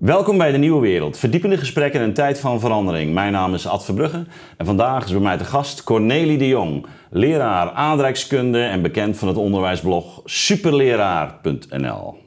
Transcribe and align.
Welkom 0.00 0.38
bij 0.38 0.52
de 0.52 0.58
Nieuwe 0.58 0.80
Wereld. 0.80 1.18
Verdiepende 1.18 1.56
gesprekken 1.56 2.00
in 2.00 2.06
een 2.06 2.14
tijd 2.14 2.40
van 2.40 2.60
verandering. 2.60 3.14
Mijn 3.14 3.32
naam 3.32 3.54
is 3.54 3.66
Ad 3.66 3.84
Verbrugge 3.84 4.24
en 4.56 4.66
vandaag 4.66 5.04
is 5.04 5.10
bij 5.10 5.20
mij 5.20 5.36
te 5.36 5.44
gast 5.44 5.84
Cornelie 5.84 6.38
de 6.38 6.48
Jong, 6.48 6.86
leraar 7.10 7.70
aardrijkskunde 7.70 8.62
en 8.62 8.82
bekend 8.82 9.18
van 9.18 9.28
het 9.28 9.36
onderwijsblog 9.36 10.20
superleraar.nl. 10.24 12.18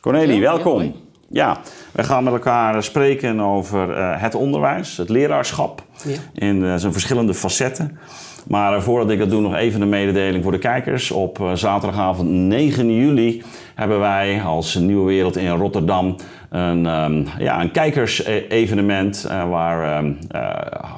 Cornelie, 0.00 0.40
welkom. 0.40 0.94
Ja, 1.28 1.60
we 1.92 2.04
gaan 2.04 2.24
met 2.24 2.32
elkaar 2.32 2.82
spreken 2.82 3.40
over 3.40 3.98
uh, 3.98 4.20
het 4.20 4.34
onderwijs, 4.34 4.96
het 4.96 5.08
leraarschap 5.08 5.82
in 6.32 6.56
uh, 6.56 6.74
zijn 6.76 6.92
verschillende 6.92 7.34
facetten. 7.34 7.98
Maar 8.46 8.76
uh, 8.76 8.82
voordat 8.82 9.10
ik 9.10 9.18
dat 9.18 9.30
doe, 9.30 9.40
nog 9.40 9.54
even 9.54 9.80
een 9.80 9.88
mededeling 9.88 10.42
voor 10.42 10.52
de 10.52 10.58
kijkers. 10.58 11.10
Op 11.10 11.50
zaterdagavond 11.54 12.28
9 12.28 12.94
juli 12.94 13.42
hebben 13.74 13.98
wij 13.98 14.42
als 14.42 14.74
Nieuwe 14.74 15.06
Wereld 15.06 15.36
in 15.36 15.48
Rotterdam 15.48 16.16
een, 16.50 16.86
um, 16.86 17.26
ja, 17.38 17.60
een 17.60 17.70
kijkersevenement 17.70 19.28
waar 19.48 20.04
um, 20.04 20.18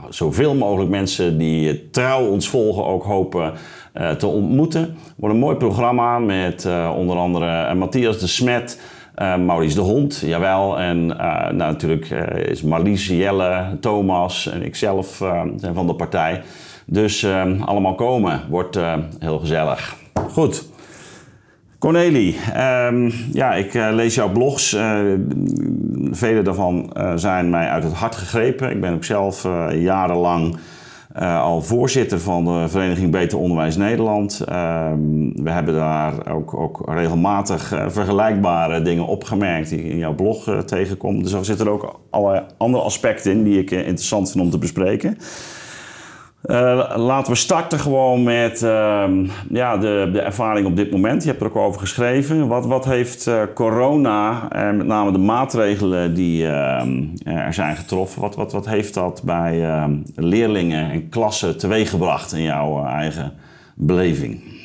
zoveel 0.09 0.55
mogelijk 0.55 0.91
mensen 0.91 1.39
die 1.39 1.91
trouw 1.91 2.27
ons 2.27 2.49
volgen 2.49 2.85
ook 2.85 3.05
hopen 3.05 3.53
te 4.19 4.27
ontmoeten. 4.27 4.97
wordt 5.17 5.35
een 5.35 5.41
mooi 5.41 5.57
programma 5.57 6.19
met 6.19 6.69
onder 6.97 7.17
andere 7.17 7.75
Matthias 7.75 8.19
de 8.19 8.27
Smet. 8.27 8.79
Uh, 9.23 9.37
Maurice 9.37 9.75
de 9.75 9.81
Hond, 9.81 10.23
jawel. 10.27 10.79
En 10.79 10.99
uh, 10.99 11.17
nou, 11.17 11.55
natuurlijk 11.55 12.11
uh, 12.11 12.51
is 12.51 12.63
Marlies, 12.63 13.07
Jelle, 13.07 13.77
Thomas 13.81 14.49
en 14.49 14.63
ikzelf 14.63 15.17
zijn 15.57 15.75
van 15.75 15.87
de 15.87 15.95
partij. 15.95 16.43
Dus 16.87 17.27
allemaal 17.61 17.95
komen. 17.95 18.41
Wordt 18.49 18.79
heel 19.19 19.39
gezellig. 19.39 19.97
Goed. 20.31 20.69
Cornelie, 21.79 22.37
um, 22.57 23.13
ja, 23.33 23.55
ik 23.55 23.75
lees 23.75 24.15
jouw 24.15 24.33
blogs. 24.33 24.77
vele 26.11 26.43
daarvan 26.43 26.97
zijn 27.15 27.51
mij 27.51 27.69
uit 27.69 27.85
het 27.85 27.93
hart 27.93 28.15
gegrepen. 28.15 28.71
Ik 28.71 28.81
ben 28.81 28.95
ook 28.95 29.05
zelf 29.05 29.49
jarenlang 29.71 30.57
uh, 31.21 31.43
al 31.43 31.63
voorzitter 31.63 32.21
van 32.21 32.45
de 32.45 32.69
Vereniging 32.69 33.11
Beter 33.11 33.39
Onderwijs 33.39 33.77
Nederland. 33.77 34.45
Uh, 34.49 34.91
we 35.35 35.51
hebben 35.51 35.75
daar 35.75 36.35
ook, 36.35 36.55
ook 36.55 36.83
regelmatig 36.89 37.73
uh, 37.73 37.85
vergelijkbare 37.89 38.83
dingen 38.83 39.07
opgemerkt 39.07 39.69
die 39.69 39.83
in 39.83 39.99
jouw 39.99 40.15
blog 40.15 40.49
uh, 40.49 40.59
tegenkomt. 40.59 41.23
Dus 41.23 41.33
er 41.33 41.45
zitten 41.45 41.69
ook 41.69 42.01
allerlei 42.11 42.45
andere 42.57 42.85
aspecten 42.85 43.33
in 43.33 43.45
die 43.45 43.59
ik 43.59 43.71
interessant 43.71 44.31
vind 44.31 44.45
om 44.45 44.51
te 44.51 44.59
bespreken. 44.59 45.19
Uh, 46.47 46.93
laten 46.97 47.33
we 47.33 47.39
starten 47.39 47.79
gewoon 47.79 48.23
met 48.23 48.63
uh, 48.63 49.05
ja, 49.51 49.77
de, 49.77 50.09
de 50.13 50.21
ervaring 50.21 50.67
op 50.67 50.77
dit 50.77 50.91
moment. 50.91 51.23
Je 51.23 51.29
hebt 51.29 51.41
er 51.41 51.47
ook 51.47 51.57
over 51.57 51.81
geschreven. 51.81 52.49
Wat, 52.49 52.67
wat 52.67 52.85
heeft 52.85 53.27
uh, 53.27 53.43
corona 53.55 54.49
en 54.51 54.77
met 54.77 54.87
name 54.87 55.13
de 55.13 55.19
maatregelen 55.19 56.15
die 56.15 56.47
ehm, 56.49 57.05
er 57.25 57.55
zijn 57.55 57.77
getroffen, 57.77 58.21
wat, 58.21 58.35
wat, 58.35 58.53
wat 58.53 58.67
heeft 58.67 58.95
dat 58.95 59.23
bij 59.25 59.65
ehm, 59.65 59.97
leerlingen 60.15 60.91
en 60.91 61.09
klassen 61.09 61.59
teweeggebracht 61.59 62.33
in 62.33 62.43
jouw 62.43 62.85
eigen 62.85 63.33
beleving? 63.75 64.56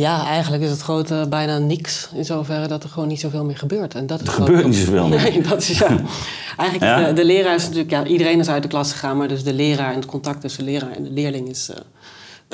Ja, 0.00 0.26
eigenlijk 0.26 0.62
is 0.62 0.70
het 0.70 0.80
grote 0.80 1.26
bijna 1.28 1.58
niks. 1.58 2.08
In 2.14 2.24
zoverre 2.24 2.66
dat 2.66 2.82
er 2.82 2.88
gewoon 2.88 3.08
niet 3.08 3.20
zoveel 3.20 3.44
meer 3.44 3.56
gebeurt. 3.56 3.94
En 3.94 4.06
dat 4.06 4.20
is 4.20 4.26
er 4.26 4.32
gebeurt 4.32 4.66
niet 4.66 4.76
zoveel 4.76 5.08
meer. 5.08 5.22
Nee, 5.22 5.42
dat 5.42 5.60
is 5.60 5.78
ja. 5.78 5.88
Eigenlijk 6.56 6.98
ja? 6.98 7.06
De, 7.06 7.12
de, 7.12 7.24
leraar 7.24 7.54
is 7.54 7.62
natuurlijk... 7.62 7.90
Ja, 7.90 8.04
iedereen 8.04 8.38
is 8.38 8.48
uit 8.48 8.62
de 8.62 8.68
klas 8.68 8.92
gegaan. 8.92 9.16
Maar 9.16 9.28
dus 9.28 9.44
de 9.44 9.54
leraar 9.54 9.90
en 9.90 9.96
het 9.96 10.06
contact 10.06 10.40
tussen 10.40 10.64
de 10.64 10.70
leraar 10.70 10.90
en 10.90 11.02
de 11.02 11.10
leerling 11.10 11.48
is... 11.48 11.70
Uh, 11.70 11.76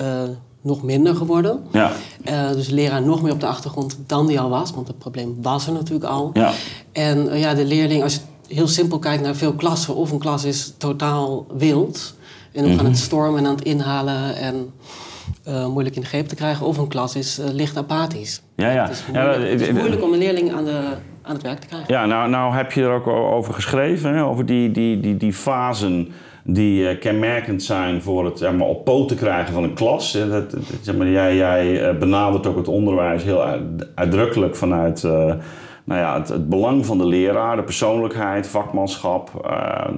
uh, 0.07 0.29
nog 0.61 0.83
minder 0.83 1.17
geworden. 1.17 1.65
Ja. 1.73 1.93
Uh, 2.25 2.51
dus 2.51 2.69
de 2.69 2.75
leraar 2.75 3.03
nog 3.03 3.23
meer 3.23 3.33
op 3.33 3.41
de 3.41 3.47
achtergrond 3.47 3.97
dan 4.07 4.27
die 4.27 4.41
al 4.41 4.49
was. 4.49 4.71
Want 4.71 4.87
het 4.87 4.99
probleem 4.99 5.37
was 5.43 5.67
er 5.67 5.73
natuurlijk 5.73 6.05
al. 6.05 6.31
Ja. 6.33 6.53
En 6.93 7.39
ja, 7.39 7.55
de 7.55 7.65
leerling, 7.65 8.03
als 8.03 8.15
je 8.15 8.55
heel 8.55 8.69
simpel 8.69 8.99
kijkt 8.99 9.23
naar 9.23 9.37
veel 9.37 9.53
klassen... 9.53 9.95
of 9.95 10.11
een 10.11 10.19
klas 10.19 10.45
is 10.45 10.73
totaal 10.79 11.47
wild... 11.57 12.15
en 12.53 12.61
ook 12.61 12.67
mm 12.67 12.77
-hmm. 12.77 12.87
aan 12.87 12.93
het 12.93 13.01
stormen 13.01 13.39
en 13.39 13.47
aan 13.47 13.55
het 13.55 13.65
inhalen... 13.65 14.37
en 14.37 14.73
uh, 15.49 15.67
moeilijk 15.67 15.95
in 15.97 16.01
de 16.01 16.07
greep 16.07 16.27
te 16.27 16.35
krijgen. 16.35 16.67
Of 16.67 16.79
een 16.79 16.89
klas 16.89 17.17
is 17.17 17.39
uh, 17.39 17.47
licht 17.53 17.77
apathisch. 17.77 18.43
Ja, 18.57 18.71
ja. 18.71 18.83
Het 18.83 18.91
is 18.91 19.05
moeilijk, 19.07 19.37
ja, 19.37 19.49
het 19.49 19.61
is 19.61 19.73
moeilijk 19.73 20.03
om 20.03 20.13
een 20.13 20.19
leerling 20.19 20.53
aan, 20.53 20.65
de, 20.65 20.81
aan 21.23 21.35
het 21.35 21.43
werk 21.43 21.59
te 21.59 21.67
krijgen. 21.67 21.95
Ja, 21.95 22.07
nou, 22.07 22.31
nou 22.31 22.55
heb 22.55 22.73
je 22.73 22.83
er 22.83 22.91
ook 22.91 23.07
over 23.07 23.55
geschreven. 23.55 24.15
Hè? 24.15 24.25
Over 24.25 24.47
die, 24.47 24.71
die, 24.71 25.01
die, 25.01 25.17
die 25.17 25.33
fasen 25.33 26.13
die 26.45 26.83
uh, 26.83 27.01
kenmerkend 27.01 27.63
zijn 27.63 28.03
voor 28.03 28.25
het 28.25 28.39
zeg 28.39 28.53
maar, 28.53 28.67
op 28.67 28.85
poten 28.85 29.17
krijgen 29.17 29.55
van 29.55 29.63
een 29.63 29.75
klas. 29.75 30.13
Dat, 30.13 30.51
dat, 30.51 30.61
zeg 30.83 30.97
maar, 30.97 31.09
jij 31.09 31.37
jij 31.37 31.99
benadert 31.99 32.47
ook 32.47 32.57
het 32.57 32.69
onderwijs 32.69 33.23
heel 33.23 33.45
uitdrukkelijk 33.95 34.57
vanuit 34.57 35.03
nou 35.85 36.01
ja, 36.01 36.19
het, 36.19 36.29
het, 36.29 36.49
belang 36.49 36.87
van 36.87 36.99
de 36.99 37.07
leraar, 37.07 37.57
de 37.57 37.63
persoonlijkheid, 37.63 38.47
vakmanschap, 38.47 39.31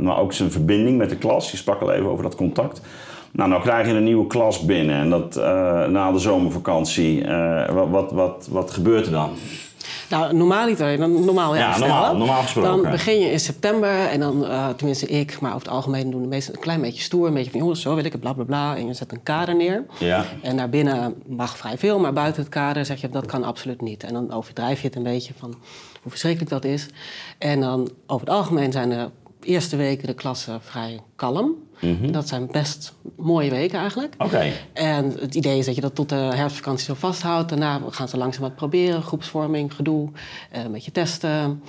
maar 0.00 0.18
ook 0.18 0.32
zijn 0.32 0.50
verbinding 0.50 0.98
met 0.98 1.10
de 1.10 1.16
klas. 1.16 1.50
Je 1.50 1.56
sprak 1.56 1.80
al 1.80 1.92
even 1.92 2.10
over 2.10 2.22
dat 2.22 2.34
contact. 2.34 2.80
Nou, 3.32 3.48
nou 3.48 3.62
krijg 3.62 3.86
je 3.86 3.92
een 3.92 4.04
nieuwe 4.04 4.26
klas 4.26 4.60
binnen 4.60 4.96
en 4.96 5.10
dat 5.10 5.36
uh, 5.36 5.44
na 5.86 6.12
de 6.12 6.18
zomervakantie. 6.18 7.22
Uh, 7.24 7.68
wat, 7.68 7.88
wat, 7.88 8.12
wat, 8.12 8.48
wat 8.50 8.70
gebeurt 8.70 9.06
er 9.06 9.12
dan? 9.12 9.30
Nou, 10.10 10.34
normaal, 10.34 10.68
normaal, 10.98 11.56
ja, 11.56 11.60
ja 11.60 11.78
normaal, 11.78 12.16
normaal 12.16 12.42
gesproken. 12.42 12.82
Dan 12.82 12.90
begin 12.90 13.20
je 13.20 13.30
in 13.30 13.40
september 13.40 14.06
en 14.06 14.20
dan, 14.20 14.44
uh, 14.44 14.68
tenminste 14.68 15.06
ik, 15.06 15.40
maar 15.40 15.54
over 15.54 15.66
het 15.66 15.76
algemeen 15.76 16.10
doen 16.10 16.22
de 16.22 16.28
meesten 16.28 16.54
een 16.54 16.60
klein 16.60 16.80
beetje 16.80 17.02
stoer. 17.02 17.26
Een 17.26 17.34
beetje 17.34 17.50
van, 17.50 17.60
jongens, 17.60 17.80
zo 17.80 17.94
wil 17.94 18.04
ik 18.04 18.12
het, 18.12 18.20
bla 18.20 18.32
bla 18.32 18.44
bla. 18.44 18.76
En 18.76 18.86
je 18.86 18.94
zet 18.94 19.12
een 19.12 19.22
kader 19.22 19.56
neer. 19.56 19.84
Ja. 19.98 20.24
En 20.42 20.56
naar 20.56 20.68
binnen 20.68 21.14
mag 21.26 21.56
vrij 21.56 21.78
veel, 21.78 21.98
maar 21.98 22.12
buiten 22.12 22.42
het 22.42 22.50
kader 22.50 22.84
zeg 22.84 23.00
je 23.00 23.08
dat 23.08 23.26
kan 23.26 23.44
absoluut 23.44 23.80
niet. 23.80 24.04
En 24.04 24.12
dan 24.12 24.32
overdrijf 24.32 24.80
je 24.80 24.86
het 24.86 24.96
een 24.96 25.02
beetje 25.02 25.32
van 25.38 25.50
hoe 26.02 26.10
verschrikkelijk 26.10 26.50
dat 26.50 26.64
is. 26.64 26.86
En 27.38 27.60
dan 27.60 27.90
over 28.06 28.26
het 28.26 28.36
algemeen 28.36 28.72
zijn 28.72 28.88
de 28.88 29.08
eerste 29.42 29.76
weken 29.76 30.06
de 30.06 30.14
klassen 30.14 30.62
vrij 30.62 31.00
kalm. 31.16 31.54
Mm 31.80 32.12
Dat 32.12 32.28
zijn 32.28 32.46
best 32.46 32.94
mooie 33.16 33.50
weken 33.50 33.78
eigenlijk. 33.78 34.14
Oké. 34.18 34.52
En 34.72 35.14
het 35.20 35.34
idee 35.34 35.58
is 35.58 35.66
dat 35.66 35.74
je 35.74 35.80
dat 35.80 35.94
tot 35.94 36.08
de 36.08 36.14
herfstvakantie 36.14 36.84
zo 36.84 36.94
vasthoudt. 36.94 37.48
Daarna 37.48 37.80
gaan 37.90 38.08
ze 38.08 38.16
langzaam 38.16 38.42
wat 38.42 38.54
proberen. 38.54 39.02
Groepsvorming, 39.02 39.74
gedoe, 39.74 40.08
uh, 40.56 40.64
een 40.64 40.72
beetje 40.72 40.92
testen. 40.92 41.62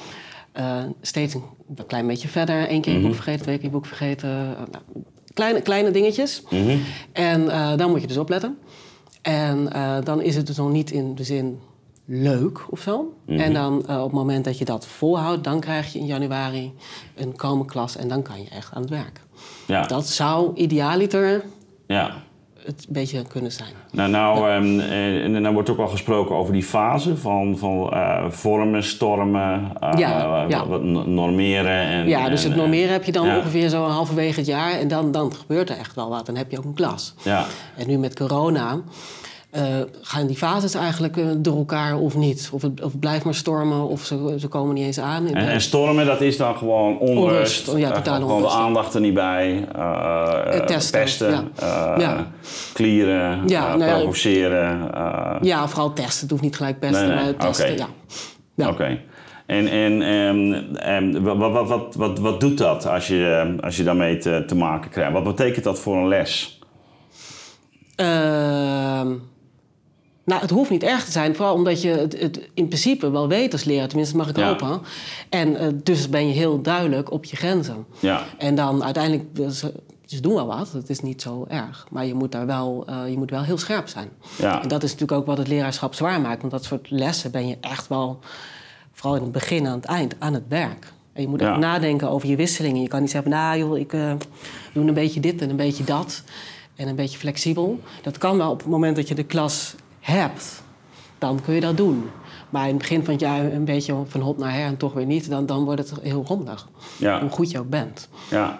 Uh, 0.60 0.84
steeds 1.02 1.34
een 1.34 1.86
klein 1.88 2.08
beetje 2.08 2.28
verder. 2.28 2.72
Eén 2.72 2.82
keer 2.82 2.94
je 2.94 3.00
boek 3.00 3.08
mhm. 3.08 3.16
vergeten, 3.16 3.42
twee 3.42 3.56
keer 3.56 3.66
je 3.66 3.72
boek 3.72 3.86
vergeten. 3.86 4.30
Nou, 4.56 4.84
kleine, 5.34 5.62
kleine 5.62 5.92
dingetjes. 5.92 6.44
Mm 6.50 6.82
En 7.12 7.46
dan 7.78 7.90
moet 7.90 8.02
je 8.02 8.08
dus 8.08 8.18
opletten. 8.18 8.58
En 9.22 9.70
dan 10.04 10.22
is 10.22 10.36
het 10.36 10.48
dus 10.48 10.58
nog 10.58 10.72
niet 10.72 10.92
in 10.92 11.16
de 11.16 11.24
zin 11.24 11.60
leuk 12.12 12.66
of 12.70 12.80
zo. 12.80 13.14
En 13.26 13.36
mhm. 13.36 13.54
dan 13.54 13.78
op 13.78 14.04
het 14.04 14.12
moment 14.12 14.46
dat 14.46 14.58
je 14.58 14.66
dat 14.66 14.88
volhoudt, 14.88 15.44
dan 15.44 15.60
krijg 15.60 15.94
je 15.94 16.00
in 16.00 16.06
januari 16.06 16.74
een 17.16 17.36
komen 17.36 17.66
klas 17.66 17.96
en 17.96 18.08
dan 18.08 18.22
kan 18.22 18.42
je 18.44 18.50
echt 18.50 18.74
aan 18.74 18.82
het 18.82 18.90
werk. 18.90 19.22
Ja. 19.68 19.86
Dat 19.86 20.08
zou 20.08 20.52
idealiter 20.56 21.44
ja. 21.88 22.14
het 22.66 22.86
een 22.88 22.94
beetje 22.94 23.24
kunnen 23.28 23.52
zijn. 23.52 23.74
Nou, 23.92 24.10
nou, 24.10 24.52
um, 24.52 24.80
en 25.36 25.44
dan 25.44 25.54
wordt 25.54 25.70
ook 25.70 25.80
al 25.80 25.88
gesproken 25.88 26.36
over 26.36 26.54
die 26.54 26.64
fase 26.64 27.18
van, 27.18 27.58
van 27.58 27.90
uh, 27.94 28.30
vormen, 28.30 28.84
stormen, 28.84 29.72
uh, 29.84 29.92
ja, 29.98 30.46
ja. 30.48 30.66
normeren. 31.06 31.82
En, 31.82 32.08
ja, 32.08 32.30
dus 32.30 32.44
het 32.44 32.56
normeren 32.56 32.92
heb 32.92 33.04
je 33.04 33.12
dan 33.12 33.36
ongeveer 33.36 33.70
zo 33.70 33.84
halverwege 33.84 34.40
het 34.40 34.48
jaar 34.48 34.72
en 34.72 34.88
dan, 34.88 35.12
dan 35.12 35.34
gebeurt 35.34 35.70
er 35.70 35.78
echt 35.78 35.96
wel 35.96 36.10
wat. 36.10 36.26
Dan 36.26 36.36
heb 36.36 36.52
je 36.52 36.58
ook 36.58 36.66
een 36.66 36.74
klas. 36.74 37.14
Ja. 37.24 37.46
En 37.76 37.88
nu 37.88 37.98
met 37.98 38.16
corona 38.16 38.82
uh, 39.52 39.62
gaan 40.02 40.28
die 40.28 40.38
fases 40.38 40.74
eigenlijk 40.74 41.18
uh, 41.18 41.26
door 41.38 41.58
elkaar 41.58 41.98
of 41.98 42.16
niet? 42.16 42.50
Of 42.54 42.62
het, 42.62 42.82
of 42.82 42.92
het 42.92 43.00
blijft 43.00 43.26
maar 43.26 43.36
stormen 43.36 43.88
of 43.88 44.04
ze, 44.04 44.36
ze 44.40 44.48
komen 44.48 44.76
niet 44.76 44.86
eens 44.86 45.00
aan. 45.00 45.28
En, 45.28 45.36
en, 45.36 45.62
stormen, 45.62 46.06
dat 46.06 46.22
is 46.22 46.38
dan 46.38 46.58
gewoon 46.58 46.98
onrust. 47.00 47.68
onrust 47.68 47.88
ja, 48.06 48.06
uh, 48.06 48.16
gewoon 48.16 48.42
de 48.42 48.50
aandacht 48.50 48.94
er 48.94 49.02
niet 49.02 49.14
bij. 49.14 49.68
testen. 50.66 51.00
pesten, 51.00 51.52
ja. 51.98 52.28
klieren, 52.74 53.48
ja, 53.48 53.76
nou 53.76 54.00
provoceren. 54.00 54.90
ja, 55.42 55.68
vooral 55.68 55.94
testen. 55.94 56.22
Het 56.22 56.30
hoeft 56.30 56.44
niet 56.44 56.56
gelijk 56.56 56.80
pesten, 56.80 57.08
nee, 57.08 57.16
nee. 57.16 57.26
maar 57.26 57.36
testen, 57.36 57.72
okay. 57.72 57.88
ja. 58.56 58.70
Oké. 58.70 59.00
En, 59.46 59.68
en, 59.68 60.02
en, 60.02 60.68
en 60.78 61.24
wat, 61.24 61.38
wat, 61.38 61.68
wat, 61.68 61.96
wat, 61.96 62.20
wat 62.20 62.40
doet 62.40 62.58
dat 62.58 62.88
als 62.88 63.08
je, 63.08 63.56
als 63.62 63.78
je 63.78 63.84
daarmee 63.84 64.18
te, 64.18 64.44
te 64.48 64.56
maken 64.56 64.92
krijgt? 64.92 65.14
Wat 65.14 65.24
betekent 65.24 65.64
dat 65.64 65.80
voor 65.80 65.96
een 65.96 66.08
les? 66.08 66.59
Nou, 70.30 70.42
het 70.42 70.50
hoeft 70.50 70.70
niet 70.70 70.84
erg 70.84 71.06
te 71.06 71.12
zijn, 71.12 71.36
vooral 71.36 71.54
omdat 71.54 71.82
je 71.82 71.90
het, 71.90 72.20
het 72.20 72.50
in 72.54 72.68
principe 72.68 73.12
wel 73.12 73.28
weet 73.28 73.52
als 73.52 73.64
leraar, 73.64 73.88
tenminste 73.88 74.18
mag 74.18 74.30
ik 74.30 74.36
hopen. 74.36 74.82
En 75.30 75.50
uh, 75.50 75.68
dus 75.84 76.10
ben 76.10 76.28
je 76.28 76.34
heel 76.34 76.62
duidelijk 76.62 77.12
op 77.12 77.26
je 77.26 77.36
grenzen. 77.36 77.86
Ja. 78.00 78.24
En 78.38 78.56
dan 78.56 78.84
uiteindelijk, 78.84 79.36
dus, 79.36 79.64
dus 80.06 80.22
doen 80.22 80.34
wel 80.34 80.46
wat, 80.46 80.72
het 80.72 80.90
is 80.90 81.00
niet 81.00 81.22
zo 81.22 81.46
erg. 81.48 81.88
Maar 81.92 82.06
je 82.06 82.14
moet 82.14 82.32
daar 82.32 82.46
wel, 82.46 82.86
uh, 82.90 83.10
je 83.10 83.18
moet 83.18 83.30
wel 83.30 83.44
heel 83.44 83.58
scherp 83.58 83.88
zijn. 83.88 84.10
Ja. 84.38 84.62
En 84.62 84.68
dat 84.68 84.84
is 84.84 84.92
natuurlijk 84.92 85.20
ook 85.20 85.26
wat 85.26 85.38
het 85.38 85.48
leraarschap 85.48 85.94
zwaar 85.94 86.22
maakt. 86.22 86.40
Want 86.40 86.52
dat 86.52 86.64
soort 86.64 86.90
lessen 86.90 87.32
ben 87.32 87.48
je 87.48 87.58
echt 87.62 87.88
wel, 87.88 88.20
vooral 88.92 89.16
in 89.16 89.24
het 89.24 89.32
begin 89.32 89.66
en 89.66 89.72
aan 89.72 89.76
het 89.76 89.86
eind, 89.86 90.16
aan 90.20 90.34
het 90.34 90.48
werk. 90.48 90.94
En 91.14 91.22
je 91.22 91.28
moet 91.28 91.44
ook 91.44 91.58
nadenken 91.58 92.10
over 92.10 92.30
je 92.30 92.36
wisselingen. 92.36 92.82
Je 92.82 92.88
kan 92.88 93.02
niet 93.02 93.12
zeggen, 93.12 93.32
nou 93.32 93.58
joh, 93.58 93.78
ik 93.78 93.94
uh, 93.94 94.12
doe 94.74 94.88
een 94.88 94.94
beetje 94.94 95.20
dit 95.20 95.42
en 95.42 95.50
een 95.50 95.56
beetje 95.56 95.84
dat. 95.84 96.24
en 96.76 96.88
een 96.88 96.96
beetje 96.96 97.18
flexibel. 97.18 97.80
Dat 98.02 98.18
kan 98.18 98.38
wel 98.38 98.52
op 98.52 98.60
het 98.60 98.68
moment 98.68 98.96
dat 98.96 99.08
je 99.08 99.16
de 99.16 99.24
klas 99.24 99.76
hebt. 100.10 100.64
Dan 101.18 101.40
kun 101.46 101.54
je 101.54 101.62
dat 101.62 101.78
doen. 101.78 102.10
Maar 102.50 102.64
in 102.64 102.70
het 102.70 102.78
begin 102.78 103.04
van 103.04 103.14
het 103.14 103.22
jaar 103.22 103.44
een 103.44 103.66
beetje 103.66 103.96
van 104.08 104.22
hot 104.22 104.38
naar 104.38 104.54
her 104.54 104.66
en 104.66 104.78
toch 104.78 104.94
weer 104.94 105.06
niet, 105.06 105.30
dan, 105.30 105.46
dan 105.46 105.64
wordt 105.64 105.90
het 105.90 106.00
heel 106.02 106.24
rommelig. 106.28 106.68
Ja. 106.98 107.20
Hoe 107.20 107.30
goed 107.30 107.52
je 107.52 107.60
ook 107.60 107.70
bent. 107.70 108.10
Ja. 108.30 108.60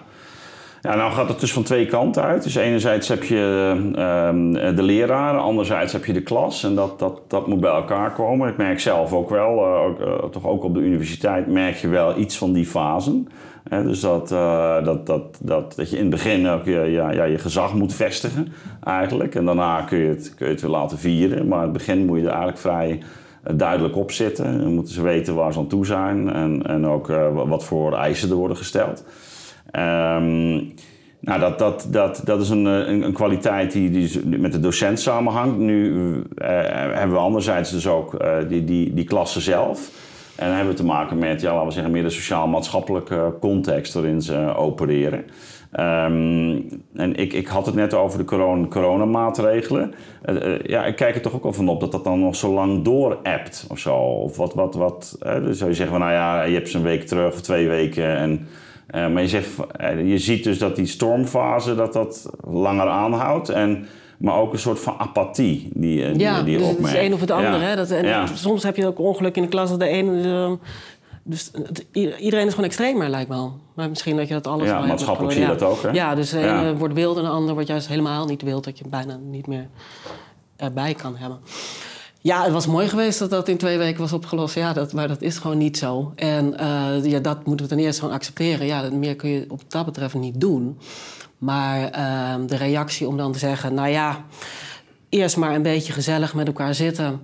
Ja, 0.82 0.94
nou 0.94 1.12
gaat 1.12 1.28
het 1.28 1.40
dus 1.40 1.52
van 1.52 1.62
twee 1.62 1.86
kanten 1.86 2.22
uit. 2.22 2.42
Dus 2.42 2.54
enerzijds 2.54 3.08
heb 3.08 3.22
je 3.22 3.74
uh, 3.88 4.76
de 4.76 4.82
leraren, 4.82 5.40
anderzijds 5.40 5.92
heb 5.92 6.04
je 6.04 6.12
de 6.12 6.22
klas. 6.22 6.64
En 6.64 6.74
dat, 6.74 6.98
dat, 6.98 7.20
dat 7.28 7.46
moet 7.46 7.60
bij 7.60 7.70
elkaar 7.70 8.12
komen. 8.12 8.48
Ik 8.48 8.56
merk 8.56 8.80
zelf 8.80 9.12
ook 9.12 9.30
wel, 9.30 9.56
uh, 9.56 9.80
ook, 9.80 10.00
uh, 10.00 10.30
toch 10.30 10.46
ook 10.46 10.64
op 10.64 10.74
de 10.74 10.80
universiteit, 10.80 11.46
merk 11.46 11.76
je 11.76 11.88
wel 11.88 12.18
iets 12.18 12.38
van 12.38 12.52
die 12.52 12.66
fasen. 12.66 13.28
Dus 13.68 14.00
dat, 14.00 14.32
uh, 14.32 14.84
dat, 14.84 15.06
dat, 15.06 15.38
dat, 15.42 15.74
dat 15.76 15.90
je 15.90 15.96
in 15.96 16.02
het 16.02 16.10
begin 16.10 16.48
ook 16.48 16.64
je, 16.64 16.80
ja, 16.80 17.10
ja, 17.10 17.24
je 17.24 17.38
gezag 17.38 17.74
moet 17.74 17.94
vestigen 17.94 18.52
eigenlijk. 18.84 19.34
En 19.34 19.44
daarna 19.44 19.82
kun 19.82 19.98
je, 19.98 20.08
het, 20.08 20.34
kun 20.34 20.46
je 20.46 20.52
het 20.52 20.62
weer 20.62 20.70
laten 20.70 20.98
vieren. 20.98 21.48
Maar 21.48 21.58
in 21.58 21.64
het 21.64 21.72
begin 21.72 22.04
moet 22.04 22.18
je 22.18 22.24
er 22.24 22.28
eigenlijk 22.28 22.58
vrij 22.58 23.02
duidelijk 23.56 23.96
op 23.96 24.12
zitten. 24.12 24.58
Dan 24.58 24.74
moeten 24.74 24.94
ze 24.94 25.02
weten 25.02 25.34
waar 25.34 25.52
ze 25.52 25.58
aan 25.58 25.66
toe 25.66 25.86
zijn 25.86 26.32
en, 26.32 26.66
en 26.66 26.86
ook 26.86 27.06
wat 27.32 27.64
voor 27.64 27.94
eisen 27.94 28.30
er 28.30 28.36
worden 28.36 28.56
gesteld. 28.56 29.04
Um, 29.72 30.72
nou, 31.20 31.40
dat, 31.40 31.58
dat, 31.58 31.88
dat, 31.90 32.22
dat 32.24 32.40
is 32.40 32.48
een, 32.50 32.64
een, 32.64 33.02
een 33.02 33.12
kwaliteit 33.12 33.72
die, 33.72 33.90
die 33.90 34.38
met 34.38 34.52
de 34.52 34.60
docent 34.60 35.00
samenhangt. 35.00 35.58
Nu 35.58 35.94
hebben 36.34 37.16
we 37.16 37.22
anderzijds 37.22 37.70
dus 37.70 37.86
ook 37.86 38.24
die, 38.48 38.64
die, 38.64 38.94
die 38.94 39.04
klasse 39.04 39.40
zelf. 39.40 40.08
En 40.40 40.46
dan 40.46 40.56
hebben 40.56 40.74
we 40.74 40.80
te 40.80 40.86
maken 40.86 41.18
met, 41.18 41.40
ja, 41.40 41.52
laten 41.52 41.66
we 41.66 41.72
zeggen, 41.72 41.92
meer 41.92 42.02
de 42.02 42.10
sociaal-maatschappelijke 42.10 43.34
context 43.40 43.94
waarin 43.94 44.22
ze 44.22 44.54
opereren. 44.56 45.24
Um, 45.80 46.82
en 46.94 47.14
ik, 47.14 47.32
ik 47.32 47.46
had 47.46 47.66
het 47.66 47.74
net 47.74 47.94
over 47.94 48.18
de 48.18 48.24
corona, 48.24 48.66
coronamaatregelen. 48.66 49.94
Uh, 50.30 50.62
ja, 50.62 50.84
ik 50.84 50.96
kijk 50.96 51.14
er 51.14 51.20
toch 51.20 51.34
ook 51.34 51.42
wel 51.42 51.52
van 51.52 51.68
op 51.68 51.80
dat 51.80 51.92
dat 51.92 52.04
dan 52.04 52.20
nog 52.20 52.36
zo 52.36 52.52
lang 52.52 52.84
door 52.84 53.18
appt 53.22 53.66
of 53.68 53.78
zo. 53.78 53.96
Of 53.96 54.36
wat, 54.36 54.54
wat, 54.54 54.74
wat. 54.74 55.16
dus 55.20 55.58
zou 55.58 55.70
je 55.70 55.76
zeggen, 55.76 55.96
van, 55.96 56.00
nou 56.00 56.12
ja, 56.12 56.42
je 56.42 56.54
hebt 56.54 56.68
ze 56.68 56.76
een 56.76 56.82
week 56.82 57.06
terug 57.06 57.32
of 57.32 57.40
twee 57.40 57.68
weken 57.68 58.16
en 58.16 58.46
uh, 58.94 59.08
maar 59.08 59.22
je, 59.22 59.28
zegt, 59.28 59.48
uh, 59.80 60.08
je 60.08 60.18
ziet 60.18 60.44
dus 60.44 60.58
dat 60.58 60.76
die 60.76 60.86
stormfase 60.86 61.74
dat 61.74 61.92
dat 61.92 62.30
langer 62.50 62.88
aanhoudt. 62.88 63.48
En, 63.48 63.86
maar 64.20 64.34
ook 64.36 64.52
een 64.52 64.58
soort 64.58 64.78
van 64.80 64.94
apathie 64.98 65.68
die, 65.74 65.98
uh, 65.98 66.16
ja, 66.16 66.34
die, 66.36 66.44
die 66.44 66.52
je 66.52 66.58
dus 66.58 66.68
opmerkt. 66.68 66.92
het 66.96 67.00
is 67.00 67.06
een 67.08 67.14
of 67.14 67.20
het 67.20 67.30
andere. 67.30 67.56
Ja. 67.58 67.60
Hè? 67.62 67.76
Dat, 67.76 67.90
en 67.90 68.04
Ja. 68.06 68.26
Soms 68.34 68.62
heb 68.62 68.76
je 68.76 68.86
ook 68.86 68.98
ongeluk 68.98 69.36
in 69.36 69.42
de 69.42 69.48
klas 69.48 69.68
dat 69.70 69.80
de 69.80 69.86
ene... 69.86 70.58
dus 71.22 71.50
het- 71.52 71.86
iedereen 71.92 72.46
is 72.46 72.50
gewoon 72.50 72.64
extremer, 72.68 73.08
lijkt 73.08 73.28
wel. 73.28 73.52
Maar 73.74 73.88
misschien 73.88 74.16
dat 74.16 74.28
je 74.28 74.34
dat 74.34 74.46
alles 74.46 74.66
Ja, 74.68 74.86
maatschappelijk 74.86 75.32
zie 75.34 75.42
je 75.42 75.48
dat 75.48 75.62
ook, 75.62 75.82
hè? 75.82 75.90
Ja, 75.90 76.14
dus 76.14 76.30
de 76.30 76.38
Ja. 76.38 76.60
ene 76.60 76.76
wordt 76.76 76.94
wild 76.94 77.16
en 77.16 77.22
de 77.22 77.28
ander 77.28 77.54
wordt 77.54 77.68
juist 77.68 77.88
helemaal 77.88 78.26
niet 78.26 78.42
wild. 78.42 78.64
Dat 78.64 78.78
je 78.78 78.84
bijna 78.88 79.16
niet 79.30 79.46
meer 79.46 79.68
erbij 80.56 80.94
kan 80.94 81.16
hebben. 81.16 81.38
Ja, 82.22 82.42
het 82.42 82.52
was 82.52 82.66
mooi 82.66 82.88
geweest 82.88 83.18
dat 83.18 83.30
dat 83.30 83.48
in 83.48 83.56
twee 83.56 83.78
weken 83.78 84.00
was 84.00 84.12
opgelost. 84.12 84.54
Ja, 84.54 84.72
dat, 84.72 84.92
maar 84.92 85.08
dat 85.08 85.22
is 85.22 85.38
gewoon 85.38 85.58
niet 85.58 85.78
zo. 85.78 86.12
En 86.16 86.58
eh, 86.58 87.04
ja, 87.04 87.18
dat 87.18 87.46
moeten 87.46 87.66
we 87.68 87.74
ten 87.74 87.84
eerste 87.84 88.00
gewoon 88.00 88.14
accepteren. 88.16 88.66
Ja, 88.66 88.88
meer 88.92 89.16
kun 89.16 89.30
je 89.30 89.44
op 89.48 89.60
dat 89.68 89.84
betreft 89.84 90.14
niet 90.14 90.40
doen. 90.40 90.78
Maar 91.40 91.90
eh, 91.90 92.34
de 92.46 92.56
reactie 92.56 93.06
om 93.08 93.16
dan 93.16 93.32
te 93.32 93.38
zeggen... 93.38 93.74
nou 93.74 93.88
ja, 93.88 94.24
eerst 95.08 95.36
maar 95.36 95.54
een 95.54 95.62
beetje 95.62 95.92
gezellig 95.92 96.34
met 96.34 96.46
elkaar 96.46 96.74
zitten... 96.74 97.20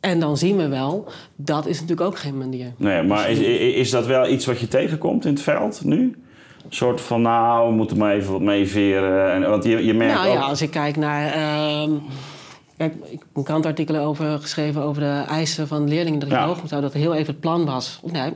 en 0.00 0.20
dan 0.20 0.36
zien 0.36 0.56
we 0.56 0.68
wel. 0.68 1.08
Dat 1.36 1.66
is 1.66 1.80
natuurlijk 1.80 2.08
ook 2.08 2.18
geen 2.18 2.38
manier. 2.38 2.72
Nee, 2.76 3.02
maar 3.02 3.30
is, 3.30 3.38
is 3.74 3.90
dat 3.90 4.06
wel 4.06 4.28
iets 4.28 4.46
wat 4.46 4.58
je 4.60 4.68
tegenkomt 4.68 5.24
in 5.24 5.32
het 5.32 5.42
veld 5.42 5.84
nu? 5.84 6.00
Een 6.64 6.72
soort 6.72 7.00
van, 7.00 7.22
nou, 7.22 7.68
we 7.68 7.74
moeten 7.74 7.96
maar 7.96 8.12
even 8.14 8.32
wat 8.32 8.40
meeveren. 8.40 9.32
En, 9.32 9.50
want 9.50 9.64
je, 9.64 9.84
je 9.84 9.94
merkt 9.94 10.14
Nou 10.14 10.28
ook... 10.28 10.34
ja, 10.34 10.40
als 10.40 10.62
ik 10.62 10.70
kijk 10.70 10.96
naar. 10.96 11.32
ehm, 11.32 11.90
kijk, 12.76 12.94
ik 12.94 13.18
heb 13.18 13.28
een 13.34 13.42
krantartikel 13.44 13.96
over 13.96 14.38
geschreven 14.40 14.82
over 14.82 15.02
de 15.02 15.24
eisen 15.28 15.68
van 15.68 15.88
leerlingen 15.88 16.18
dat 16.18 16.28
ik 16.28 16.34
Ja. 16.34 16.46
hoog 16.46 16.60
moet 16.60 16.70
houden. 16.70 16.90
Dat 16.92 17.00
er 17.00 17.06
heel 17.06 17.14
even 17.16 17.32
het 17.32 17.40
plan 17.40 17.64
was. 17.64 18.00
Nee, 18.04 18.32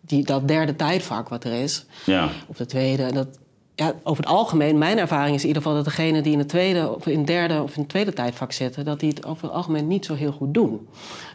die, 0.00 0.24
dat 0.24 0.48
derde 0.48 0.76
tijdvak 0.76 1.28
wat 1.28 1.44
er 1.44 1.52
is. 1.62 1.86
Ja, 2.06 2.28
Of 2.46 2.56
de 2.56 2.66
tweede. 2.66 3.12
Dat, 3.12 3.38
ja, 3.74 3.92
over 4.02 4.24
het 4.24 4.32
algemeen, 4.32 4.78
mijn 4.78 4.98
ervaring 4.98 5.34
is 5.34 5.40
in 5.42 5.46
ieder 5.48 5.62
geval 5.62 5.76
dat 5.76 5.86
degenen 5.86 6.22
die 6.22 6.32
in 6.32 6.38
het 6.38 6.48
tweede 6.48 6.94
of 6.94 7.06
in 7.06 7.18
het 7.18 7.26
derde 7.26 7.62
of 7.62 7.74
in 7.74 7.80
het 7.80 7.88
tweede 7.88 8.12
tijdvak 8.12 8.52
zitten, 8.52 8.84
dat 8.84 9.00
die 9.00 9.08
het 9.08 9.24
over 9.26 9.42
het 9.42 9.52
algemeen 9.52 9.86
niet 9.86 10.04
zo 10.04 10.14
heel 10.14 10.32
goed 10.32 10.54
doen. 10.54 10.88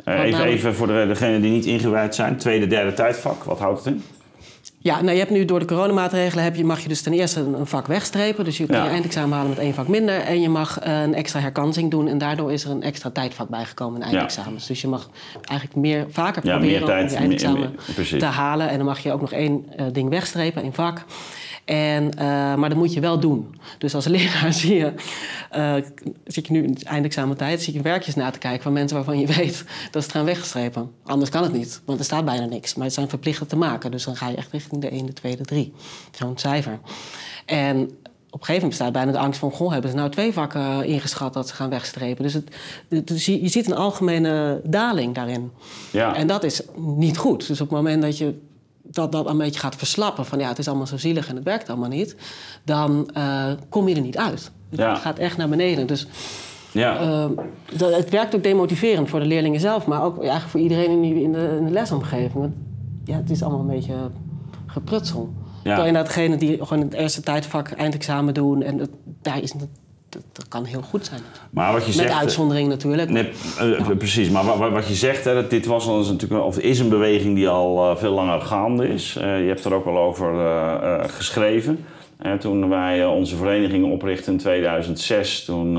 Eh, 0.03 0.13
even, 0.13 0.29
namelijk- 0.31 0.55
even 0.57 0.75
voor 0.75 0.87
de, 0.87 1.05
degenen 1.07 1.41
die 1.41 1.51
niet 1.51 1.65
ingewijd 1.65 2.15
zijn. 2.15 2.37
Tweede, 2.37 2.67
derde 2.67 2.93
tijdvak, 2.93 3.43
wat 3.43 3.59
houdt 3.59 3.83
het 3.83 3.93
in? 3.93 4.03
Ja, 4.81 5.01
nou 5.01 5.11
je 5.11 5.17
hebt 5.19 5.31
nu 5.31 5.45
door 5.45 5.59
de 5.59 5.65
coronamaatregelen 5.65 6.43
heb 6.43 6.55
je, 6.55 6.63
mag 6.65 6.79
je 6.79 6.87
dus 6.89 7.01
ten 7.01 7.13
eerste 7.13 7.39
een, 7.39 7.65
vak 7.67 7.87
wegstrepen. 7.87 8.45
Dus 8.45 8.57
je 8.57 8.65
kan 8.65 8.75
Ja. 8.77 8.83
je 8.83 8.89
eindexamen 8.89 9.31
halen 9.37 9.49
met 9.49 9.59
één 9.59 9.73
vak 9.73 9.87
minder. 9.87 10.19
En 10.19 10.41
je 10.41 10.49
mag 10.49 10.79
eh, 10.79 11.01
een 11.01 11.13
extra 11.13 11.39
herkansing 11.39 11.91
doen. 11.91 12.07
En 12.07 12.17
daardoor 12.17 12.51
is 12.51 12.63
er 12.63 12.71
een 12.71 12.83
extra 12.83 13.09
tijdvak 13.09 13.49
bijgekomen 13.49 14.01
in 14.01 14.07
eindexamens. 14.07 14.67
Dus 14.67 14.81
je 14.81 14.87
mag 14.87 15.09
eigenlijk 15.49 15.79
meer, 15.79 16.05
vaker 16.09 16.45
Ja, 16.45 16.51
proberen 16.51 16.77
meer 16.79 16.87
tijd, 16.87 17.03
om 17.03 17.09
je 17.09 17.15
eindexamen 17.17 17.59
meer- 17.59 17.69
meer- 17.85 17.93
precies. 17.95 18.19
te 18.19 18.25
halen. 18.25 18.69
En 18.69 18.77
dan 18.77 18.85
mag 18.85 18.99
je 18.99 19.11
ook 19.11 19.21
nog 19.21 19.31
één 19.31 19.65
eh, 19.75 19.85
ding 19.91 20.09
wegstrepen, 20.09 20.61
één 20.63 20.73
vak. 20.73 21.03
En, 21.69 22.13
eh, 22.17 22.25
maar 22.55 22.69
dat 22.69 22.77
moet 22.77 22.93
je 22.93 22.99
wel 22.99 23.19
doen. 23.19 23.55
Dus 23.77 23.95
als 23.95 24.05
leraar 24.05 24.53
zie 24.61 24.75
je, 24.75 24.93
eh, 25.49 25.73
zit 26.25 26.47
je 26.47 26.53
nu 26.53 26.63
in 26.63 26.77
eindexamentijd, 26.83 27.61
zie 27.61 27.73
je 27.73 27.81
werkjes 27.81 28.15
na 28.15 28.29
te 28.31 28.39
kijken 28.39 28.63
van 28.63 28.73
mensen 28.73 28.95
waarvan 28.95 29.19
je 29.19 29.27
weet 29.35 29.63
dat 29.91 30.01
ze 30.01 30.07
het 30.07 30.11
gaan 30.11 30.25
weggestrepen. 30.25 30.91
Anders 31.03 31.29
kan 31.29 31.43
het 31.43 31.53
niet, 31.53 31.81
want 31.85 31.99
er 31.99 32.05
staat 32.05 32.25
bijna 32.25 32.45
niks. 32.45 32.75
Maar 32.75 32.85
het 32.85 32.93
zijn 32.93 33.09
verplichten 33.09 33.47
te 33.47 33.55
maken. 33.55 33.91
Dus 33.91 34.03
dan 34.03 34.15
ga 34.15 34.29
je 34.29 34.35
echt 34.35 34.51
richting 34.51 34.81
de 34.81 34.89
1, 34.89 35.05
de 35.05 35.13
2, 35.13 35.37
de 35.37 35.45
3. 35.45 35.73
Zo'n 36.11 36.37
cijfer. 36.37 36.79
En 37.45 37.81
op 37.81 38.39
een 38.39 38.45
gegeven 38.45 38.53
moment 38.53 38.69
bestaat 38.69 38.91
bijna 38.91 39.11
de 39.11 39.17
angst 39.17 39.39
van... 39.39 39.51
goh, 39.51 39.71
hebben 39.71 39.91
ze 39.91 39.95
nou 39.95 40.09
twee 40.09 40.33
vakken 40.33 40.85
ingeschat 40.85 41.33
dat 41.33 41.47
ze 41.47 41.53
gaan 41.53 41.69
wegstrepen? 41.69 42.23
Dus, 42.23 42.33
het, 42.33 42.51
dus 43.07 43.25
je, 43.25 43.41
je 43.41 43.49
ziet 43.49 43.67
een 43.67 43.75
algemene 43.75 44.61
daling 44.63 45.15
daarin. 45.15 45.51
Ja. 45.91 46.15
En 46.15 46.27
dat 46.27 46.43
is 46.43 46.61
niet 46.75 47.17
goed. 47.17 47.47
Dus 47.47 47.61
op 47.61 47.69
het 47.69 47.77
moment 47.77 48.01
dat 48.01 48.17
je 48.17 48.47
dat, 48.91 49.11
dat 49.11 49.29
een 49.29 49.37
beetje 49.37 49.59
gaat 49.59 49.75
verslappen... 49.75 50.25
van 50.25 50.39
ja, 50.39 50.47
het 50.47 50.59
is 50.59 50.67
allemaal 50.67 50.87
zo 50.87 50.97
zielig 50.97 51.27
en 51.29 51.35
het 51.35 51.43
werkt 51.43 51.69
allemaal 51.69 51.89
niet... 51.89 52.15
dan 52.63 53.09
eh, 53.13 53.45
kom 53.69 53.87
je 53.87 53.95
er 53.95 54.01
niet 54.01 54.17
uit. 54.17 54.51
Ja. 54.69 54.89
Het 54.89 54.99
gaat 54.99 55.19
echt 55.19 55.37
naar 55.37 55.49
beneden. 55.49 55.87
Dus 55.87 56.07
ja. 56.71 56.99
eh, 56.99 57.25
dat, 57.77 57.95
het 57.95 58.09
werkt 58.09 58.35
ook 58.35 58.43
demotiverend 58.43 59.09
voor 59.09 59.19
de 59.19 59.25
leerlingen 59.25 59.59
zelf... 59.59 59.85
maar 59.85 60.03
ook 60.03 60.17
eigenlijk 60.19 60.49
voor 60.49 60.59
iedereen 60.59 60.89
in, 60.91 61.01
die- 61.01 61.23
in, 61.23 61.31
de, 61.31 61.55
in 61.59 61.65
de 61.65 61.71
lesomgeving. 61.71 62.33
Want 62.33 62.55
ja, 63.03 63.15
het 63.15 63.29
is 63.29 63.41
allemaal 63.43 63.59
een 63.61 63.67
beetje 63.75 63.95
geprutsel. 64.65 65.33
Terwijl 65.63 65.87
inderdaad 65.87 66.13
degene 66.13 66.37
die 66.37 66.65
gewoon 66.65 66.83
het 66.83 66.93
eerste 66.93 67.21
tijdvak 67.21 67.69
eindexamen 67.71 68.33
doen... 68.33 68.61
en 68.61 68.77
dat, 68.77 68.89
daar 69.21 69.41
is, 69.41 69.51
dat, 69.51 69.67
dat, 70.09 70.21
dat 70.31 70.47
kan 70.47 70.63
heel 70.65 70.81
goed 70.81 71.05
zijn. 71.05 71.21
maar 71.49 71.71
wat 71.71 71.81
je 71.81 71.87
Met 71.87 71.95
zegt... 71.95 72.09
eh, 72.09 72.17
uitzondering 72.17 72.67
natuurlijk. 72.67 73.09
Nee, 73.09 73.29
eh, 73.59 73.87
precies. 73.97 74.29
Maar 74.29 74.45
wat, 74.45 74.71
wat 74.71 74.87
je 74.87 74.93
zegt, 74.93 75.25
hè, 75.25 75.33
dat 75.33 75.49
dit 75.49 75.65
was 75.65 75.87
al 75.87 75.97
eens 75.97 76.09
natuurlijk, 76.09 76.43
of 76.43 76.57
is 76.57 76.79
een 76.79 76.89
beweging 76.89 77.35
die 77.35 77.49
al 77.49 77.89
eh, 77.91 77.97
veel 77.97 78.13
langer 78.13 78.41
gaande 78.41 78.87
is. 78.87 79.15
Eh, 79.15 79.41
je 79.41 79.47
hebt 79.47 79.65
er 79.65 79.73
ook 79.73 79.85
al 79.85 79.97
over 79.97 80.33
eh, 80.33 80.73
eh, 81.03 81.09
geschreven. 81.09 81.85
Eh, 82.17 82.33
toen 82.33 82.69
wij 82.69 83.01
eh, 83.01 83.11
onze 83.15 83.35
vereniging 83.35 83.91
oprichtten 83.91 84.33
in 84.33 84.39
2006, 84.39 85.45
toen 85.45 85.77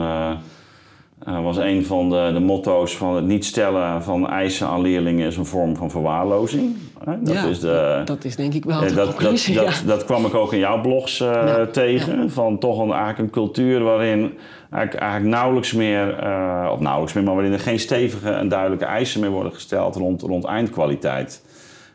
eh, 1.25 1.43
was 1.43 1.57
een 1.57 1.85
van 1.87 2.11
de, 2.11 2.31
de 2.33 2.41
motto's 2.41 2.97
van 2.97 3.17
het 3.17 3.25
niet 3.25 3.45
stellen 3.45 4.03
van 4.03 4.29
eisen 4.29 4.67
aan 4.67 4.81
leerlingen 4.81 5.27
is 5.27 5.37
een 5.37 5.47
vorm 5.47 5.77
van 5.77 5.91
verwaarlozing. 5.91 6.77
Eh, 7.05 7.15
dat 7.21 7.35
ja, 7.35 7.45
is 7.45 7.61
de, 7.61 8.03
dat 8.05 8.25
is 8.25 8.37
denk 8.37 8.55
ik 8.55 8.65
wel 8.65 8.81
de 8.81 8.87
dat, 8.87 8.95
dat, 8.95 9.07
conclusie. 9.07 9.55
dat, 9.55 9.65
ja. 9.65 9.87
dat 9.87 10.05
kwam 10.05 10.27
ik 10.27 10.35
ook 10.35 10.53
in 10.53 10.59
jouw 10.59 10.81
blogs 10.81 11.21
eh, 11.21 11.29
Ja, 11.29 11.67
tegen. 11.67 12.31
Van 12.31 12.59
toch 12.59 12.79
een, 12.79 12.91
eigenlijk 12.91 13.19
een 13.19 13.31
cultuur 13.31 13.83
waarin 13.83 14.33
eigenlijk, 14.71 15.03
eigenlijk 15.03 15.35
nauwelijks 15.35 15.73
meer, 15.73 16.09
of 16.73 16.81
nauwelijks 16.81 17.12
meer, 17.12 17.25
maar 17.25 17.35
waarin 17.35 17.53
er 17.53 17.61
geen 17.61 17.79
stevige 17.79 18.31
en 18.31 18.49
duidelijke 18.49 18.85
eisen 18.85 19.21
meer 19.21 19.31
worden 19.31 19.53
gesteld 19.53 19.97
rond, 19.97 20.23
rond 20.23 20.45
eindkwaliteit. 20.45 21.43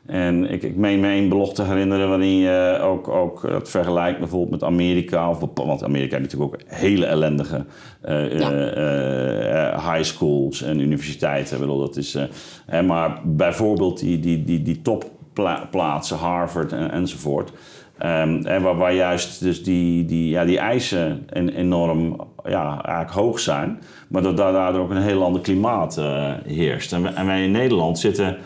En 0.05 0.51
ik, 0.51 0.63
ik 0.63 0.75
meen 0.75 0.99
me 0.99 1.07
één 1.07 1.29
belofte 1.29 1.61
te 1.63 1.67
herinneren 1.69 2.09
waarin 2.09 2.35
je 2.37 2.79
ook, 2.81 3.07
ook 3.07 3.41
dat 3.49 3.69
vergelijkt 3.69 4.19
bijvoorbeeld 4.19 4.51
met 4.51 4.63
Amerika. 4.63 5.29
Of, 5.29 5.39
want 5.53 5.83
Amerika 5.83 6.17
heeft 6.17 6.31
natuurlijk 6.31 6.53
ook 6.53 6.69
hele 6.79 7.05
ellendige 7.05 7.65
Ja. 8.01 8.51
eh, 8.51 9.91
high 9.93 10.03
schools 10.03 10.61
en 10.61 10.79
universiteiten. 10.79 11.59
Bedoel, 11.59 11.79
dat 11.79 11.95
is, 11.97 12.15
eh, 12.15 12.23
hè, 12.65 12.81
maar 12.81 13.19
bijvoorbeeld 13.23 13.99
die, 13.99 14.19
die, 14.19 14.43
die, 14.43 14.61
die 14.61 14.81
topplaatsen, 14.81 16.17
Harvard 16.17 16.71
en, 16.71 16.91
enzovoort. 16.91 17.51
Ehm, 17.97 18.45
en 18.45 18.61
waar, 18.61 18.75
waar 18.77 18.93
juist 18.93 19.41
dus 19.41 19.63
die, 19.63 20.05
die, 20.05 20.29
ja, 20.29 20.45
die 20.45 20.57
eisen 20.59 21.23
en, 21.29 21.49
enorm 21.49 22.15
ja, 22.43 22.81
eigenlijk 22.83 23.11
hoog 23.17 23.39
zijn. 23.39 23.79
Maar 24.07 24.21
dat 24.21 24.37
daar- 24.37 24.51
daardoor 24.53 24.81
ook 24.81 24.89
een 24.89 25.01
heel 25.01 25.23
ander 25.23 25.41
klimaat 25.41 26.01
heerst. 26.45 26.93
En 26.93 27.01
wij, 27.03 27.13
en 27.13 27.25
wij 27.25 27.43
in 27.43 27.51
Nederland 27.51 27.99
zitten... 27.99 28.37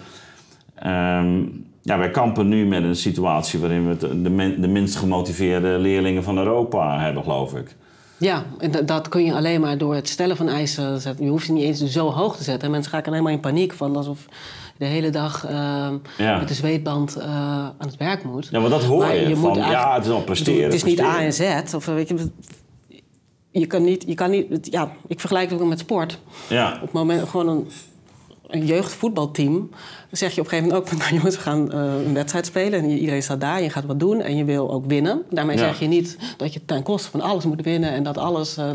Ehm, 0.80 1.40
ja, 1.82 1.98
wij 1.98 2.12
kampen 2.12 2.48
nu 2.48 2.66
met 2.66 2.84
een 2.84 2.96
situatie 2.96 3.60
waarin 3.60 3.88
we 3.88 3.98
de, 3.98 4.22
de, 4.22 4.30
min- 4.30 4.62
de 4.62 4.68
minst 4.68 4.96
gemotiveerde 4.96 5.68
leerlingen 5.78 6.24
van 6.24 6.38
Europa 6.38 7.00
hebben, 7.00 7.24
geloof 7.24 7.54
ik. 7.56 7.76
Ja, 8.18 8.44
en 8.58 8.86
dat, 8.86 9.08
kun 9.10 9.26
je 9.26 9.34
alleen 9.34 9.62
maar 9.62 9.78
door 9.78 9.96
het 9.96 10.10
stellen 10.10 10.38
van 10.38 10.48
eisen 10.48 11.02
zetten. 11.02 11.26
Je 11.26 11.32
hoeft 11.32 11.46
ze 11.46 11.52
niet 11.54 11.64
eens 11.64 11.84
zo 11.86 12.10
hoog 12.12 12.38
te 12.38 12.44
zetten. 12.44 12.72
Mensen 12.72 12.92
raken 12.92 13.12
helemaal 13.12 13.34
in 13.34 13.40
paniek 13.40 13.74
van 13.74 13.96
alsof 13.96 14.20
je 14.28 14.30
de 14.78 14.86
hele 14.86 15.10
dag 15.10 15.46
ehm, 15.46 15.94
Ja. 16.18 16.38
met 16.38 16.48
de 16.48 16.54
zweetband 16.54 17.16
eh, 17.16 17.26
aan 17.66 17.76
het 17.78 17.98
werk 17.98 18.24
moet. 18.24 18.48
Ja, 18.52 18.60
maar 18.60 18.70
dat 18.70 18.84
hoor 18.84 19.00
Maar 19.00 19.16
je. 19.16 19.28
je 19.28 19.36
van, 19.36 19.54
ja, 19.58 19.94
het 19.96 20.06
is 20.06 20.12
al 20.12 20.22
presteren. 20.24 20.64
Het 20.64 20.74
is 20.74 20.84
niet 20.84 21.02
A 21.02 21.22
en. 21.22 21.34
Z. 21.34 21.74
Of, 21.76 21.86
weet 21.86 22.08
je, 22.08 22.30
je 23.52 23.66
kan 23.68 23.84
niet, 23.84 24.04
je 24.08 24.14
kan 24.14 24.30
niet 24.30 24.68
ja, 24.72 24.92
ik 25.08 25.20
vergelijk 25.20 25.50
het 25.50 25.62
ook 25.62 25.68
met 25.68 25.80
sport. 25.80 26.20
Ja. 26.50 26.74
Op 26.74 26.82
het 26.82 26.92
moment 26.92 27.30
gewoon 27.30 27.48
een, 27.48 27.68
een 28.50 28.66
jeugdvoetbalteam, 28.66 29.70
zeg 30.12 30.36
je 30.36 30.42
op 30.42 30.46
een 30.46 30.52
gegeven 30.52 30.74
moment 30.74 30.92
ook: 30.94 31.00
nou 31.00 31.14
jongens, 31.16 31.36
we 31.36 31.42
gaan 31.42 31.72
uh, 31.76 32.06
een 32.06 32.14
wedstrijd 32.14 32.46
spelen 32.46 32.80
en 32.80 32.90
iedereen 32.90 33.24
staat 33.24 33.42
daar, 33.42 33.62
je 33.62 33.70
gaat 33.70 33.86
wat 33.86 34.00
doen 34.00 34.22
en 34.22 34.38
je 34.38 34.44
wil 34.44 34.72
ook 34.72 34.86
winnen. 34.86 35.22
Daarmee 35.30 35.58
Ja. 35.58 35.64
zeg 35.64 35.80
je 35.80 35.88
niet 35.88 36.18
dat 36.38 36.54
je 36.54 36.66
ten 36.66 36.84
koste 36.84 37.10
van 37.10 37.22
alles 37.22 37.46
moet 37.46 37.62
winnen 37.62 37.92
en 37.92 38.04
dat 38.04 38.18
alles. 38.18 38.58
uh, 38.58 38.72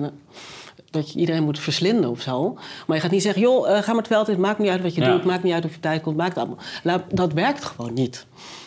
dat 0.91 1.13
je 1.13 1.19
iedereen 1.19 1.43
moet 1.45 1.59
verslinden 1.59 2.11
of 2.11 2.21
zo. 2.21 2.55
Maar 2.87 2.97
je 2.97 3.03
gaat 3.03 3.11
niet 3.11 3.23
zeggen, 3.23 3.43
joh, 3.43 3.69
uh, 3.69 3.79
ga 3.79 3.87
maar 3.87 3.97
het 4.03 4.07
veld 4.07 4.29
in. 4.29 4.41
Maakt 4.41 4.59
niet 4.59 4.69
uit 4.71 4.83
wat 4.83 4.95
je 4.95 5.01
Ja. 5.01 5.13
doet. 5.13 5.25
Maakt 5.25 5.43
niet 5.43 5.53
uit 5.53 5.65
of 5.65 5.75
je 5.75 5.81
tijd 5.81 6.03
komt. 6.03 6.17
Maakt 6.17 6.39
allemaal. 6.39 6.59
Dat 7.13 7.33
werkt 7.33 7.65
gewoon 7.65 7.93
niet. 7.95 8.27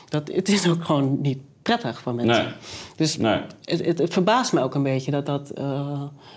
Dat, 0.09 0.27
het 0.33 0.49
is 0.49 0.69
ook 0.69 0.85
gewoon 0.85 1.17
niet 1.21 1.37
prettig 1.61 1.99
voor 2.01 2.13
mensen. 2.15 2.43
Nee. 2.43 2.53
Dus 2.95 3.17
Nee. 3.17 3.41
het, 3.63 3.85
het, 3.85 3.97
het 3.97 4.13
verbaast 4.13 4.53
me 4.53 4.61
ook 4.61 4.75
een 4.75 4.83
beetje 4.83 5.11
dat, 5.11 5.25
dat 5.25 5.51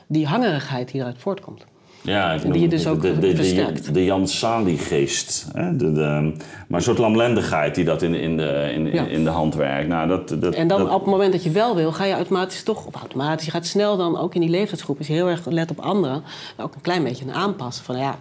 die 0.07 0.27
hangerigheid 0.27 0.91
die 0.91 1.01
eruit 1.01 1.19
voortkomt. 1.19 1.65
Ja, 2.03 2.33
ik 2.33 2.53
die 2.53 2.61
je 2.63 2.69
dus 2.69 2.87
ook 2.87 3.03
de, 3.03 3.19
de, 3.19 3.33
de, 3.33 3.93
de, 3.93 4.05
Jan 4.05 4.29
Sali-geest. 4.29 5.47
hè, 5.53 5.77
De, 5.77 5.93
de, 5.93 6.33
maar 6.69 6.79
een 6.79 6.83
soort 6.83 6.99
lamlendigheid 6.99 7.75
die 7.75 7.85
dat 7.85 8.03
in, 8.03 8.15
in, 8.15 8.37
de, 8.37 8.71
in, 8.75 8.87
Ja. 8.93 9.05
in 9.07 9.25
de 9.25 9.31
hand 9.31 9.55
werkt. 9.55 9.89
Nou, 9.89 10.09
dat, 10.09 10.29
dat, 10.29 10.55
En 10.55 10.69
dan 10.69 10.79
dat- 10.79 10.91
op 10.95 11.01
het 11.01 11.11
moment 11.11 11.33
dat 11.33 11.45
je 11.45 11.51
wel 11.51 11.75
wil, 11.77 11.93
ga 11.93 12.05
je 12.05 12.15
automatisch 12.15 12.63
toch, 12.63 12.87
of 12.87 12.95
automatisch, 12.95 13.45
je 13.45 13.51
gaat 13.51 13.67
snel 13.67 13.97
dan 13.97 14.19
ook 14.19 14.35
in 14.35 14.41
die 14.41 14.51
leeftijdsgroep, 14.51 14.99
als 14.99 15.07
je 15.07 15.13
heel 15.13 15.29
erg 15.29 15.47
let 15.47 15.71
op 15.71 15.79
anderen, 15.81 16.23
ook 16.57 16.75
een 16.75 16.81
klein 16.81 17.03
beetje 17.05 17.33
aanpassen. 17.33 17.85
Van 17.85 17.97
ja, 17.99 18.19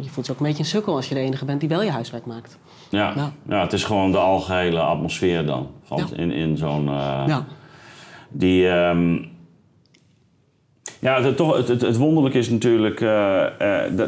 je 0.00 0.08
voelt 0.10 0.26
je 0.26 0.32
ook 0.32 0.38
een 0.40 0.46
beetje 0.46 0.62
een 0.62 0.68
sukkel 0.68 0.96
als 0.96 1.08
je 1.08 1.14
de 1.14 1.20
enige 1.20 1.44
bent 1.44 1.60
die 1.60 1.68
wel 1.68 1.82
je 1.82 1.90
huiswerk 1.90 2.26
maakt. 2.26 2.58
ja, 2.88 3.12
Ja. 3.16 3.32
ja, 3.48 3.60
het 3.60 3.72
is 3.72 3.84
gewoon 3.84 4.12
de 4.12 4.18
algehele 4.18 4.80
atmosfeer 4.80 5.46
dan. 5.46 5.68
Van, 5.84 5.98
Ja. 5.98 6.16
In, 6.16 6.30
in 6.30 6.56
zo'n... 6.56 6.88
eh, 6.88 7.22
Ja. 7.26 7.44
Die... 8.28 8.68
ehm, 8.68 9.16
ja, 11.04 11.22
het, 11.22 11.36
toch, 11.36 11.56
het, 11.56 11.80
het, 11.80 11.96
wonderlijke 11.96 12.38
is 12.38 12.50
natuurlijk 12.50 13.00
eh, 13.00 13.44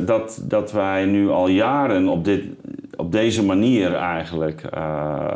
dat- 0.06 0.40
dat, 0.42 0.72
wij 0.72 1.04
nu 1.04 1.28
al 1.30 1.48
jaren 1.48 2.08
op, 2.08 2.24
dit, 2.24 2.44
op 2.96 3.12
deze 3.12 3.44
manier 3.44 3.94
eigenlijk 3.94 4.62
eh, 4.62 5.26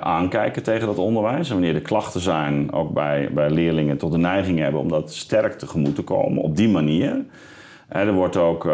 aankijken 0.00 0.62
tegen 0.62 0.86
dat 0.86 0.98
onderwijs. 0.98 1.48
En 1.48 1.54
wanneer 1.54 1.74
er 1.74 1.80
klachten 1.80 2.20
zijn, 2.20 2.72
ook 2.72 2.92
bij, 2.92 3.28
bij 3.32 3.50
leerlingen, 3.50 3.96
tot 3.96 4.12
de 4.12 4.18
neiging 4.18 4.58
hebben 4.58 4.80
om 4.80 4.88
dat 4.88 5.12
sterk 5.12 5.58
tegemoet 5.58 5.94
te 5.94 6.02
komen 6.02 6.42
op 6.42 6.56
die 6.56 6.68
manier. 6.68 7.24
Er 7.88 8.12
wordt 8.12 8.36
ook 8.36 8.68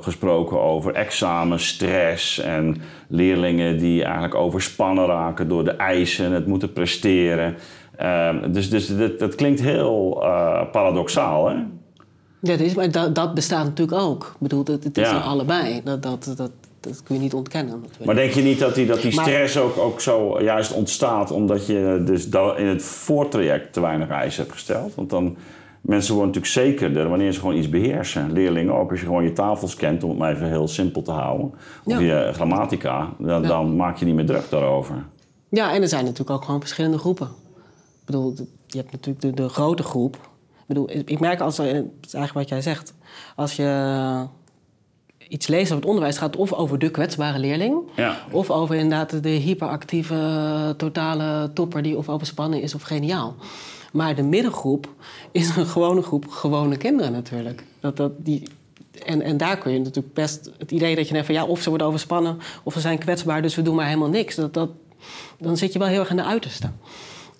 gesproken 0.00 0.60
over 0.60 0.94
examenstress 0.94 2.38
en 2.40 2.76
leerlingen 3.08 3.78
die 3.78 4.04
eigenlijk 4.04 4.34
overspannen 4.34 5.06
raken 5.06 5.48
door 5.48 5.64
de 5.64 5.70
eisen, 5.70 6.32
het 6.32 6.46
moeten 6.46 6.72
presteren. 6.72 7.54
Ehm, 7.96 8.52
dus 8.52 8.70
dus 8.70 8.96
dat, 8.96 9.18
dat 9.18 9.34
klinkt 9.34 9.60
heel 9.60 10.22
eh, 10.22 10.60
paradoxaal, 10.72 11.48
hè? 11.48 11.54
Ja, 12.40 12.56
dat, 12.56 12.60
is, 12.60 12.74
maar 12.74 12.90
dat, 12.90 13.14
dat 13.14 13.34
bestaat 13.34 13.64
natuurlijk 13.64 14.00
ook. 14.00 14.24
Ik 14.34 14.40
bedoel, 14.40 14.64
het, 14.64 14.84
het 14.84 14.98
is 14.98 15.08
Ja. 15.10 15.14
er 15.16 15.20
allebei. 15.22 15.80
Dat, 15.84 16.02
dat, 16.02 16.32
dat, 16.36 16.50
dat 16.80 17.02
kun 17.02 17.14
je 17.14 17.20
niet 17.20 17.34
ontkennen. 17.34 17.84
Maar 18.04 18.14
denk 18.14 18.32
je 18.32 18.42
niet 18.42 18.58
dat 18.58 18.74
die, 18.74 18.86
dat 18.86 19.02
die 19.02 19.14
Maar- 19.14 19.24
stress 19.24 19.58
ook, 19.58 19.76
ook 19.78 20.00
zo 20.00 20.40
juist 20.42 20.72
ontstaat 20.72 21.30
omdat 21.30 21.66
je 21.66 22.02
dus 22.06 22.28
in 22.56 22.66
het 22.66 22.82
voortraject 22.82 23.72
te 23.72 23.80
weinig 23.80 24.08
eisen 24.08 24.40
hebt 24.42 24.54
gesteld? 24.54 24.94
Want 24.94 25.10
dan, 25.10 25.36
mensen 25.80 26.14
worden 26.14 26.34
natuurlijk 26.34 26.68
zekerder 26.70 27.08
wanneer 27.08 27.32
ze 27.32 27.40
gewoon 27.40 27.56
iets 27.56 27.68
beheersen. 27.68 28.32
Leerlingen 28.32 28.74
ook, 28.74 28.90
als 28.90 29.00
je 29.00 29.06
gewoon 29.06 29.24
je 29.24 29.32
tafels 29.32 29.74
kent, 29.76 30.02
om 30.02 30.08
het 30.10 30.18
maar 30.18 30.32
even 30.34 30.48
heel 30.48 30.68
simpel 30.68 31.02
te 31.02 31.10
houden. 31.10 31.52
Of 31.84 31.98
Ja. 32.00 32.26
je 32.26 32.30
grammatica, 32.32 33.08
dan, 33.18 33.42
Ja. 33.42 33.48
dan 33.48 33.76
maak 33.76 33.96
je 33.96 34.04
niet 34.04 34.14
meer 34.14 34.26
druk 34.26 34.50
daarover. 34.50 34.94
Ja, 35.48 35.72
en 35.74 35.82
er 35.82 35.88
zijn 35.88 36.04
natuurlijk 36.04 36.30
ook 36.30 36.44
gewoon 36.44 36.60
verschillende 36.60 36.98
groepen. 36.98 37.28
Ik 38.06 38.12
bedoel, 38.12 38.34
je 38.66 38.78
hebt 38.78 38.92
natuurlijk 38.92 39.20
de, 39.20 39.42
de 39.42 39.48
grote 39.48 39.82
groep. 39.82 40.14
Ik 40.14 40.66
bedoel, 40.66 40.90
ik 40.90 41.20
merk 41.20 41.40
als 41.40 41.56
het 41.56 41.66
is 42.06 42.14
eigenlijk 42.14 42.32
wat 42.32 42.48
jij 42.48 42.60
zegt, 42.62 42.94
als 43.36 43.56
je 43.56 44.26
iets 45.28 45.46
leest 45.46 45.64
over 45.64 45.76
het 45.76 45.84
onderwijs, 45.84 46.18
gaat 46.18 46.30
het 46.30 46.40
of 46.40 46.52
over 46.52 46.78
de 46.78 46.90
kwetsbare 46.90 47.38
leerling, 47.38 47.78
Ja. 47.96 48.16
of 48.30 48.50
over 48.50 48.74
inderdaad 48.74 49.22
de 49.22 49.28
hyperactieve, 49.28 50.74
totale 50.76 51.50
topper 51.52 51.82
die 51.82 51.96
of 51.96 52.08
overspannen 52.08 52.62
is 52.62 52.74
of 52.74 52.82
geniaal. 52.82 53.34
Maar 53.92 54.14
de 54.14 54.22
middengroep 54.22 54.88
is 55.32 55.56
een 55.56 55.66
gewone 55.66 56.02
groep 56.02 56.28
gewone 56.28 56.76
kinderen 56.76 57.12
natuurlijk. 57.12 57.64
Dat, 57.80 57.96
dat, 57.96 58.12
die, 58.16 58.48
en, 59.04 59.22
en 59.22 59.36
daar 59.36 59.58
kun 59.58 59.72
je 59.72 59.78
natuurlijk 59.78 60.14
best 60.14 60.50
het 60.58 60.70
idee 60.70 60.96
dat 60.96 61.08
je 61.08 61.14
net 61.14 61.24
van 61.26 61.34
ja, 61.34 61.44
of 61.44 61.60
ze 61.62 61.68
worden 61.68 61.86
overspannen 61.86 62.38
of 62.62 62.72
ze 62.72 62.80
zijn 62.80 62.98
kwetsbaar, 62.98 63.42
dus 63.42 63.54
we 63.54 63.62
doen 63.62 63.74
maar 63.74 63.86
helemaal 63.86 64.08
niks. 64.08 64.34
Dat, 64.34 64.54
dat, 64.54 64.70
dan 65.38 65.56
zit 65.56 65.72
je 65.72 65.78
wel 65.78 65.88
heel 65.88 66.00
erg 66.00 66.10
in 66.10 66.16
de 66.16 66.24
uiterste. 66.24 66.70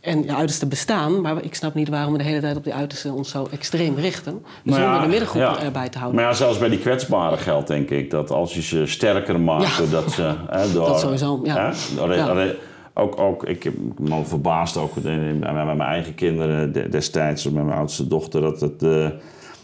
En 0.07 0.23
de 0.23 0.35
uiterste 0.35 0.67
bestaan, 0.67 1.21
maar 1.21 1.45
ik 1.45 1.55
snap 1.55 1.75
niet 1.75 1.89
waarom 1.89 2.13
we 2.13 2.19
de 2.19 2.25
hele 2.25 2.41
tijd 2.41 2.57
op 2.57 2.65
die 2.65 2.75
uiterste 2.75 3.13
ons 3.13 3.31
zo 3.31 3.47
extreem 3.51 3.95
richten. 3.95 4.45
Zonder 4.65 4.83
ja, 4.83 5.01
de 5.03 5.09
middengroep 5.09 5.43
ja. 5.43 5.63
erbij 5.63 5.89
te 5.89 5.99
houden. 5.99 6.21
Maar 6.21 6.31
ja, 6.31 6.37
zelfs 6.37 6.59
bij 6.59 6.69
die 6.69 6.79
kwetsbaren 6.79 7.39
geldt 7.39 7.69
denk 7.69 7.91
ik 7.91 8.11
dat 8.11 8.31
als 8.31 8.55
je 8.55 8.63
ze 8.63 8.87
sterker 8.87 9.41
maakt, 9.41 9.63
Ja. 9.77 9.79
doordat 9.79 10.13
ze... 10.13 10.35
Hè, 10.51 10.73
door, 10.73 10.87
Dat 10.87 11.01
sowieso, 11.01 11.41
ja. 11.45 11.73
Hè, 11.97 11.97
door- 11.97 12.55
ook, 12.95 13.21
ook, 13.21 13.45
ik 13.45 13.63
heb 13.63 13.75
me 13.99 14.25
verbaasd 14.25 14.77
ook 14.77 14.95
met 14.95 15.41
mijn 15.41 15.81
eigen 15.81 16.15
kinderen 16.15 16.73
de- 16.73 16.89
destijds, 16.89 17.45
met 17.45 17.65
mijn 17.65 17.79
oudste 17.79 18.09
dochter, 18.09 18.41
dat, 18.41 18.61
het, 18.61 18.83
eh, 18.83 19.09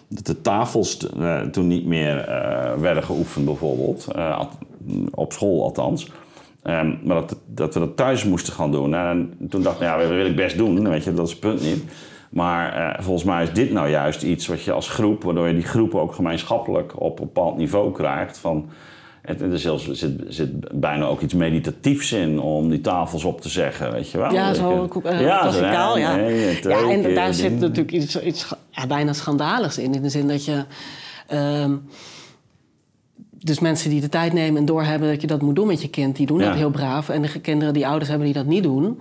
dat 0.08 0.26
de 0.26 0.40
tafels 0.40 1.08
eh, 1.18 1.40
toen 1.40 1.66
niet 1.66 1.86
meer 1.86 2.18
eh, 2.18 2.74
werden 2.80 3.02
geoefend 3.02 3.44
bijvoorbeeld. 3.44 4.06
Op 5.14 5.32
school 5.32 5.62
althans. 5.62 6.10
Ehm, 6.62 6.94
maar 7.02 7.16
dat, 7.16 7.36
dat 7.46 7.74
we 7.74 7.80
dat 7.80 7.96
thuis 7.96 8.24
moesten 8.24 8.52
gaan 8.52 8.72
doen. 8.72 8.94
En 8.94 9.34
toen 9.50 9.62
dacht 9.62 9.74
ik, 9.80 9.82
nou 9.82 10.00
ja, 10.00 10.06
dat 10.06 10.16
wil 10.16 10.26
ik 10.26 10.36
best 10.36 10.56
doen. 10.56 10.88
Weet 10.88 11.04
je, 11.04 11.14
dat 11.14 11.26
is 11.26 11.30
het 11.32 11.40
punt 11.40 11.62
niet. 11.62 11.84
Maar 12.30 12.72
eh, 12.74 13.02
volgens 13.04 13.24
mij 13.24 13.42
is 13.42 13.52
dit 13.52 13.72
nou 13.72 13.88
juist 13.88 14.22
iets 14.22 14.46
wat 14.46 14.62
je 14.62 14.72
als 14.72 14.88
groep, 14.88 15.22
waardoor 15.22 15.48
je 15.48 15.54
die 15.54 15.62
groepen 15.62 16.00
ook 16.00 16.14
gemeenschappelijk 16.14 17.00
op 17.00 17.18
een 17.18 17.24
bepaald 17.24 17.56
niveau 17.56 17.92
krijgt. 17.92 18.38
Van, 18.38 18.68
het, 19.22 19.40
er 19.40 19.58
zelfs, 19.58 19.90
zit, 19.90 20.20
zit 20.28 20.80
bijna 20.80 21.04
ook 21.04 21.20
iets 21.20 21.34
meditatiefs 21.34 22.12
in 22.12 22.40
om 22.40 22.68
die 22.68 22.80
tafels 22.80 23.24
op 23.24 23.40
te 23.40 23.48
zeggen, 23.48 23.92
weet 23.92 24.10
je 24.10 24.18
wel. 24.18 24.32
Ja, 24.32 24.54
zo 24.54 24.88
uh, 25.04 25.20
Ja, 25.20 25.38
klassikaal, 25.38 25.98
ja. 25.98 26.16
nee, 26.16 26.60
twee 26.60 26.76
ja, 26.76 26.90
en 26.90 27.14
daar 27.14 27.24
doen. 27.24 27.34
zit 27.34 27.60
natuurlijk 27.60 27.92
iets, 27.92 28.20
iets 28.20 28.52
ja, 28.70 28.86
bijna 28.86 29.12
schandaligs 29.12 29.78
in. 29.78 29.94
In 29.94 30.02
de 30.02 30.08
zin 30.08 30.28
dat 30.28 30.44
je... 30.44 30.64
ehm, 31.26 31.74
dus 33.42 33.58
mensen 33.58 33.90
die 33.90 34.00
de 34.00 34.08
tijd 34.08 34.32
nemen 34.32 34.60
en 34.60 34.64
doorhebben 34.66 35.08
dat 35.08 35.20
je 35.20 35.26
dat 35.26 35.42
moet 35.42 35.54
doen 35.56 35.66
met 35.66 35.82
je 35.82 35.88
kind... 35.88 36.16
die 36.16 36.26
doen 36.26 36.38
Ja. 36.38 36.46
dat 36.48 36.54
heel 36.56 36.70
braaf. 36.70 37.08
En 37.08 37.22
de 37.22 37.40
kinderen 37.40 37.74
die 37.74 37.86
ouders 37.86 38.08
hebben 38.08 38.26
die 38.26 38.36
dat 38.36 38.46
niet 38.46 38.62
doen... 38.62 39.00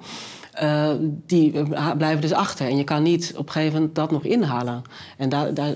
eh, 0.54 0.90
die 1.26 1.54
eh, 1.74 1.92
blijven 1.98 2.22
dus 2.22 2.34
achter. 2.34 2.68
En 2.68 2.78
je 2.78 2.84
kan 2.84 3.04
niet 3.04 3.34
op 3.38 3.46
een 3.46 3.52
gegeven 3.52 3.74
moment 3.76 3.96
dat 3.96 4.12
nog 4.12 4.24
inhalen. 4.24 4.82
En 5.18 5.30
daar... 5.30 5.54
daar 5.54 5.74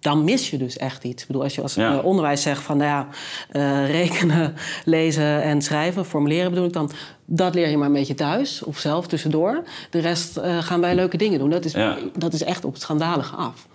dan 0.00 0.24
mis 0.24 0.50
je 0.50 0.58
dus 0.58 0.76
echt 0.76 1.04
iets. 1.04 1.20
Ik 1.22 1.26
bedoel, 1.26 1.42
als 1.42 1.54
je 1.54 1.62
als 1.62 1.74
Ja. 1.74 1.98
eh, 1.98 2.04
onderwijs 2.04 2.42
zegt 2.42 2.62
van 2.62 2.76
nou 2.76 3.06
ja, 3.50 3.84
rekenen, 3.86 4.54
lezen 4.84 5.42
en 5.42 5.62
schrijven, 5.62 6.04
formuleren 6.04 6.50
bedoel 6.50 6.66
ik 6.66 6.72
dan, 6.72 6.90
dat 7.24 7.54
leer 7.54 7.68
je 7.68 7.76
maar 7.76 7.86
een 7.86 7.92
beetje 7.92 8.14
thuis 8.14 8.62
of 8.62 8.78
zelf 8.78 9.06
tussendoor. 9.06 9.62
De 9.90 9.98
rest 9.98 10.40
gaan 10.60 10.80
wij 10.80 10.94
leuke 10.94 11.16
dingen 11.16 11.38
doen. 11.38 11.50
Dat 11.50 11.64
is, 11.64 11.72
Ja. 11.72 11.96
dat 12.18 12.32
is 12.32 12.42
echt 12.42 12.64
op 12.64 12.72
het 12.72 12.82
schandalige 12.82 13.34
af. 13.36 13.66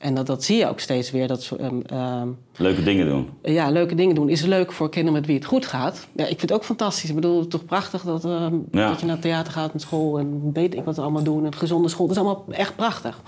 En 0.00 0.14
dat, 0.14 0.26
dat 0.26 0.44
zie 0.44 0.56
je 0.56 0.68
ook 0.68 0.80
steeds 0.80 1.10
weer. 1.10 1.28
Dat, 1.28 1.50
ehm, 1.58 1.80
ehm, 1.86 2.28
Leuke 2.56 2.82
dingen 2.82 3.06
doen. 3.06 3.30
ja, 3.42 3.70
leuke 3.70 3.94
dingen 3.94 4.14
doen 4.14 4.28
is 4.28 4.42
leuk 4.42 4.72
voor 4.72 4.90
kinderen 4.90 5.18
met 5.20 5.26
wie 5.26 5.36
het 5.36 5.44
goed 5.44 5.66
gaat. 5.66 6.06
Ja, 6.12 6.22
ik 6.22 6.28
vind 6.28 6.40
het 6.40 6.52
ook 6.52 6.64
fantastisch. 6.64 7.08
Ik 7.08 7.14
bedoel, 7.14 7.34
het 7.36 7.44
is 7.44 7.50
toch 7.50 7.64
prachtig 7.64 8.02
dat, 8.02 8.24
ehm, 8.24 8.54
Ja. 8.70 8.88
dat 8.88 9.00
je 9.00 9.06
naar 9.06 9.14
het 9.14 9.24
theater 9.24 9.52
gaat 9.52 9.72
met 9.72 9.82
school 9.82 10.18
en 10.18 10.50
weet 10.52 10.74
ik 10.74 10.84
wat 10.84 10.94
ze 10.94 11.00
allemaal 11.00 11.22
doen. 11.22 11.44
En 11.44 11.54
gezonde 11.54 11.88
school, 11.88 12.06
dat 12.06 12.16
is 12.16 12.22
allemaal 12.22 12.44
echt 12.50 12.76
prachtig. 12.76 13.20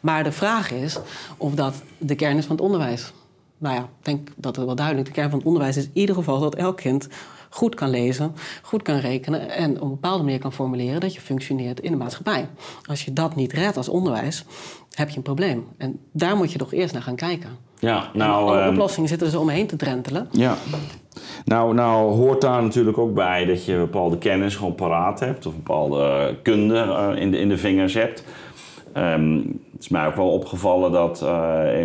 Maar 0.00 0.24
de 0.24 0.32
vraag 0.32 0.70
is 0.72 0.98
of 1.36 1.54
dat 1.54 1.74
de 1.98 2.14
kern 2.14 2.36
is 2.36 2.44
van 2.46 2.56
het 2.56 2.64
onderwijs. 2.64 3.12
Nou 3.58 3.74
ja, 3.74 3.80
ik 3.82 3.88
denk 4.04 4.28
dat 4.36 4.56
het 4.56 4.64
wel 4.64 4.74
duidelijk. 4.74 5.06
De 5.06 5.12
kern 5.12 5.28
van 5.30 5.38
het 5.38 5.46
onderwijs 5.48 5.76
is 5.76 5.84
in 5.84 5.90
ieder 5.92 6.14
geval 6.14 6.40
dat 6.40 6.54
elk 6.54 6.76
kind 6.76 7.08
goed 7.54 7.74
kan 7.74 7.90
lezen, 7.90 8.34
goed 8.62 8.82
kan 8.82 8.96
rekenen 8.96 9.50
en 9.50 9.74
op 9.74 9.82
een 9.82 9.88
bepaalde 9.88 10.24
manier 10.24 10.38
kan 10.38 10.52
formuleren 10.52 11.00
dat 11.00 11.14
je 11.14 11.20
functioneert 11.20 11.80
in 11.80 11.90
de 11.90 11.96
maatschappij. 11.96 12.48
Als 12.88 13.04
je 13.04 13.12
dat 13.12 13.34
niet 13.34 13.52
redt 13.52 13.76
als 13.76 13.88
onderwijs, 13.88 14.44
heb 14.90 15.10
je 15.10 15.16
een 15.16 15.22
probleem. 15.22 15.66
En 15.76 16.00
daar 16.12 16.36
moet 16.36 16.52
je 16.52 16.58
toch 16.58 16.72
eerst 16.72 16.92
naar 16.92 17.02
gaan 17.02 17.16
kijken. 17.16 17.50
Ja, 17.78 18.10
Nou. 18.12 18.32
Alle 18.32 18.60
ehm, 18.60 18.68
oplossingen 18.68 19.08
zitten 19.08 19.26
er 19.26 19.32
zo 19.32 19.40
omheen 19.40 19.66
te 19.66 19.76
drentelen. 19.76 20.28
Ja. 20.30 20.56
Nou, 21.44 21.74
nou 21.74 22.14
hoort 22.14 22.40
daar 22.40 22.62
natuurlijk 22.62 22.98
ook 22.98 23.14
bij 23.14 23.44
dat 23.44 23.64
je 23.64 23.76
bepaalde 23.76 24.18
kennis 24.18 24.56
gewoon 24.56 24.74
paraat 24.74 25.20
hebt. 25.20 25.46
Of 25.46 25.54
bepaalde 25.54 26.36
kunde 26.42 26.78
eh, 26.78 27.22
in, 27.22 27.30
de, 27.30 27.38
in 27.38 27.48
de 27.48 27.58
vingers 27.58 27.94
hebt. 27.94 28.24
Ehm, 28.94 29.36
het 29.72 29.80
is 29.80 29.88
mij 29.88 30.06
ook 30.06 30.14
wel 30.14 30.30
opgevallen 30.32 30.92
dat 30.92 31.22
eh, 31.22 31.28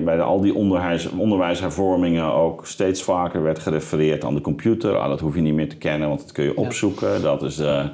bij 0.04 0.16
de- 0.16 0.22
al 0.22 0.42
die 0.42 0.54
onderwijs, 0.56 1.10
onderwijshervormingen 1.10 2.34
ook 2.34 2.66
steeds 2.68 3.04
vaker 3.04 3.44
werd 3.44 3.60
gerefereerd 3.60 4.24
aan 4.26 4.36
de 4.36 4.42
computer. 4.42 4.98
Ah, 4.98 5.10
dat 5.10 5.20
hoef 5.20 5.36
je 5.36 5.42
niet 5.42 5.54
meer 5.54 5.70
te 5.70 5.78
kennen, 5.78 6.08
want 6.08 6.20
dat 6.20 6.32
kun 6.32 6.44
je 6.44 6.58
opzoeken. 6.58 7.22
Dat 7.22 7.44
is 7.44 7.56
de, 7.56 7.90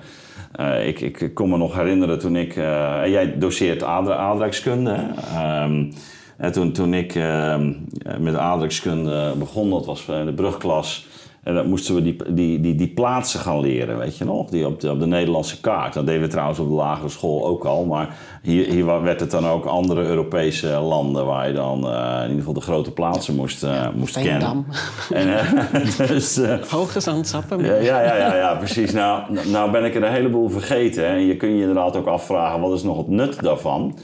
eh, 0.52 0.88
ik, 0.88 1.02
ik 1.02 1.34
kon 1.34 1.50
me 1.50 1.58
nog 1.58 1.76
herinneren 1.76 2.20
toen 2.20 2.36
ik... 2.36 2.56
eh, 2.56 3.02
jij 3.06 3.38
doseert 3.38 3.84
aardrijkskunde. 3.84 4.96
Ehm, 5.36 5.92
en 6.38 6.52
toen, 6.52 6.72
toen 6.72 6.94
ik 6.94 7.16
ehm, 7.16 7.74
met 8.20 8.36
aardrijkskunde 8.36 9.34
begon, 9.38 9.70
dat 9.70 9.86
was 9.86 10.06
in 10.08 10.26
de 10.26 10.34
brugklas... 10.34 11.08
En 11.46 11.54
dan 11.54 11.70
moesten 11.70 11.96
we 11.96 12.02
die, 12.02 12.34
die, 12.34 12.60
die, 12.60 12.76
die 12.76 12.88
plaatsen 12.88 13.40
gaan 13.40 13.60
leren, 13.60 13.98
weet 13.98 14.18
je 14.18 14.26
nog? 14.26 14.50
Die 14.50 14.66
op 14.66 14.80
de, 14.80 14.92
op 14.92 15.00
de 15.00 15.06
Nederlandse 15.06 15.62
kaart. 15.62 15.94
Dat 15.94 16.06
deden 16.06 16.22
we 16.22 16.28
trouwens 16.28 16.60
op 16.60 16.68
de 16.68 16.74
lagere 16.74 17.10
school 17.10 17.46
ook 17.46 17.66
al. 17.66 17.86
Maar 17.86 18.18
hier, 18.42 18.66
hier 18.66 19.02
werd 19.02 19.20
het 19.20 19.32
dan 19.32 19.48
ook 19.48 19.66
andere 19.66 20.04
Europese 20.04 20.68
landen... 20.68 21.26
waar 21.26 21.48
je 21.48 21.54
dan 21.54 21.86
uh, 21.86 22.16
in 22.16 22.22
ieder 22.22 22.38
geval 22.38 22.54
de 22.54 22.62
grote 22.62 22.92
plaatsen 22.92 23.36
moest, 23.36 23.64
uh, 23.64 23.74
ja, 23.74 23.92
moest 23.96 24.22
kennen. 24.22 24.66
En, 25.14 25.28
uh, 25.28 25.98
dus, 26.08 26.40
Hoge 26.70 27.00
zandsappen. 27.00 27.64
Ja, 27.64 27.76
ja, 27.76 28.02
ja, 28.02 28.16
ja, 28.16 28.36
ja, 28.36 28.56
precies. 28.56 28.92
Nou, 28.92 29.24
nou 29.52 29.72
ben 29.72 29.86
ik 29.86 29.96
er 29.96 30.04
een 30.04 30.12
heleboel 30.12 30.50
vergeten. 30.50 31.06
En 31.06 31.26
je 31.26 31.38
kunt 31.38 31.52
je 31.52 31.60
inderdaad 31.60 31.96
ook 31.96 32.08
afvragen... 32.08 32.62
wat 32.62 32.74
is 32.74 32.84
nog 32.84 32.98
het 32.98 33.08
nut 33.08 33.42
daarvan? 33.42 33.98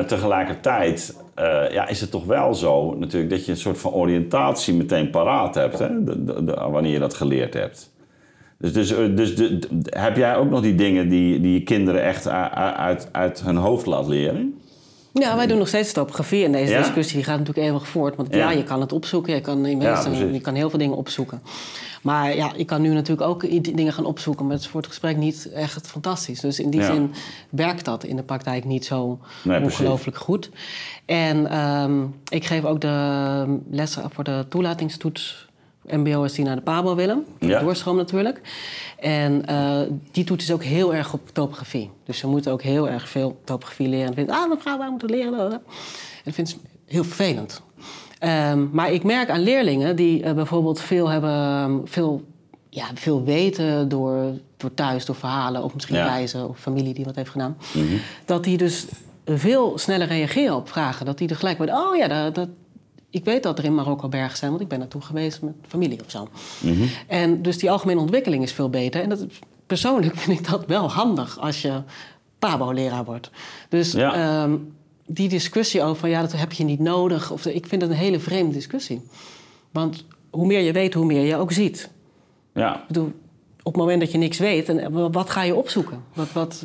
Tegelijkertijd 0.00 1.22
uh, 1.38 1.70
ja, 1.70 1.88
is 1.88 2.00
het 2.00 2.10
toch 2.10 2.24
wel 2.24 2.54
zo 2.54 2.94
natuurlijk 2.98 3.30
dat 3.30 3.44
je 3.44 3.52
een 3.52 3.58
soort 3.58 3.78
van 3.78 3.92
oriëntatie 3.92 4.74
meteen 4.74 5.10
paraat 5.10 5.54
hebt 5.54 5.78
hè, 5.78 5.88
wanneer 6.70 6.92
je 6.92 6.98
dat 6.98 7.14
geleerd 7.14 7.54
hebt. 7.54 7.92
Dus, 8.58 8.72
dus, 8.72 8.92
eh, 8.92 9.16
dus 9.16 9.34
heb 9.84 10.16
jij 10.16 10.36
ook 10.36 10.50
nog 10.50 10.60
die 10.60 10.74
dingen 10.74 11.08
die, 11.08 11.40
die 11.40 11.52
je 11.52 11.62
kinderen 11.62 12.02
echt 12.02 12.28
uit, 12.28 13.08
uit 13.12 13.42
hun 13.42 13.56
hoofd 13.56 13.86
laat 13.86 14.08
leren? 14.08 14.60
Ja, 15.20 15.36
wij 15.36 15.46
doen 15.46 15.58
nog 15.58 15.68
steeds 15.68 15.92
topografie 15.92 16.44
en 16.44 16.52
deze 16.52 16.76
discussie 16.76 17.24
gaat 17.24 17.38
natuurlijk 17.38 17.66
eeuwig 17.66 17.88
voort. 17.88 18.16
Want 18.16 18.34
ja, 18.34 18.50
je 18.50 18.64
kan 18.64 18.80
het 18.80 18.92
opzoeken, 18.92 19.34
je 19.34 19.40
kan, 19.40 19.64
je 20.32 20.40
kan 20.40 20.54
heel 20.54 20.70
veel 20.70 20.78
dingen 20.78 20.96
opzoeken. 20.96 21.42
Maar 22.02 22.36
ja, 22.36 22.52
ik 22.56 22.66
kan 22.66 22.82
nu 22.82 22.92
natuurlijk 22.92 23.28
ook 23.28 23.50
dingen 23.76 23.92
gaan 23.92 24.04
opzoeken, 24.04 24.44
maar 24.44 24.54
het 24.54 24.64
is 24.64 24.70
voor 24.70 24.80
het 24.80 24.88
gesprek 24.88 25.16
niet 25.16 25.52
echt 25.52 25.86
fantastisch. 25.86 26.40
Dus 26.40 26.60
in 26.60 26.70
die 26.70 26.82
zin 26.82 27.12
werkt 27.50 27.84
dat 27.84 28.04
in 28.04 28.16
de 28.16 28.22
praktijk 28.22 28.64
niet 28.64 28.84
zo 28.84 29.18
ongelooflijk 29.44 30.16
goed. 30.16 30.50
En 31.04 31.58
um, 31.58 32.14
ik 32.28 32.44
geef 32.44 32.64
ook 32.64 32.80
de 32.80 33.58
lessen 33.70 34.10
voor 34.10 34.24
de 34.24 34.46
toelatingstoets 34.48 35.43
MBO 35.86 36.26
die 36.26 36.44
naar 36.44 36.56
de 36.56 36.62
PABO 36.62 36.94
willen. 36.94 37.24
Ja. 37.38 37.60
Doorstroom 37.60 37.96
natuurlijk. 37.96 38.40
En 38.98 39.42
uh, 39.50 39.80
die 40.10 40.24
toets 40.24 40.44
is 40.44 40.52
ook 40.52 40.62
heel 40.62 40.94
erg 40.94 41.12
op 41.12 41.20
topografie. 41.32 41.90
Dus 42.04 42.18
ze 42.18 42.26
moeten 42.26 42.52
ook 42.52 42.62
heel 42.62 42.88
erg 42.88 43.08
veel 43.08 43.40
topografie 43.44 43.88
leren. 43.88 44.06
En 44.06 44.14
vinden, 44.14 44.34
ah 44.34 44.48
mevrouw, 44.48 44.78
wij 44.78 44.90
moeten 44.90 45.10
leren. 45.10 45.52
En 45.52 45.60
dat 46.24 46.34
vindt 46.34 46.50
ze 46.50 46.56
heel 46.86 47.04
vervelend. 47.04 47.62
Um, 48.20 48.70
maar 48.72 48.92
ik 48.92 49.02
merk 49.02 49.30
aan 49.30 49.42
leerlingen 49.42 49.96
die 49.96 50.24
uh, 50.24 50.32
bijvoorbeeld 50.32 50.80
veel 50.80 51.08
hebben, 51.08 51.80
veel, 51.84 52.24
ja, 52.70 52.86
veel 52.94 53.24
weten 53.24 53.88
door, 53.88 54.32
door 54.56 54.74
thuis, 54.74 55.04
door 55.04 55.14
verhalen 55.14 55.62
of 55.62 55.74
misschien 55.74 55.96
ja. 55.96 56.06
reizen 56.06 56.48
of 56.48 56.58
familie 56.58 56.94
die 56.94 57.04
wat 57.04 57.16
heeft 57.16 57.30
gedaan. 57.30 57.56
Mm 57.72 57.88
-hmm. 57.88 58.00
Dat 58.24 58.44
die 58.44 58.56
dus 58.56 58.86
veel 59.26 59.78
sneller 59.78 60.06
reageren 60.06 60.56
op 60.56 60.68
vragen. 60.68 61.06
Dat 61.06 61.18
die 61.18 61.28
er 61.28 61.36
gelijk 61.36 61.58
met, 61.58 61.70
oh 61.70 61.96
ja, 61.96 62.08
dat, 62.08 62.34
dat, 62.34 62.48
ik 63.14 63.24
weet 63.24 63.42
dat 63.42 63.58
er 63.58 63.64
in 63.64 63.74
Marokko 63.74 64.08
bergen 64.08 64.38
zijn, 64.38 64.50
want 64.50 64.62
ik 64.62 64.68
ben 64.68 64.78
naartoe 64.78 65.00
geweest 65.00 65.42
met 65.42 65.54
familie 65.68 66.00
of 66.04 66.10
zo. 66.10 66.28
Mm 66.60 66.72
-hmm. 66.72 66.88
En 67.06 67.42
dus 67.42 67.58
die 67.58 67.70
algemene 67.70 68.00
ontwikkeling 68.00 68.42
is 68.42 68.52
veel 68.52 68.70
beter. 68.70 69.02
En 69.02 69.08
dat, 69.08 69.26
persoonlijk 69.66 70.16
vind 70.20 70.38
ik 70.38 70.48
dat 70.48 70.66
wel 70.66 70.90
handig 70.90 71.38
als 71.38 71.62
je 71.62 71.82
Pabo-leraar 72.38 73.04
wordt. 73.04 73.30
Dus 73.68 73.92
ja. 73.92 74.42
um, 74.42 74.74
die 75.06 75.28
discussie 75.28 75.82
over, 75.82 76.08
ja, 76.08 76.20
dat 76.20 76.32
heb 76.32 76.52
je 76.52 76.64
niet 76.64 76.80
nodig. 76.80 77.30
Of, 77.30 77.46
ik 77.46 77.66
vind 77.66 77.82
het 77.82 77.90
een 77.90 77.96
hele 77.96 78.20
vreemde 78.20 78.52
discussie. 78.52 79.02
Want 79.70 80.04
hoe 80.30 80.46
meer 80.46 80.60
je 80.60 80.72
weet, 80.72 80.94
hoe 80.94 81.06
meer 81.06 81.24
je 81.24 81.36
ook 81.36 81.52
ziet. 81.52 81.90
Ja. 82.54 82.74
Ik 82.80 82.86
bedoel, 82.86 83.12
op 83.64 83.72
het 83.72 83.82
moment 83.82 84.00
dat 84.00 84.12
je 84.12 84.18
niks 84.18 84.38
weet, 84.38 84.68
en 84.68 85.12
wat 85.12 85.30
ga 85.30 85.42
je 85.42 85.54
opzoeken? 85.54 86.04
Wat, 86.14 86.32
wat, 86.32 86.64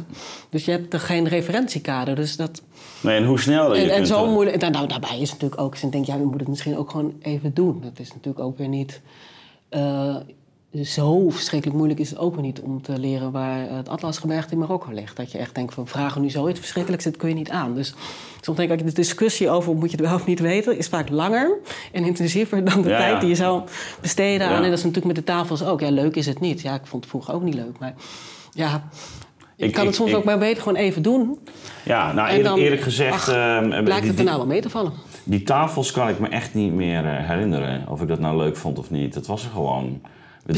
dus 0.49 0.65
je 0.65 0.71
hebt 0.71 0.93
er 0.93 0.99
geen 0.99 1.27
referentiekader. 1.27 2.15
Dus 2.15 2.35
dat, 2.35 2.61
nee, 3.01 3.17
en 3.17 3.25
hoe 3.25 3.39
snel 3.39 3.75
en, 3.75 3.89
en 3.89 4.07
zo 4.07 4.27
moeilijk. 4.27 4.69
Nou, 4.69 4.87
daarbij 4.87 5.19
is 5.19 5.29
het 5.29 5.41
natuurlijk 5.41 5.61
ook. 5.61 5.77
Ik 5.77 5.91
denk, 5.91 6.05
ja, 6.05 6.13
we 6.13 6.21
moeten 6.21 6.39
het 6.39 6.47
misschien 6.47 6.77
ook 6.77 6.89
gewoon 6.91 7.13
even 7.21 7.53
doen. 7.53 7.81
Dat 7.81 7.99
is 7.99 8.09
natuurlijk 8.13 8.45
ook 8.45 8.57
weer 8.57 8.67
niet. 8.67 9.01
Uh, 9.69 10.15
zo 10.83 11.29
verschrikkelijk 11.29 11.77
moeilijk 11.77 11.99
is 11.99 12.09
het 12.09 12.19
ook 12.19 12.41
niet 12.41 12.61
om 12.61 12.81
te 12.81 12.99
leren 12.99 13.31
waar 13.31 13.69
het 13.69 13.89
Atlasgebergte 13.89 14.53
in 14.53 14.59
Marokko 14.59 14.91
ligt. 14.91 15.15
Dat 15.15 15.31
je 15.31 15.37
echt 15.37 15.55
denkt 15.55 15.73
van 15.73 15.87
vragen 15.87 16.21
nu 16.21 16.29
zoiets 16.29 16.59
verschrikkelijks, 16.59 17.05
dat 17.05 17.17
kun 17.17 17.29
je 17.29 17.35
niet 17.35 17.49
aan. 17.49 17.73
Dus 17.73 17.93
soms 18.41 18.57
denk 18.57 18.71
ik, 18.71 18.85
de 18.85 18.93
discussie 18.93 19.49
over 19.49 19.75
moet 19.75 19.91
je 19.91 19.97
het 19.97 20.05
wel 20.05 20.15
of 20.15 20.25
niet 20.25 20.39
weten, 20.39 20.77
is 20.77 20.87
vaak 20.87 21.09
langer 21.09 21.57
en 21.91 22.03
intensiever 22.03 22.65
dan 22.65 22.81
de 22.81 22.89
tijd 22.89 23.19
die 23.19 23.29
je 23.29 23.35
zou 23.35 23.63
besteden 24.01 24.47
aan. 24.47 24.63
En 24.63 24.69
dat 24.69 24.77
is 24.77 24.83
natuurlijk 24.83 25.05
met 25.05 25.15
de 25.15 25.31
tafels 25.31 25.63
ook. 25.63 25.79
Ja, 25.79 25.89
leuk 25.91 26.15
is 26.15 26.25
het 26.25 26.39
niet. 26.39 26.61
Ja, 26.61 26.73
ik 26.73 26.85
vond 26.85 27.03
het 27.03 27.11
vroeger 27.11 27.33
ook 27.33 27.43
niet 27.43 27.55
leuk. 27.55 27.79
Maar 27.79 27.93
ja, 28.53 28.89
ik, 29.55 29.73
kan 29.73 29.85
het 29.85 29.95
soms 29.95 30.13
ook 30.13 30.23
maar 30.23 30.39
beter 30.39 30.63
gewoon 30.63 30.77
even 30.77 31.01
doen. 31.01 31.39
Ja, 31.85 32.13
nou 32.13 32.29
eerlijk, 32.29 32.55
eerlijk 32.55 32.81
gezegd... 32.81 33.13
Ach, 33.13 33.29
uh, 33.29 33.67
lijkt 33.83 34.07
het 34.07 34.19
er 34.19 34.25
nou 34.25 34.37
wel 34.37 34.47
mee 34.47 34.61
te 34.61 34.69
vallen. 34.69 34.93
Die 35.23 35.43
tafels 35.43 35.91
kan 35.91 36.09
ik 36.09 36.19
me 36.19 36.27
echt 36.27 36.53
niet 36.53 36.73
meer 36.73 37.03
uh, 37.03 37.27
herinneren. 37.27 37.85
Of 37.89 38.01
ik 38.01 38.07
dat 38.07 38.19
nou 38.19 38.37
leuk 38.37 38.57
vond 38.57 38.79
of 38.79 38.89
niet. 38.89 39.13
Dat 39.13 39.27
was 39.27 39.43
er 39.43 39.49
gewoon. 39.49 40.01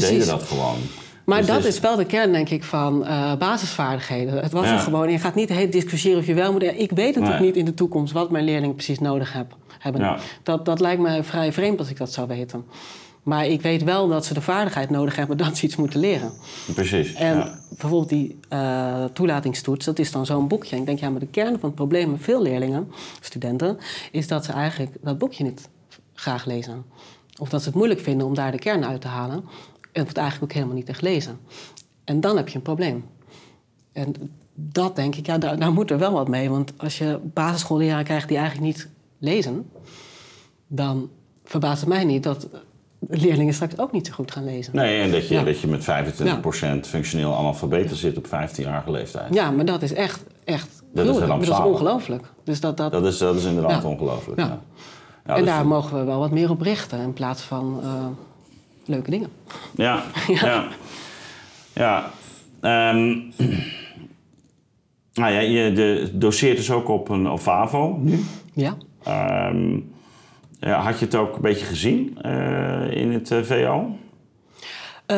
deden 0.00 0.26
dat 0.26 0.42
gewoon. 0.42 0.76
Maar 1.24 1.38
dus 1.38 1.46
dat 1.46 1.64
is 1.64 1.80
wel 1.80 1.96
de 1.96 2.04
kern, 2.04 2.32
denk 2.32 2.48
ik, 2.48 2.64
van 2.64 3.02
uh, 3.02 3.36
basisvaardigheden. 3.36 4.42
Het 4.42 4.52
was 4.52 4.66
er 4.66 4.78
gewoon. 4.78 5.10
Je 5.10 5.18
gaat 5.18 5.34
niet 5.34 5.48
de 5.48 5.54
hele 5.54 5.68
discussiëren 5.68 6.18
of 6.18 6.26
je 6.26 6.34
wel 6.34 6.52
moet. 6.52 6.62
Ik 6.62 6.90
weet 6.90 7.14
natuurlijk 7.14 7.44
niet 7.44 7.56
in 7.56 7.64
de 7.64 7.74
toekomst 7.74 8.12
wat 8.12 8.30
mijn 8.30 8.44
leerlingen 8.44 8.74
precies 8.74 8.98
nodig 8.98 9.32
heb, 9.32 9.56
hebben. 9.78 10.00
Ja. 10.00 10.18
Dat, 10.42 10.64
dat 10.64 10.80
lijkt 10.80 11.02
mij 11.02 11.24
vrij 11.24 11.52
vreemd 11.52 11.78
als 11.78 11.90
ik 11.90 11.96
dat 11.96 12.12
zou 12.12 12.28
weten. 12.28 12.64
Maar 13.22 13.46
ik 13.46 13.62
weet 13.62 13.84
wel 13.84 14.08
dat 14.08 14.26
ze 14.26 14.34
de 14.34 14.40
vaardigheid 14.40 14.90
nodig 14.90 15.16
hebben 15.16 15.36
dat 15.36 15.56
ze 15.56 15.64
iets 15.66 15.76
moeten 15.76 16.00
leren. 16.00 16.32
Precies. 16.74 17.14
En 17.14 17.36
ja. 17.36 17.58
bijvoorbeeld 17.68 18.08
die 18.08 18.38
uh, 18.52 19.04
toelatingstoets, 19.04 19.84
dat 19.84 19.98
is 19.98 20.12
dan 20.12 20.26
zo'n 20.26 20.48
boekje. 20.48 20.76
ik 20.76 20.86
denk, 20.86 20.98
ja, 20.98 21.10
maar 21.10 21.20
de 21.20 21.26
kern 21.26 21.58
van 21.58 21.68
het 21.68 21.74
probleem 21.74 22.10
met 22.10 22.20
veel 22.22 22.42
leerlingen, 22.42 22.92
studenten, 23.20 23.78
is 24.12 24.28
dat 24.28 24.44
ze 24.44 24.52
eigenlijk 24.52 24.96
dat 25.00 25.18
boekje 25.18 25.44
niet 25.44 25.68
graag 26.14 26.44
lezen. 26.44 26.84
Of 27.38 27.48
dat 27.48 27.60
ze 27.60 27.66
het 27.66 27.76
moeilijk 27.76 28.00
vinden 28.00 28.26
om 28.26 28.34
daar 28.34 28.52
de 28.52 28.58
kern 28.58 28.84
uit 28.84 29.00
te 29.00 29.08
halen. 29.08 29.44
En 29.92 30.06
het 30.06 30.16
eigenlijk 30.16 30.50
ook 30.50 30.56
helemaal 30.56 30.76
niet 30.76 30.88
echt 30.88 31.02
lezen. 31.02 31.38
En 32.04 32.20
dan 32.20 32.36
heb 32.36 32.48
je 32.48 32.56
een 32.56 32.62
probleem. 32.62 33.04
En 33.92 34.14
dat 34.54 34.96
denk 34.96 35.14
ik, 35.14 35.26
ja, 35.26 35.38
daar, 35.38 35.58
daar 35.58 35.72
moet 35.72 35.90
er 35.90 35.98
wel 35.98 36.12
wat 36.12 36.28
mee. 36.28 36.50
Want 36.50 36.72
als 36.76 36.98
je 36.98 37.20
basisschoolleraren 37.22 38.04
krijgt 38.04 38.28
die 38.28 38.36
eigenlijk 38.36 38.66
niet 38.66 38.88
lezen, 39.18 39.70
dan 40.66 41.10
verbaast 41.44 41.80
het 41.80 41.88
mij 41.88 42.04
niet 42.04 42.22
dat 42.22 42.48
leerlingen 43.08 43.54
straks 43.54 43.78
ook 43.78 43.92
niet 43.92 44.06
zo 44.06 44.12
goed 44.12 44.30
gaan 44.30 44.44
lezen. 44.44 44.76
Nee, 44.76 45.02
en 45.02 45.10
dat 45.10 45.28
je, 45.28 45.44
dat 45.44 45.60
je 45.60 45.66
met 45.66 45.84
25% 46.86 46.88
functioneel 46.88 47.36
analfabeten 47.36 47.96
zit 47.96 48.16
op 48.16 48.26
15-jarige 48.26 48.90
leeftijd. 48.90 49.34
Ja, 49.34 49.50
maar 49.50 49.64
dat 49.64 49.82
is 49.82 49.92
echt, 49.92 50.24
echt 50.44 50.82
dat 50.94 51.06
is, 51.06 51.26
dat 51.26 51.42
is 51.42 51.48
ongelooflijk. 51.50 52.32
Dus 52.44 52.60
dat, 52.60 52.76
dat, 52.76 52.92
dat, 52.92 53.04
is, 53.04 53.18
dat 53.18 53.36
is 53.36 53.44
inderdaad 53.44 53.84
ongelooflijk. 53.84 54.40
Ja. 54.40 54.60
en 55.24 55.36
dus 55.36 55.44
daar 55.44 55.66
mogen 55.66 55.98
we 55.98 56.04
wel 56.04 56.18
wat 56.18 56.30
meer 56.30 56.50
op 56.50 56.60
richten 56.60 57.00
in 57.00 57.12
plaats 57.12 57.42
van 57.42 57.80
uh, 57.82 58.06
leuke 58.86 59.10
dingen. 59.10 59.28
Ja, 59.76 60.04
ja. 60.42 60.68
ja. 61.72 62.10
Um, 62.94 63.32
nou 65.20 65.32
ja, 65.32 65.40
je 65.40 65.72
de, 65.72 66.10
doseert 66.12 66.56
dus 66.56 66.70
ook 66.70 66.88
op 66.88 67.08
een 67.08 67.28
op 67.28 67.40
FAVO 67.40 67.98
nu. 68.00 68.24
Ja. 68.52 68.76
Um, 69.48 69.92
ja, 70.60 70.80
had 70.80 70.98
je 70.98 71.04
het 71.04 71.14
ook 71.14 71.36
een 71.36 71.42
beetje 71.42 71.66
gezien 71.66 72.18
uh, 72.26 72.96
in 72.96 73.12
het 73.12 73.30
uh, 73.30 73.42
VO? 73.42 73.96
Uh, 75.06 75.16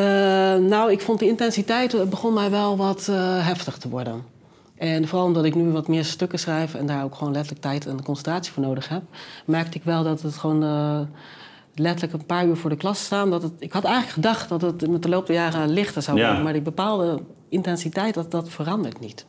nou, 0.55 0.91
ik 0.91 1.01
vond 1.01 1.19
de 1.19 1.27
intensiteit 1.27 2.09
begon 2.09 2.33
mij 2.33 2.49
wel 2.49 2.77
wat 2.77 3.05
heftig 3.39 3.77
te 3.77 3.89
worden. 3.89 4.23
En 4.77 5.07
vooral 5.07 5.27
omdat 5.27 5.45
ik 5.45 5.55
nu 5.55 5.71
wat 5.71 5.87
meer 5.87 6.05
stukken 6.05 6.39
schrijf 6.39 6.73
en 6.73 6.85
daar 6.85 7.03
ook 7.03 7.15
gewoon 7.15 7.33
letterlijk 7.33 7.61
tijd 7.61 7.85
en 7.85 8.03
concentratie 8.03 8.53
voor 8.53 8.63
nodig 8.63 8.89
heb, 8.89 9.01
merkte 9.45 9.77
ik 9.77 9.83
wel 9.83 10.03
dat 10.03 10.21
het 10.21 10.37
gewoon 10.37 10.63
letterlijk 11.75 12.13
een 12.13 12.25
paar 12.25 12.45
uur 12.45 12.55
voor 12.55 12.69
de 12.69 12.75
klas 12.75 13.03
staan. 13.03 13.29
Dat 13.29 13.43
het, 13.43 13.53
ik 13.59 13.73
had 13.73 13.83
eigenlijk 13.83 14.13
gedacht 14.13 14.49
dat 14.49 14.61
het 14.61 14.89
met 14.89 15.03
de 15.03 15.09
loop 15.09 15.27
der 15.27 15.35
jaren 15.35 15.69
lichter 15.69 16.01
zou 16.01 16.21
worden, 16.21 16.43
maar 16.43 16.53
die 16.53 16.61
bepaalde 16.61 17.19
intensiteit, 17.49 18.13
dat, 18.13 18.31
dat 18.31 18.49
verandert 18.49 18.99
niet. 18.99 19.25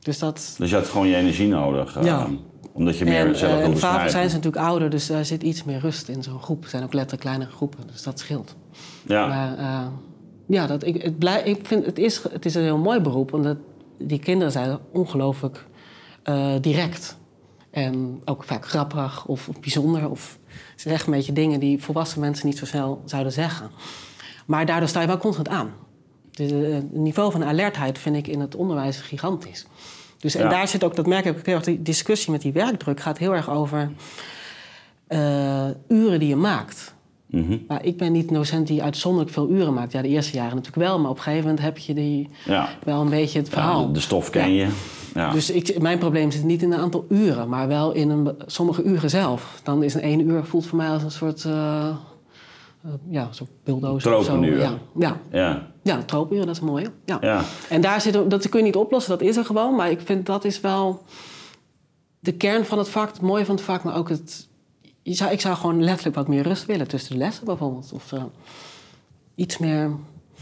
Dus, 0.00 0.18
dat... 0.18 0.54
dus 0.58 0.70
je 0.70 0.76
had 0.76 0.88
gewoon 0.88 1.08
je 1.08 1.16
energie 1.16 1.48
nodig. 1.48 2.04
Ja 2.04 2.28
omdat 2.72 2.98
je 2.98 3.04
meer 3.04 3.26
en, 3.26 3.36
zelf 3.36 3.58
uh, 3.58 3.64
En 3.64 3.78
vader 3.78 4.10
zijn 4.10 4.28
ze 4.28 4.36
natuurlijk 4.36 4.64
ouder, 4.64 4.90
dus 4.90 5.06
daar 5.06 5.24
zit 5.24 5.42
iets 5.42 5.64
meer 5.64 5.78
rust 5.78 6.08
in 6.08 6.22
zo'n 6.22 6.42
groep. 6.42 6.60
Het 6.60 6.70
zijn 6.70 6.82
ook 6.82 6.92
letterlijk 6.92 7.22
kleinere 7.22 7.50
groepen, 7.50 7.86
dus 7.86 8.02
dat 8.02 8.18
scheelt. 8.18 8.56
Ja. 9.06 9.26
Maar 9.26 9.58
uh, 9.58 9.86
ja, 10.46 10.66
dat, 10.66 10.84
ik, 10.84 11.02
het 11.02 11.18
blij, 11.18 11.42
ik 11.42 11.66
vind, 11.66 11.86
het, 11.86 11.98
is, 11.98 12.22
het 12.22 12.44
is 12.44 12.54
een 12.54 12.62
heel 12.62 12.78
mooi 12.78 13.00
beroep, 13.00 13.32
omdat 13.32 13.56
die 13.98 14.18
kinderen 14.18 14.52
zijn 14.52 14.78
ongelooflijk 14.92 15.66
uh, 16.24 16.52
direct. 16.60 17.18
En 17.70 18.20
ook 18.24 18.44
vaak 18.44 18.68
grappig 18.68 19.26
of, 19.26 19.48
of 19.48 19.60
bijzonder. 19.60 20.10
Of 20.10 20.38
ze 20.80 20.88
zeggen 20.88 21.08
een 21.08 21.18
beetje 21.18 21.32
dingen 21.32 21.60
die 21.60 21.82
volwassen 21.82 22.20
mensen 22.20 22.46
niet 22.46 22.58
zo 22.58 22.66
snel 22.66 23.02
zouden 23.04 23.32
zeggen. 23.32 23.70
Maar 24.46 24.66
daardoor 24.66 24.88
sta 24.88 25.00
je 25.00 25.06
wel 25.06 25.18
constant 25.18 25.48
aan. 25.48 25.72
Dus, 26.30 26.50
het 26.50 26.92
niveau 26.92 27.32
van 27.32 27.44
alertheid 27.44 27.98
vind 27.98 28.16
ik 28.16 28.26
in 28.26 28.40
het 28.40 28.54
onderwijs 28.54 28.96
gigantisch. 29.00 29.66
Dus, 30.18 30.34
en 30.34 30.48
daar 30.48 30.68
zit 30.68 30.84
ook, 30.84 30.96
dat 30.96 31.06
merk 31.06 31.24
ik 31.24 31.48
ook 31.48 31.64
die 31.64 31.82
discussie 31.82 32.32
met 32.32 32.42
die 32.42 32.52
werkdruk 32.52 33.00
gaat 33.00 33.18
heel 33.18 33.34
erg 33.34 33.50
over 33.50 33.90
uh, 35.08 35.68
uren 35.88 36.18
die 36.18 36.28
je 36.28 36.36
maakt. 36.36 36.94
Mm 37.30 37.46
-hmm. 37.46 37.64
Maar 37.68 37.84
ik 37.84 37.96
ben 37.96 38.12
niet 38.12 38.28
een 38.28 38.34
docent 38.34 38.66
die 38.66 38.82
uitzonderlijk 38.82 39.32
veel 39.32 39.48
uren 39.48 39.74
maakt. 39.74 39.92
Ja, 39.92 40.02
de 40.02 40.08
eerste 40.08 40.36
jaren 40.36 40.56
natuurlijk 40.56 40.86
wel, 40.86 40.98
maar 40.98 41.10
op 41.10 41.16
een 41.16 41.22
gegeven 41.22 41.44
moment 41.44 41.64
heb 41.64 41.78
je 41.78 41.94
die 41.94 42.28
ja. 42.44 42.68
wel 42.84 43.00
een 43.00 43.10
beetje 43.10 43.38
het 43.38 43.48
verhaal. 43.48 43.86
Ja, 43.86 43.92
de 43.92 44.00
stof 44.00 44.30
ken 44.30 44.52
je. 44.52 44.68
Ja. 45.14 45.32
Dus 45.32 45.50
ik, 45.50 45.80
mijn 45.80 45.98
probleem 45.98 46.30
zit 46.30 46.44
niet 46.44 46.62
in 46.62 46.72
een 46.72 46.78
aantal 46.78 47.06
uren, 47.08 47.48
maar 47.48 47.68
wel 47.68 47.92
in 47.92 48.10
een, 48.10 48.34
sommige 48.46 48.82
uren 48.82 49.10
zelf. 49.10 49.60
Dan 49.62 49.82
is 49.82 49.94
een 49.94 50.00
één 50.00 50.28
uur 50.28 50.44
voelt 50.44 50.66
voor 50.66 50.78
mij 50.78 50.88
als 50.88 51.02
een 51.02 51.10
soort 51.10 51.44
uh, 51.44 51.52
uh, 52.86 52.92
ja, 53.10 53.28
zo 53.32 53.46
bulldozer 53.64 54.16
of 54.16 54.24
zo. 54.24 54.44
Ja. 54.44 54.78
Ja. 54.96 55.20
Ja. 55.30 55.66
ja, 55.82 56.02
tropenuren, 56.02 56.46
dat 56.46 56.56
is 56.56 56.62
mooi. 56.62 56.86
Ja. 57.04 57.18
ja. 57.20 57.42
En 57.68 57.80
daar 57.80 58.00
zit, 58.00 58.30
dat 58.30 58.48
kun 58.48 58.58
je 58.58 58.64
niet 58.64 58.76
oplossen, 58.76 59.18
dat 59.18 59.28
is 59.28 59.36
er 59.36 59.44
gewoon. 59.44 59.74
Maar 59.74 59.90
ik 59.90 60.00
vind 60.00 60.26
dat 60.26 60.44
is 60.44 60.60
wel 60.60 61.02
de 62.20 62.32
kern 62.32 62.64
van 62.64 62.78
het 62.78 62.88
vak, 62.88 63.08
het 63.08 63.20
mooie 63.20 63.44
van 63.44 63.54
het 63.54 63.64
vak, 63.64 63.82
maar 63.82 63.96
ook 63.96 64.08
het... 64.08 64.48
Je 65.02 65.14
zou, 65.14 65.30
ik 65.30 65.40
zou 65.40 65.56
gewoon 65.56 65.82
letterlijk 65.82 66.16
wat 66.16 66.28
meer 66.28 66.42
rust 66.42 66.66
willen 66.66 66.88
tussen 66.88 67.12
de 67.12 67.18
lessen 67.18 67.44
bijvoorbeeld. 67.44 67.92
Of 67.92 68.12
uh, 68.12 68.22
iets 69.34 69.58
meer 69.58 69.90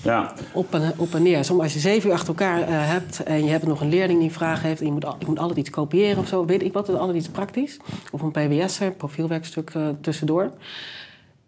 ja. 0.02 0.34
op, 0.52 0.74
en, 0.74 0.92
op 0.96 1.14
en 1.14 1.22
neer. 1.22 1.44
Soms 1.44 1.62
als 1.62 1.72
je 1.72 1.78
zeven 1.78 2.08
uur 2.08 2.14
achter 2.14 2.28
elkaar 2.28 2.60
uh, 2.60 2.66
hebt 2.68 3.22
en 3.22 3.44
je 3.44 3.50
hebt 3.50 3.66
nog 3.66 3.80
een 3.80 3.88
leerling 3.88 4.20
die 4.20 4.32
vragen 4.32 4.68
heeft... 4.68 4.80
en 4.80 4.86
je 4.86 4.92
moet, 4.92 5.06
je 5.18 5.26
moet 5.26 5.38
altijd 5.38 5.58
iets 5.58 5.70
kopiëren 5.70 6.18
of 6.18 6.28
zo, 6.28 6.44
weet 6.44 6.62
ik 6.62 6.72
wat, 6.72 6.88
altijd 6.88 7.18
iets 7.18 7.28
praktisch. 7.28 7.76
Of 8.12 8.22
een 8.22 8.30
PBS, 8.30 8.80
profielwerkstuk 8.96 9.74
uh, 9.74 9.88
tussendoor. 10.00 10.50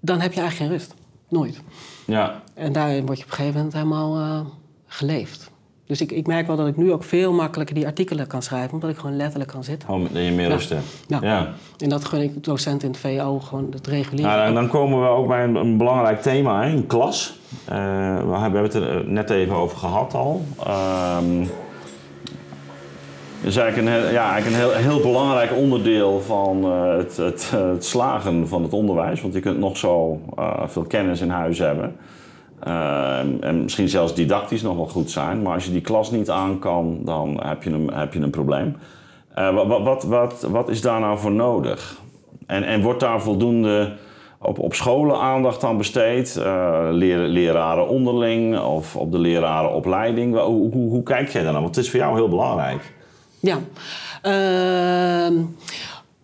Dan 0.01 0.21
heb 0.21 0.33
je 0.33 0.41
eigenlijk 0.41 0.71
geen 0.71 0.79
rust. 0.79 0.95
Nooit. 1.29 1.61
Ja. 2.07 2.43
En 2.55 2.73
daarin 2.73 3.07
word 3.07 3.19
je 3.19 3.25
op 3.25 3.31
een 3.31 3.37
gegeven 3.37 3.57
moment 3.57 3.75
helemaal 3.75 4.47
geleefd. 4.87 5.50
Dus 5.91 6.01
ik, 6.01 6.13
ik 6.13 6.27
merk 6.27 6.47
wel 6.47 6.57
dat 6.57 6.67
ik 6.67 6.77
nu 6.77 6.93
ook 6.93 7.05
veel 7.05 7.33
makkelijker 7.33 7.75
die 7.75 7.87
artikelen 7.87 8.27
kan 8.27 8.43
schrijven, 8.43 8.73
omdat 8.73 8.91
ik 8.91 8.97
gewoon 8.97 9.17
letterlijk 9.17 9.51
kan 9.51 9.65
zitten. 9.65 9.89
Gewoon 9.89 10.09
dat 10.13 10.25
je 10.25 10.31
meer 10.31 10.49
rust 10.49 10.69
hebt. 10.69 10.85
Ja. 11.07 11.19
ja. 11.23 11.49
En 11.79 11.89
dat 11.89 12.05
gun 12.05 12.21
ik 12.21 12.45
docenten 12.45 12.89
in 12.89 12.95
het 12.95 13.01
VO 13.01 13.39
gewoon 13.39 13.67
het 13.71 13.87
reguliere. 13.87 14.29
Nou, 14.29 14.47
en 14.47 14.55
dan 14.55 14.69
komen 14.69 15.03
we 15.03 15.09
ook 15.09 15.29
bij 15.29 15.45
een, 15.45 15.55
een 15.55 15.77
belangrijk 15.77 16.23
thema, 16.23 16.63
hè, 16.63 16.73
een 16.73 16.87
klas. 16.87 17.39
Uh, 17.73 17.77
we 18.31 18.37
hebben 18.37 18.63
het 18.63 18.75
er 18.75 19.05
net 19.07 19.31
even 19.31 19.55
over 19.55 19.79
gehad 19.79 20.15
al. 20.15 20.45
Um, 21.23 21.51
is 23.41 23.57
eigenlijk 23.57 23.89
een, 23.89 24.13
ja, 24.13 24.33
eigenlijk 24.33 24.47
een 24.47 24.71
heel, 24.71 24.91
heel 24.91 25.01
belangrijk 25.01 25.53
onderdeel 25.57 26.21
van 26.21 26.65
uh, 26.65 26.97
het, 26.97 27.17
het, 27.17 27.51
het, 27.51 27.85
slagen 27.85 28.49
van 28.49 28.63
het 28.63 28.73
onderwijs. 28.73 29.21
Want 29.21 29.35
je 29.35 29.41
kunt 29.41 29.59
nog 29.59 29.77
zo 29.77 30.21
uh, 30.39 30.63
veel 30.67 30.85
kennis 30.85 31.21
in 31.21 31.31
huis 31.31 31.59
hebben. 31.59 31.97
Uh, 32.67 33.19
en 33.41 33.63
misschien 33.63 33.89
zelfs 33.89 34.15
didactisch 34.15 34.63
nog 34.63 34.77
wel 34.77 34.89
goed 34.89 35.11
zijn. 35.11 35.43
Maar 35.43 35.55
als 35.55 35.65
je 35.65 35.73
die 35.73 35.81
klas 35.81 36.11
niet 36.11 36.31
aan 36.31 36.59
kan, 36.59 36.99
dan 37.05 37.41
heb 37.43 37.63
je 37.63 37.71
een, 37.71 37.91
heb 37.93 38.13
je 38.15 38.21
een 38.21 38.31
probleem. 38.31 38.77
Uh, 39.39 39.55
wat, 39.55 39.83
wat, 39.83 40.05
wat, 40.05 40.47
wat 40.51 40.69
is 40.69 40.81
daar 40.81 41.01
nou 41.01 41.19
voor 41.19 41.33
nodig? 41.33 41.99
En, 42.47 42.63
en 42.63 42.83
wordt 42.83 43.01
daar 43.01 43.23
voldoende 43.23 43.93
op, 44.39 44.59
op 44.59 44.75
scholen 44.75 45.21
aandacht 45.21 45.65
aan 45.65 45.77
besteed? 45.77 46.37
Uh, 46.39 46.89
leren, 46.91 47.29
leraren 47.29 47.89
onderling 47.89 48.61
of 48.61 48.97
op 48.97 49.13
de 49.13 49.19
lerarenopleiding? 49.19 50.35
Hoe, 50.39 50.71
hoe, 50.71 50.91
hoe 50.91 51.03
kijk 51.03 51.29
jij 51.29 51.43
daar 51.43 51.53
naar? 51.53 51.63
Want 51.63 51.77
het 51.77 51.85
is 51.85 51.91
voor 51.91 52.01
jou 52.01 52.15
heel 52.15 52.29
belangrijk. 52.29 52.93
Ja. 53.41 53.59
Ehm, 54.23 55.35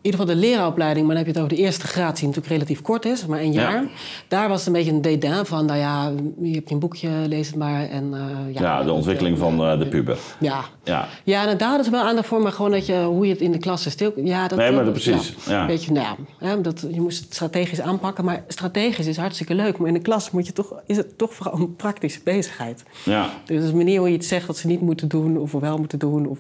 ieder 0.07 0.21
geval 0.21 0.35
de 0.35 0.40
leraaropleiding, 0.40 1.07
maar 1.07 1.16
dan 1.16 1.25
heb 1.25 1.35
je 1.35 1.40
het 1.40 1.49
over 1.49 1.57
de 1.57 1.64
eerste 1.66 1.87
graad, 1.87 2.16
die 2.16 2.27
natuurlijk 2.27 2.53
relatief 2.53 2.83
kort 2.83 3.05
is, 3.05 3.27
maar 3.27 3.40
een 3.40 3.53
jaar. 3.53 3.85
Daar 4.29 4.49
was 4.49 4.59
het 4.59 4.66
een 4.66 4.73
beetje 4.73 4.92
een 4.92 5.03
dédain 5.03 5.47
van, 5.47 5.66
nou 5.66 5.79
ja, 5.79 6.12
je 6.40 6.55
hebt 6.55 6.71
een 6.71 6.79
boekje, 6.79 7.09
lees 7.09 7.47
het 7.47 7.57
maar. 7.57 7.88
En, 7.88 8.05
uh, 8.12 8.55
ja, 8.55 8.61
ja, 8.61 8.85
de 8.85 8.92
ontwikkeling 8.92 9.38
van 9.38 9.61
uh, 9.61 9.79
de 9.79 9.87
puber. 9.87 10.19
Ja. 10.40 10.64
Ja, 10.85 11.09
ja 11.25 11.49
en 11.49 11.59
daar 11.59 11.81
is 11.81 11.88
wel 11.88 12.03
aandacht 12.03 12.27
voor, 12.27 12.42
maar 12.42 12.53
gewoon 12.53 12.71
dat 12.71 12.87
je, 12.87 13.03
hoe 13.03 13.27
je 13.27 13.33
het 13.33 13.40
in 13.40 13.53
de 13.53 13.59
klas 13.59 13.90
stil... 13.90 14.12
Ja, 14.16 14.49
dat, 14.49 14.59
nee, 14.59 14.73
maar 14.73 14.85
dat, 14.85 14.92
precies. 14.92 15.35
Ja, 15.47 15.61
Een 15.61 15.66
beetje, 15.66 15.92
nou 15.92 16.16
ja, 16.40 16.57
dat, 16.57 16.87
je 16.90 17.01
moest 17.01 17.25
het 17.25 17.35
strategisch 17.35 17.81
aanpakken, 17.81 18.25
maar 18.25 18.45
strategisch 18.49 19.07
is 19.07 19.16
hartstikke 19.16 19.55
leuk. 19.55 19.79
Maar 19.79 19.88
in 19.88 19.95
de 19.95 20.01
klas 20.01 20.31
moet 20.31 20.47
je 20.47 20.53
toch, 20.53 20.81
is 20.87 20.97
het 20.97 21.19
toch 21.19 21.35
vooral 21.35 21.61
een 21.61 21.77
praktische 21.77 22.21
bezigheid. 22.25 22.85
Ja. 23.05 23.31
Dus 23.45 23.66
de 23.66 23.77
manier 23.77 23.99
hoe 23.99 24.09
je 24.09 24.14
het 24.14 24.25
zegt 24.25 24.47
dat 24.47 24.57
ze 24.57 24.66
niet 24.66 24.81
moeten 24.81 25.09
doen, 25.09 25.38
of 25.38 25.53
wel 25.53 25.79
moeten 25.79 25.99
doen, 25.99 26.27
of 26.27 26.38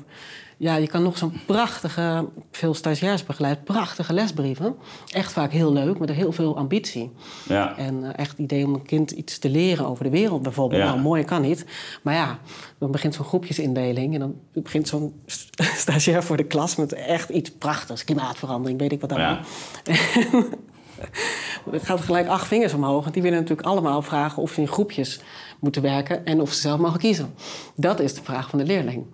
ja, 0.58 0.76
je 0.76 0.86
kan 0.86 1.02
nog 1.02 1.18
zo'n 1.18 1.40
prachtige, 1.46 2.28
veel 2.50 2.74
stagiairs 2.74 3.24
begeleid, 3.24 3.64
prachtige 3.64 4.12
lesbrieven. 4.12 4.76
Echt 5.12 5.32
vaak 5.32 5.52
heel 5.52 5.72
leuk, 5.72 5.98
met 5.98 6.10
heel 6.10 6.32
veel 6.32 6.56
ambitie. 6.56 7.12
Ja. 7.48 7.76
En 7.76 8.02
uh, 8.02 8.08
echt 8.16 8.38
idee 8.38 8.64
om 8.64 8.74
een 8.74 8.82
kind 8.82 9.10
iets 9.10 9.38
te 9.38 9.48
leren 9.48 9.86
over 9.86 10.04
de 10.04 10.10
wereld 10.10 10.42
bijvoorbeeld. 10.42 10.82
Ja. 10.82 10.88
Nou, 10.88 11.00
mooi 11.00 11.24
kan 11.24 11.42
niet. 11.42 11.64
Maar 12.02 12.14
ja, 12.14 12.38
dan 12.78 12.90
begint 12.90 13.14
zo'n 13.14 13.24
groepjesindeling 13.24 14.14
en 14.14 14.20
dan 14.20 14.34
begint 14.52 14.88
zo'n 14.88 15.20
stagiair 15.56 16.22
voor 16.22 16.36
de 16.36 16.44
klas 16.44 16.76
met 16.76 16.92
echt 16.92 17.28
iets 17.28 17.50
prachtigs. 17.50 18.04
Klimaatverandering, 18.04 18.78
weet 18.78 18.92
ik 18.92 19.00
wat 19.00 19.10
dan. 19.10 19.20
Ja. 19.20 19.40
Het 21.70 21.84
gaat 21.84 22.00
gelijk 22.00 22.28
acht 22.28 22.46
vingers 22.46 22.72
omhoog. 22.72 23.02
Want 23.02 23.14
die 23.14 23.22
willen 23.22 23.38
natuurlijk 23.38 23.68
allemaal 23.68 24.02
vragen 24.02 24.42
of 24.42 24.52
ze 24.52 24.60
in 24.60 24.68
groepjes 24.68 25.20
moeten 25.60 25.82
werken 25.82 26.26
en 26.26 26.40
of 26.40 26.52
ze 26.52 26.60
zelf 26.60 26.80
mogen 26.80 26.98
kiezen. 26.98 27.34
Dat 27.74 28.00
is 28.00 28.14
de 28.14 28.22
vraag 28.22 28.50
van 28.50 28.58
de 28.58 28.64
leerling. 28.64 29.06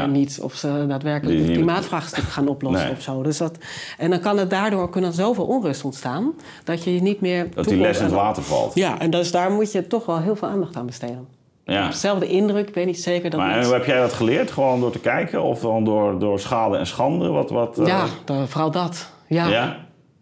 En 0.00 0.12
niet 0.12 0.38
of 0.42 0.54
ze 0.54 0.84
daadwerkelijk 0.88 1.38
het 1.38 1.50
klimaatvraagstuk 1.50 2.24
gaan 2.24 2.48
oplossen 2.48 2.90
of 2.90 3.02
zo. 3.02 3.22
Dus 3.22 3.38
dat, 3.38 3.58
en 3.98 4.10
dan 4.10 4.20
kan 4.20 4.38
het 4.38 4.50
daardoor 4.50 4.90
kunnen 4.90 5.12
zoveel 5.12 5.44
onrust 5.44 5.84
ontstaan 5.84 6.32
dat 6.64 6.84
je 6.84 6.90
niet 6.90 7.20
meer. 7.20 7.48
Dat 7.54 7.64
die 7.64 7.76
les 7.76 7.98
in 7.98 8.04
het 8.04 8.12
water 8.12 8.42
valt. 8.42 8.74
Ja, 8.74 8.98
en 8.98 9.10
dus 9.10 9.30
daar 9.30 9.50
moet 9.50 9.72
je 9.72 9.86
toch 9.86 10.06
wel 10.06 10.18
heel 10.18 10.36
veel 10.36 10.48
aandacht 10.48 10.76
aan 10.76 10.86
besteden. 10.86 11.26
Ja. 11.64 11.86
Hetzelfde 11.86 12.26
indruk, 12.26 12.68
ik 12.68 12.74
weet 12.74 12.86
niet 12.86 13.02
zeker 13.02 13.30
dat. 13.30 13.40
Maar 13.40 13.64
hoe 13.64 13.72
heb 13.72 13.84
jij 13.84 14.00
dat 14.00 14.12
geleerd? 14.12 14.50
Gewoon 14.50 14.80
door 14.80 14.92
te 14.92 14.98
kijken 14.98 15.42
of 15.42 15.60
dan 15.60 15.84
door, 15.84 16.18
door 16.18 16.40
schade 16.40 16.76
en 16.76 16.86
schande? 16.86 17.28
Wat, 17.28 17.50
wat, 17.50 17.80
Ja, 17.84 18.04
uh... 18.30 18.42
vooral 18.46 18.70
dat. 18.70 19.10
Ja. 19.26 19.48
ja? 19.48 19.76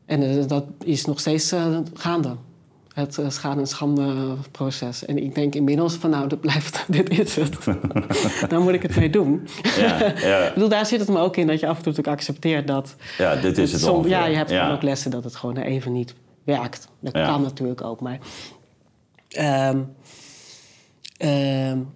En 0.06 0.22
uh, 0.22 0.46
dat 0.46 0.64
is 0.85 1.04
nog 1.04 1.20
steeds 1.20 1.52
uh, 1.52 1.76
gaande 1.94 2.37
het 2.94 3.18
uh, 3.18 3.31
schade- 3.31 3.61
en 3.61 3.66
schande-proces. 3.66 5.05
En 5.05 5.18
ik 5.18 5.35
denk 5.35 5.55
inmiddels 5.55 5.94
van 5.94 6.11
nou, 6.11 6.29
dat 6.29 6.40
blijft, 6.40 6.85
dit 6.88 7.18
is 7.18 7.37
het. 7.37 7.59
Daar 8.48 8.61
moet 8.61 8.72
ik 8.72 8.83
het 8.83 8.96
mee 8.96 9.11
doen. 9.11 9.48
Ja, 9.76 9.98
ja. 10.29 10.46
ik 10.46 10.55
bedoel, 10.55 10.68
daar 10.68 10.87
zit 10.87 11.00
het 11.00 11.09
me 11.09 11.18
ook 11.18 11.37
in 11.37 11.46
dat 11.46 11.61
je 11.61 11.66
af 11.66 11.76
en 11.76 11.83
toe 11.83 11.92
natuurlijk 11.92 12.18
accepteert 12.18 12.66
dat... 12.66 12.96
Ja, 13.18 13.37
dit 13.37 13.59
is 13.59 13.72
het, 13.72 13.83
het 13.83 14.07
Ja, 14.07 14.26
je 14.26 14.37
hebt 14.37 14.50
gewoon 14.50 14.72
ook 14.72 14.83
lessen 14.83 15.11
dat 15.11 15.24
het 15.24 15.37
gewoon 15.37 15.57
even 15.57 15.92
niet 15.92 16.14
werkt. 16.44 16.88
Dat 17.00 17.12
kan 17.12 17.42
natuurlijk 17.42 17.83
ook, 17.83 18.00
maar... 18.00 18.18
Um, 19.38 19.94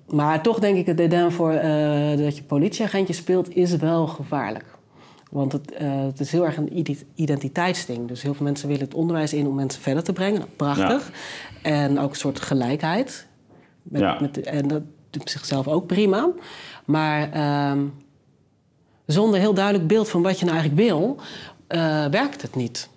maar 0.09 0.43
toch 0.43 0.59
denk 0.59 0.77
ik 0.77 0.87
het 0.87 0.97
dédain 0.97 1.33
voor 1.33 1.53
uh, 1.53 2.17
dat 2.17 2.37
je 2.37 2.43
politieagentje 2.43 3.15
speelt 3.15 3.57
is 3.57 3.77
wel 3.77 4.07
gevaarlijk. 4.07 4.65
Want 5.35 5.53
het, 5.53 5.73
uh, 5.81 6.03
het, 6.05 6.21
is 6.21 6.33
heel 6.33 6.45
erg 6.45 6.57
een 6.57 6.87
identiteitsding. 7.15 8.09
Dus 8.09 8.23
heel 8.23 8.35
veel 8.35 8.45
mensen 8.45 8.69
willen 8.69 8.85
het 8.85 8.95
onderwijs 8.95 9.33
in 9.33 9.47
om 9.47 9.55
mensen 9.55 9.83
verder 9.83 10.03
te 10.03 10.13
brengen. 10.13 10.45
Prachtig. 10.57 11.11
En 11.63 11.99
ook 11.99 12.11
een 12.11 12.17
soort 12.17 12.41
gelijkheid. 12.41 13.27
Met, 13.83 14.01
ja. 14.01 14.19
met, 14.21 14.41
en 14.41 14.69
dat 14.69 14.83
doet 15.11 15.31
zichzelf 15.31 15.69
ook 15.69 15.87
prima. 15.87 16.29
Maar 16.85 17.37
uh, 17.37 17.83
zonder 19.07 19.41
heel 19.41 19.55
duidelijk 19.55 19.87
beeld 19.87 20.09
van 20.09 20.23
wat 20.23 20.39
je 20.39 20.45
nou 20.45 20.57
eigenlijk 20.57 20.89
wil, 20.89 21.17
uh, 21.69 22.07
werkt 22.07 22.43
het 22.43 22.55
niet. 22.55 22.89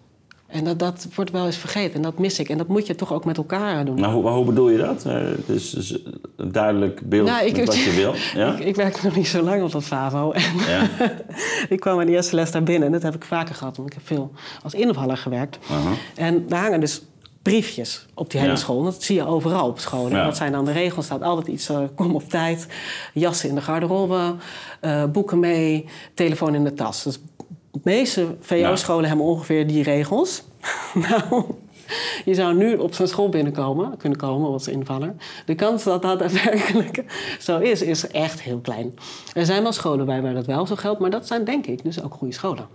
En 0.48 0.64
dat, 0.64 0.80
dat 0.80 1.08
wordt 1.16 1.32
wel 1.32 1.46
eens 1.46 1.58
vergeten 1.58 1.94
en 1.94 2.02
dat 2.02 2.20
mis 2.20 2.40
ik. 2.40 2.50
En 2.50 2.58
dat 2.58 2.68
moet 2.68 2.88
je 2.88 2.96
toch 2.96 3.14
ook 3.14 3.26
met 3.26 3.38
elkaar 3.38 3.86
doen. 3.86 4.00
Nou, 4.00 4.14
hoe, 4.14 4.30
hoe 4.30 4.46
bedoel 4.46 4.70
je 4.70 4.78
dat? 4.78 5.04
Uh, 5.08 5.22
dus, 5.46 5.70
dus, 5.70 5.98
een 6.36 6.52
duidelijk 6.52 7.10
beeld 7.10 7.28
nou, 7.28 7.46
ik, 7.46 7.66
wat 7.66 7.78
je 7.78 7.92
wil? 7.92 8.14
Ja? 8.42 8.54
ik, 8.54 8.60
ik, 8.60 8.76
werk 8.76 9.04
nog 9.04 9.16
niet 9.16 9.28
zo 9.28 9.42
lang 9.42 9.64
op 9.64 9.72
dat 9.72 9.84
FAVO. 9.84 10.32
En 10.32 10.44
ja. 10.68 10.90
ik 11.76 11.80
kwam 11.80 12.00
in 12.00 12.06
de 12.06 12.12
eerste 12.12 12.36
les 12.36 12.52
daar 12.52 12.64
binnen. 12.64 12.86
En 12.86 12.92
dat 12.92 13.02
heb 13.04 13.16
ik 13.16 13.24
vaker 13.24 13.56
gehad, 13.56 13.78
want 13.78 13.90
ik 13.90 13.96
heb 13.96 14.08
veel 14.08 14.32
als 14.64 14.74
invaller 14.74 15.18
gewerkt. 15.18 15.58
Uh 15.64 15.70
-huh. 15.70 15.92
En 16.16 16.48
daar 16.48 16.62
hangen 16.62 16.80
dus 16.80 17.02
briefjes 17.42 18.06
op 18.14 18.32
die 18.32 18.40
hele 18.40 18.52
ja. 18.52 18.58
school. 18.58 18.84
Dat 18.84 19.04
zie 19.04 19.16
je 19.16 19.26
overal 19.26 19.68
op 19.68 19.80
scholen. 19.80 20.18
Ja. 20.18 20.26
Wat 20.26 20.38
zijn 20.38 20.52
dan 20.52 20.66
de 20.66 20.72
regels? 20.72 21.06
staat 21.06 21.22
altijd 21.22 21.48
iets, 21.48 21.70
uh, 21.70 21.80
kom 21.96 22.16
op 22.16 22.30
tijd, 22.30 22.68
jassen 23.14 23.50
in 23.50 23.56
de 23.56 23.62
garderobe, 23.62 24.36
uh, 24.82 25.06
boeken 25.06 25.40
mee, 25.40 25.86
telefoon 26.14 26.56
in 26.56 26.64
de 26.64 26.74
tas. 26.74 27.04
Dus 27.04 27.20
de 27.84 27.90
meeste 27.90 28.26
VO-scholen 28.40 29.08
hebben 29.08 29.26
ongeveer 29.26 29.68
die 29.68 29.84
regels. 29.84 30.44
nou, 31.10 31.44
je 32.26 32.34
zou 32.34 32.56
nu 32.56 32.76
op 32.76 32.94
zo'n 32.94 33.08
school 33.08 33.30
binnenkomen, 33.30 33.98
kunnen 33.98 34.18
komen 34.18 34.50
als 34.50 34.68
invaller. 34.68 35.16
De 35.46 35.56
kans 35.56 35.84
dat 35.84 36.02
dat 36.02 36.20
daadwerkelijk 36.20 37.04
zo 37.40 37.60
is, 37.60 37.82
is 37.82 38.08
echt 38.08 38.42
heel 38.42 38.60
klein. 38.60 38.96
Er 39.34 39.46
zijn 39.46 39.64
wel 39.64 39.72
scholen 39.72 40.06
bij 40.06 40.22
waar 40.22 40.34
dat 40.34 40.46
wel 40.46 40.66
zo 40.66 40.76
geldt, 40.76 41.00
maar 41.00 41.10
dat 41.10 41.28
zijn 41.28 41.44
denk 41.44 41.66
ik 41.66 41.84
dus 41.84 42.04
ook 42.04 42.14
goede 42.14 42.34
scholen. 42.34 42.68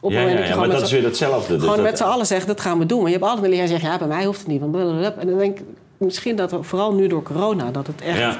Op 0.00 0.10
ja, 0.10 0.20
ja, 0.20 0.44
ja 0.44 0.56
maar 0.56 0.68
dat 0.68 0.82
is 0.82 0.90
weer 0.90 1.04
hetzelfde. 1.04 1.54
Dus 1.54 1.62
gewoon 1.62 1.82
met 1.82 1.98
z'n 1.98 2.04
allen 2.04 2.26
zegt, 2.26 2.46
dat 2.46 2.60
gaan 2.60 2.78
we 2.78 2.86
doen. 2.86 2.98
Maar 2.98 3.10
je 3.10 3.16
hebt 3.16 3.28
altijd 3.28 3.44
een 3.44 3.50
leraar 3.50 3.68
die 3.68 3.78
zegt, 3.78 3.92
ja, 3.92 3.98
bij 3.98 4.16
mij 4.16 4.24
hoeft 4.24 4.38
het 4.38 4.48
niet. 4.48 4.62
En 4.62 5.26
dan 5.26 5.38
denk 5.38 5.58
ik, 5.58 5.64
misschien 5.96 6.36
dat 6.36 6.52
er, 6.52 6.64
vooral 6.64 6.94
nu 6.94 7.06
door 7.06 7.22
corona, 7.22 7.70
dat 7.70 7.86
het 7.86 8.00
echt 8.00 8.38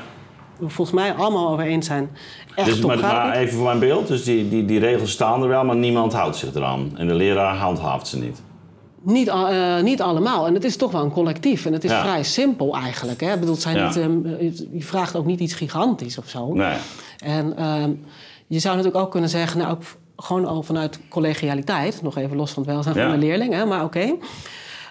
volgens 0.61 0.91
mij 0.91 1.15
allemaal 1.15 1.49
over 1.49 1.65
eens 1.65 1.87
zijn. 1.87 2.11
Echt 2.55 2.67
dus, 2.67 2.81
maar, 2.81 2.99
maar, 2.99 3.37
even 3.37 3.55
voor 3.55 3.67
mijn 3.67 3.79
beeld, 3.79 4.07
dus 4.07 4.25
die, 4.25 4.49
die, 4.49 4.65
die 4.65 4.79
regels 4.79 5.11
staan 5.11 5.43
er 5.43 5.49
wel, 5.49 5.65
maar 5.65 5.77
niemand 5.77 6.13
houdt 6.13 6.37
zich 6.37 6.55
eraan. 6.55 6.93
En 6.97 7.07
de 7.07 7.15
leraar 7.15 7.57
handhaaft 7.57 8.07
ze 8.07 8.19
niet. 8.19 8.43
Niet, 9.03 9.29
uh, 9.29 9.81
niet 9.81 10.03
allemaal. 10.03 10.47
En 10.47 10.55
het 10.55 10.65
is 10.65 10.77
toch 10.77 10.93
wel 10.93 11.03
een 11.03 11.13
collectief. 11.13 11.67
En 11.67 11.73
het 11.73 11.85
is 11.85 11.93
vrij 11.93 12.23
simpel 12.23 12.77
eigenlijk. 12.77 13.21
Hè? 13.21 13.33
Ik 13.33 13.41
bedoel, 13.41 13.55
zijn 13.55 13.85
niet, 13.85 13.97
uh, 13.97 14.59
je 14.73 14.83
vraagt 14.83 15.17
ook 15.17 15.27
niet 15.27 15.41
iets 15.41 15.55
gigantisch 15.55 16.19
of 16.19 16.29
zo. 16.29 16.53
Nee. 16.53 16.77
En 17.19 17.55
uh, 17.59 17.85
je 18.47 18.59
zou 18.59 18.77
natuurlijk 18.77 19.05
ook 19.05 19.11
kunnen 19.11 19.31
zeggen... 19.31 19.59
Nou, 19.59 19.79
gewoon 20.17 20.47
al 20.47 20.63
vanuit 20.63 21.01
collegialiteit... 21.09 22.03
nog 22.03 22.17
even 22.17 22.37
los 22.37 22.51
van 22.53 22.63
het 22.63 22.73
welzijn 22.73 22.95
van 22.95 23.11
de 23.11 23.27
leerling, 23.27 23.53
hè, 23.53 23.65
maar 23.65 23.85
oké... 23.85 23.99
Okay, 23.99 24.19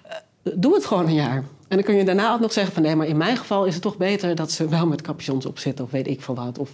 eh, 0.03 0.53
doe 0.55 0.73
het 0.73 0.85
gewoon 0.85 1.05
een 1.05 1.13
jaar. 1.13 1.43
En 1.67 1.75
dan 1.75 1.85
kun 1.85 1.95
je 1.95 2.03
daarna 2.03 2.33
ook 2.33 2.39
nog 2.39 2.53
zeggen 2.53 2.73
van 2.73 2.83
nee, 2.83 2.95
maar 2.95 3.07
in 3.07 3.17
mijn 3.17 3.37
geval 3.37 3.65
is 3.65 3.73
het 3.73 3.83
toch 3.83 3.97
beter 3.97 4.35
dat 4.35 4.51
ze 4.51 4.67
wel 4.67 4.87
met 4.87 5.01
capuchons 5.01 5.45
op 5.45 5.59
zitten 5.59 5.85
of 5.85 5.91
weet 5.91 6.07
ik 6.07 6.21
veel 6.21 6.35
wat. 6.35 6.57
Of 6.57 6.73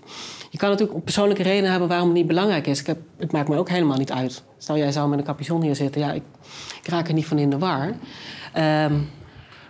je 0.50 0.58
kan 0.58 0.70
natuurlijk 0.70 1.04
persoonlijke 1.04 1.44
redenen 1.44 1.70
hebben 1.70 1.90
waarom 1.90 2.08
het 2.08 2.18
niet 2.18 2.28
belangrijk 2.28 2.68
is. 2.68 2.80
Ik 2.80 2.88
heb, 2.88 2.98
het 3.18 3.32
maakt 3.32 3.50
me 3.50 3.58
ook 3.58 3.70
helemaal 3.70 3.98
niet 3.98 4.12
uit. 4.12 4.44
Stel 4.58 4.78
jij 4.78 4.92
zou 4.92 5.10
met 5.10 5.20
een 5.20 5.26
capuchon 5.26 5.62
hier 5.62 5.76
zitten, 5.76 6.02
ja, 6.02 6.12
ik, 6.12 6.24
ik 6.82 6.88
raak 6.88 7.08
er 7.08 7.14
niet 7.14 7.26
van 7.26 7.38
in 7.38 7.50
de 7.50 7.58
war. 7.58 7.94
Um, 8.58 9.10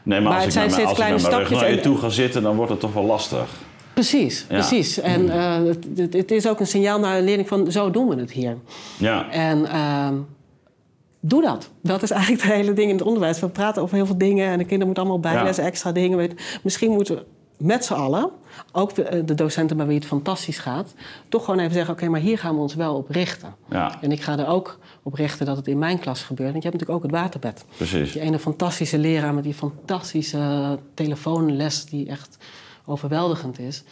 Nee, 0.04 0.22
maar, 0.22 0.34
als, 0.34 0.46
ik, 0.46 0.54
met, 0.54 0.64
als 0.64 1.00
ik 1.00 1.10
met 1.10 1.22
mijn 1.22 1.38
rug 1.38 1.50
naar 1.50 1.72
je 1.72 1.80
toe 1.80 1.98
ga 1.98 2.10
zitten, 2.10 2.42
dan 2.42 2.56
wordt 2.56 2.72
het 2.72 2.80
toch 2.80 2.94
wel 2.94 3.04
lastig. 3.04 3.50
Precies, 3.94 4.46
precies. 4.48 5.00
En 5.00 5.26
uh, 5.26 5.56
het, 5.96 6.14
het, 6.14 6.32
is 6.32 6.48
ook 6.48 6.60
een 6.60 6.68
signaal 6.68 7.00
naar 7.00 7.18
een 7.18 7.24
leerling 7.24 7.48
van 7.48 7.72
zo 7.72 7.92
doen 7.92 8.08
we 8.08 8.16
het 8.16 8.32
hier. 8.32 8.58
Ja. 8.98 9.30
En 9.30 9.60
uh, 9.60 10.08
doe 11.26 11.42
dat. 11.42 11.70
Dat 11.82 12.04
is 12.04 12.12
eigenlijk 12.12 12.44
het 12.44 12.52
hele 12.52 12.74
ding 12.74 12.90
in 12.90 12.96
het 12.96 13.06
onderwijs. 13.06 13.40
We 13.40 13.50
praten 13.50 13.82
over 13.82 13.96
heel 13.96 14.06
veel 14.06 14.18
dingen 14.18 14.48
en 14.48 14.58
de 14.58 14.66
kinderen 14.66 14.86
moeten 14.86 15.04
allemaal 15.04 15.34
bijlezen, 15.34 15.64
extra 15.64 15.92
dingen. 15.92 16.38
Misschien 16.62 16.92
moeten 16.92 17.16
we 17.16 17.26
met 17.58 17.86
z'n 17.86 17.94
allen, 17.94 18.30
ook 18.72 18.96
de, 18.96 19.24
de, 19.26 19.34
docenten 19.34 19.78
bij 19.78 19.86
wie 19.86 19.96
het 19.96 20.06
fantastisch 20.06 20.58
gaat, 20.58 20.94
toch 21.30 21.46
gewoon 21.46 21.60
even 21.60 21.74
zeggen: 21.74 21.94
oké, 21.94 22.08
maar 22.08 22.20
hier 22.20 22.38
gaan 22.38 22.56
we 22.56 22.62
ons 22.62 22.76
wel 22.76 22.96
op 22.96 23.10
richten. 23.10 23.56
Ja. 23.70 24.02
En 24.02 24.12
ik 24.12 24.22
ga 24.22 24.38
er 24.38 24.48
ook 24.48 24.80
op 25.04 25.14
richten 25.14 25.46
dat 25.46 25.58
het 25.58 25.68
in 25.68 25.78
mijn 25.78 26.00
klas 26.00 26.24
gebeurt. 26.24 26.52
Want 26.52 26.64
je 26.64 26.70
hebt 26.70 26.82
natuurlijk 26.82 27.06
ook 27.06 27.12
het 27.12 27.22
waterbed. 27.22 27.66
Precies. 27.76 28.12
Die 28.12 28.22
ene 28.22 28.40
fantastische 28.40 28.98
leraar 28.98 29.34
met 29.34 29.44
die 29.44 29.54
fantastische 29.54 30.80
telefoonles 30.94 31.86
die 31.86 32.08
echt 32.08 32.38
overweldigend 32.86 33.60
is. 33.60 33.84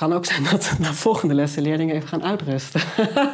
Het 0.00 0.08
kan 0.08 0.18
ook 0.18 0.24
zijn 0.24 0.42
dat 0.50 0.74
na 0.78 0.92
volgende 0.92 1.34
les 1.34 1.54
de 1.54 1.60
leerlingen 1.60 1.94
even 1.94 2.08
gaan 2.08 2.24
uitrusten. 2.24 2.80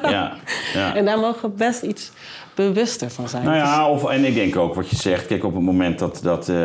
Ja, 0.03 0.37
ja. 0.75 0.95
En 0.97 1.05
daar 1.05 1.19
mogen 1.19 1.51
we 1.51 1.57
best 1.57 1.83
iets 1.83 2.13
bewuster 2.55 3.11
van 3.11 3.29
zijn. 3.29 3.45
Nou 3.45 3.57
ja, 3.57 3.89
of, 3.89 4.09
en 4.09 4.25
ik 4.25 4.35
denk 4.35 4.57
ook 4.57 4.75
wat 4.75 4.91
je 4.91 4.97
zegt. 4.97 5.27
Kijk, 5.27 5.45
op 5.45 5.55
het 5.55 5.63
moment 5.63 5.99
dat, 5.99 6.21
dat 6.23 6.49
uh, 6.49 6.57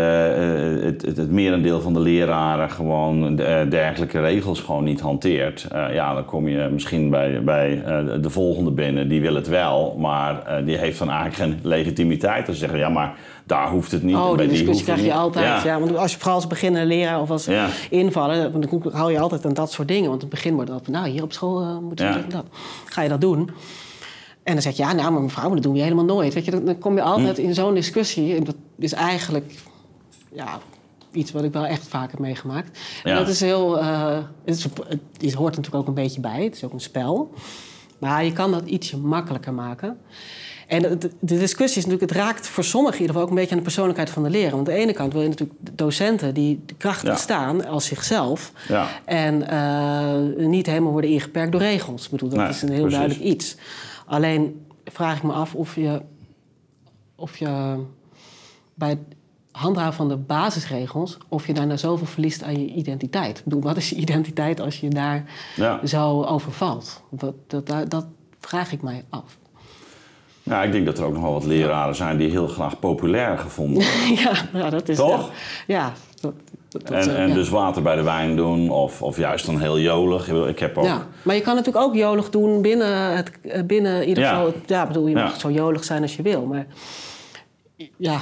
het, 0.84 1.02
het, 1.02 1.18
het, 1.18 1.32
merendeel 1.32 1.82
van 1.82 1.94
de 1.94 2.00
leraren 2.00 2.72
gewoon 2.72 3.36
de, 3.36 3.66
dergelijke 3.70 4.20
regels 4.20 4.60
gewoon 4.60 4.84
niet 4.84 5.00
hanteert. 5.00 5.68
Uh, 5.74 5.94
ja, 5.94 6.14
dan 6.14 6.26
kom 6.26 6.48
je 6.48 6.70
misschien 6.72 7.10
bij, 7.10 7.44
bij 7.44 7.84
uh, 7.88 8.22
de 8.22 8.30
volgende 8.30 8.72
binnen. 8.72 9.08
Die 9.08 9.22
wil 9.22 9.36
het 9.36 9.48
wel, 9.48 9.96
maar 10.00 10.64
die 10.66 10.78
heeft 10.78 11.00
dan 11.00 11.10
eigenlijk 11.10 11.38
geen 11.38 11.60
legitimiteit. 11.70 12.46
Dan 12.46 12.56
zeggen 12.56 12.80
ja, 12.80 12.90
maar 12.90 13.14
daar 13.52 13.70
hoeft 13.70 13.92
het 13.92 14.04
niet. 14.04 14.16
Oh, 14.16 14.38
die 14.38 14.48
discussie 14.48 14.86
krijg 14.86 15.04
je 15.04 15.14
altijd. 15.14 15.46
Ja. 15.46 15.66
ja. 15.66 15.80
want 15.80 15.98
als 15.98 16.12
je 16.12 16.18
vooral 16.18 16.36
als 16.36 16.48
beginnende 16.48 16.88
leraar 16.88 17.22
of 17.22 17.30
als 17.30 17.46
ja. 17.46 17.70
invallen, 17.90 18.52
dan 18.52 18.92
hou 18.92 19.12
je 19.12 19.20
altijd 19.20 19.46
aan 19.46 19.54
dat 19.54 19.72
soort 19.72 19.88
dingen. 19.88 20.10
Want 20.10 20.22
in 20.22 20.28
het 20.28 20.36
begin 20.36 20.54
wordt 20.54 20.70
dat 20.70 20.82
van, 20.84 20.94
nou, 20.94 21.08
hier 21.08 21.24
op 21.24 21.34
school 21.34 21.62
uh, 21.62 21.78
moet 21.78 22.00
je 22.00 22.06
Ja. 22.06 22.26
dat. 22.30 22.46
Ga 22.86 23.02
je 23.02 23.10
dat 23.10 23.22
doen? 23.22 23.50
En 24.44 24.54
dan 24.54 24.62
zeg 24.62 24.76
je, 24.76 24.84
ja, 24.84 24.94
nou, 24.94 25.12
maar 25.12 25.22
mevrouw, 25.22 25.54
dat 25.54 25.64
doen 25.64 25.74
we 25.74 25.80
helemaal 25.80 26.06
nooit. 26.06 26.34
Weet 26.34 26.46
je, 26.46 26.52
dan, 26.52 26.66
dan 26.66 26.78
kom 26.78 26.96
je 26.96 27.02
altijd 27.02 27.38
in 27.38 27.54
zo'n 27.54 27.74
discussie. 27.74 28.36
En 28.36 28.44
dat 28.44 28.56
is 28.78 28.94
eigenlijk, 28.94 29.54
ja, 30.32 30.60
iets 31.12 31.32
wat 31.32 31.44
ik 31.44 31.54
wel 31.54 31.66
echt 31.66 31.88
vaak 31.88 32.12
heb 32.12 32.20
meegemaakt. 32.20 32.80
En 33.04 33.12
Ja. 33.12 33.18
dat 33.18 33.28
is 33.28 33.40
heel, 33.40 33.80
eh, 33.80 34.18
het, 34.46 34.56
is, 34.56 34.64
het 35.20 35.34
hoort 35.34 35.56
natuurlijk 35.56 35.84
ook 35.84 35.88
een 35.88 36.04
beetje 36.04 36.22
bij. 36.22 36.44
Het 36.44 36.56
is 36.56 36.64
ook 36.64 36.74
een 36.74 36.80
spel. 36.82 37.34
Maar 38.00 38.26
je 38.26 38.34
kan 38.34 38.52
dat 38.52 38.66
ietsje 38.66 38.98
makkelijker 38.98 39.54
maken. 39.54 39.98
En 40.72 41.00
de, 41.00 41.10
discussie 41.20 41.78
is 41.82 41.86
natuurlijk, 41.86 42.12
het 42.12 42.22
raakt 42.22 42.48
voor 42.48 42.64
sommigen 42.64 42.96
in 42.96 43.02
ieder 43.02 43.16
geval 43.16 43.22
ook 43.22 43.30
een 43.30 43.36
beetje 43.42 43.52
aan 43.52 43.58
de 43.58 43.64
persoonlijkheid 43.64 44.10
van 44.10 44.24
de 44.24 44.30
leraar. 44.30 44.52
Want 44.56 44.68
aan 44.68 44.74
de 44.74 44.80
ene 44.80 44.94
kant 44.94 45.14
wil 45.14 45.22
je 45.22 45.28
natuurlijk 45.28 45.60
docenten 45.72 46.34
die 46.34 46.64
krachtig 46.78 47.10
Ja. 47.10 47.16
staan 47.16 47.66
als 47.66 47.86
zichzelf. 47.86 48.52
Ja. 48.68 48.88
En 49.06 49.48
eh, 49.48 50.46
niet 50.48 50.66
helemaal 50.66 50.92
worden 50.92 51.10
ingeperkt 51.10 51.52
door 51.52 51.62
regels. 51.62 52.06
Ik 52.06 52.12
bedoel, 52.12 52.30
dat 52.30 52.38
Nee, 52.40 52.48
is 52.50 52.62
een 52.62 52.70
heel 52.70 52.78
precies. 52.82 52.98
duidelijk 52.98 53.26
iets. 53.30 53.56
Alleen 54.06 54.66
vraag 54.86 55.18
ik 55.18 55.24
me 55.24 55.32
af 55.34 55.56
of 55.56 55.76
je, 55.76 56.02
of 57.16 57.38
je 57.38 57.76
bij 58.74 58.90
het 58.90 59.00
handhaven 59.52 59.94
van 59.94 60.10
de 60.10 60.18
basisregels... 60.18 61.18
of 61.28 61.48
je 61.48 61.54
daarna 61.54 61.78
zoveel 61.78 62.08
verliest 62.08 62.44
aan 62.44 62.60
je 62.62 62.74
identiteit. 62.74 63.38
Ik 63.38 63.44
bedoel, 63.44 63.62
wat 63.62 63.78
is 63.78 63.90
je 63.90 63.96
identiteit 63.96 64.60
als 64.60 64.80
je 64.80 64.90
daar 64.90 65.24
Ja. 65.56 65.86
zo 65.86 66.24
over 66.24 66.52
valt? 66.52 67.02
Dat, 67.10 67.34
dat, 67.48 67.68
dat, 67.68 67.90
dat 67.90 68.06
vraag 68.40 68.72
ik 68.72 68.82
mij 68.82 69.04
af. 69.10 69.40
Nou, 70.44 70.66
ik 70.66 70.72
denk 70.72 70.86
dat 70.86 70.98
er 70.98 71.06
ook 71.06 71.14
nog 71.14 71.22
wel 71.22 71.34
wat 71.34 71.46
leraren 71.46 71.96
zijn 71.96 72.18
die 72.18 72.30
heel 72.30 72.48
graag 72.48 72.80
populair 72.80 73.38
gevonden 73.38 73.84
worden. 73.84 74.16
ja, 74.24 74.32
ja, 74.60 74.70
dat 74.70 74.90
is... 74.90 74.98
Toch? 74.98 75.30
Ja, 75.68 75.94
dat, 76.22 76.34
En, 76.84 77.16
en 77.18 77.28
ja. 77.28 77.34
dus 77.34 77.50
water 77.50 77.82
bij 77.82 77.96
de 77.96 78.02
wijn 78.04 78.36
doen, 78.36 78.70
of, 78.70 79.02
of 79.02 79.18
juist 79.18 79.46
dan 79.46 79.60
heel 79.60 79.80
jolig. 79.80 80.30
Ik 80.30 80.60
heb 80.60 80.78
ook. 80.78 80.86
Ja, 80.86 81.08
maar 81.24 81.36
je 81.36 81.42
kan 81.42 81.56
natuurlijk 81.56 81.86
ook 81.86 81.96
jolig 81.96 82.30
doen 82.30 82.62
binnen, 82.62 83.16
het, 83.16 83.32
binnen 83.68 84.02
in 84.02 84.08
ieder 84.08 84.24
Ja. 84.24 84.30
geval... 84.30 84.54
Ja, 84.66 84.88
bedoel, 84.88 85.08
je 85.08 85.16
Ja. 85.16 85.24
mag 85.24 85.40
zo 85.40 85.52
jolig 85.52 85.84
zijn 85.84 86.02
als 86.02 86.16
je 86.16 86.22
wil, 86.22 86.46
maar... 86.46 86.66
Ja, 87.98 88.22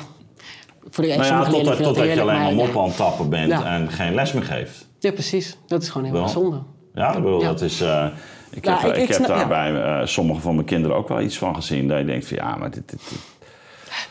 voor 0.90 1.04
de 1.04 1.10
Nou 1.10 1.24
ja, 1.24 1.44
sommige 1.44 1.84
totdat, 1.84 2.06
je 2.14 2.22
alleen 2.22 2.42
maar 2.42 2.54
mop 2.54 2.74
ja. 2.74 2.80
aan 2.80 2.88
het 2.88 2.96
tappen 2.96 3.30
bent 3.30 3.48
Ja. 3.50 3.66
en 3.76 3.90
geen 3.92 4.14
les 4.14 4.34
meer 4.34 4.44
geeft. 4.44 4.88
Ja, 5.00 5.12
precies. 5.12 5.58
Dat 5.68 5.82
is 5.82 5.90
gewoon 5.90 6.08
heel 6.12 6.22
erg 6.22 6.30
zonde. 6.30 6.58
Ja, 6.94 7.08
ik 7.16 7.24
bedoel, 7.24 7.42
Ja. 7.42 7.48
dat 7.48 7.62
is. 7.62 7.82
eh, 7.82 8.06
ik 8.52 8.66
Ja, 8.66 8.78
heb, 8.80 8.90
ik- 8.90 8.96
ik, 8.96 9.02
ik 9.02 9.08
heb 9.08 9.16
snap- 9.26 9.28
daar 9.38 9.48
bij 9.48 9.82
eh, 9.84 10.06
sommige 10.06 10.42
van 10.42 10.54
mijn 10.56 10.66
kinderen 10.68 10.98
ook 10.98 11.08
wel 11.08 11.22
iets 11.22 11.38
van 11.38 11.56
gezien. 11.56 11.88
Dat 11.88 12.00
je 12.00 12.06
denkt 12.06 12.28
van 12.28 12.38
ja, 12.38 12.56
maar 12.56 12.72
dit. 12.72 12.90
dit, 12.90 13.00
dit- 13.10 13.20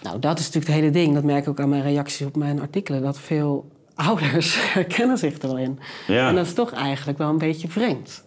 Nou, 0.03 0.19
dat 0.19 0.39
is 0.39 0.45
natuurlijk 0.47 0.73
het 0.73 0.81
hele 0.83 0.91
ding. 1.05 1.15
Dat 1.15 1.25
merk 1.25 1.43
ik 1.43 1.49
ook 1.49 1.61
aan 1.61 1.69
mijn 1.69 1.83
reacties 1.83 2.27
op 2.27 2.37
mijn 2.37 2.61
artikelen. 2.61 3.03
Dat 3.03 3.19
veel 3.19 3.69
ouders 3.95 4.73
herkennen 4.73 5.19
zich 5.19 5.39
er 5.43 5.49
wel 5.49 5.59
in. 5.59 5.79
Ja. 6.07 6.29
En 6.29 6.35
dat 6.35 6.47
is 6.47 6.55
toch 6.55 6.73
eigenlijk 6.73 7.19
wel 7.19 7.29
een 7.29 7.39
beetje 7.39 7.69
vreemd, 7.69 8.25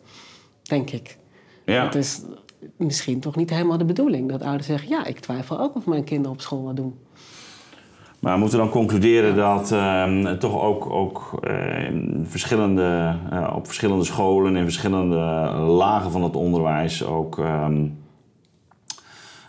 denk 0.63 0.89
ik. 0.91 1.17
ja. 1.65 1.84
Het 1.86 1.95
is 1.95 2.21
misschien 2.78 3.19
toch 3.19 3.36
niet 3.36 3.50
helemaal 3.50 3.78
de 3.78 3.86
bedoeling 3.86 4.30
dat 4.30 4.41
ouders 4.41 4.67
zeggen... 4.67 4.89
ja, 4.89 5.06
ik 5.06 5.19
twijfel 5.19 5.60
ook 5.60 5.76
of 5.76 5.86
mijn 5.86 6.04
kinderen 6.04 6.32
op 6.32 6.41
school 6.41 6.63
wat 6.63 6.76
doen. 6.76 7.00
Maar 8.22 8.34
we 8.34 8.40
moeten 8.40 8.58
dan 8.58 8.70
concluderen 8.70 9.36
dat 9.36 9.72
ehm, 9.72 10.38
toch 10.38 10.62
ook, 10.62 10.90
ook 10.90 11.40
ehm, 11.44 12.24
verschillende, 12.24 13.16
eh, 13.32 13.54
op 13.56 13.66
verschillende 13.66 14.04
scholen 14.04 14.56
in 14.56 14.64
verschillende 14.64 15.16
lagen 15.68 16.12
van 16.12 16.24
het 16.24 16.36
onderwijs 16.36 17.06
ook 17.06 17.40
ehm, 17.40 17.86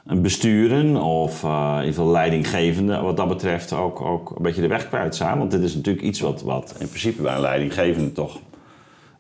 besturen 0.05 0.97
of 0.97 1.45
eh, 1.45 1.69
in 1.73 1.79
ieder 1.79 1.95
geval 1.95 2.11
leidinggevenden 2.11 3.03
wat 3.03 3.17
dat 3.17 3.29
betreft 3.29 3.73
ook, 3.73 4.01
ook 4.01 4.31
een 4.37 4.43
beetje 4.43 4.61
de 4.63 4.69
weg 4.69 4.89
kwijt 4.89 5.17
zijn. 5.17 5.39
Want 5.39 5.51
dit 5.51 5.63
is 5.63 5.75
natuurlijk 5.75 6.05
iets 6.05 6.21
wat, 6.21 6.43
wat 6.43 6.75
in 6.79 6.89
principe 6.89 7.23
bij 7.23 7.35
een 7.35 7.41
leidinggevende 7.41 8.13
toch 8.13 8.39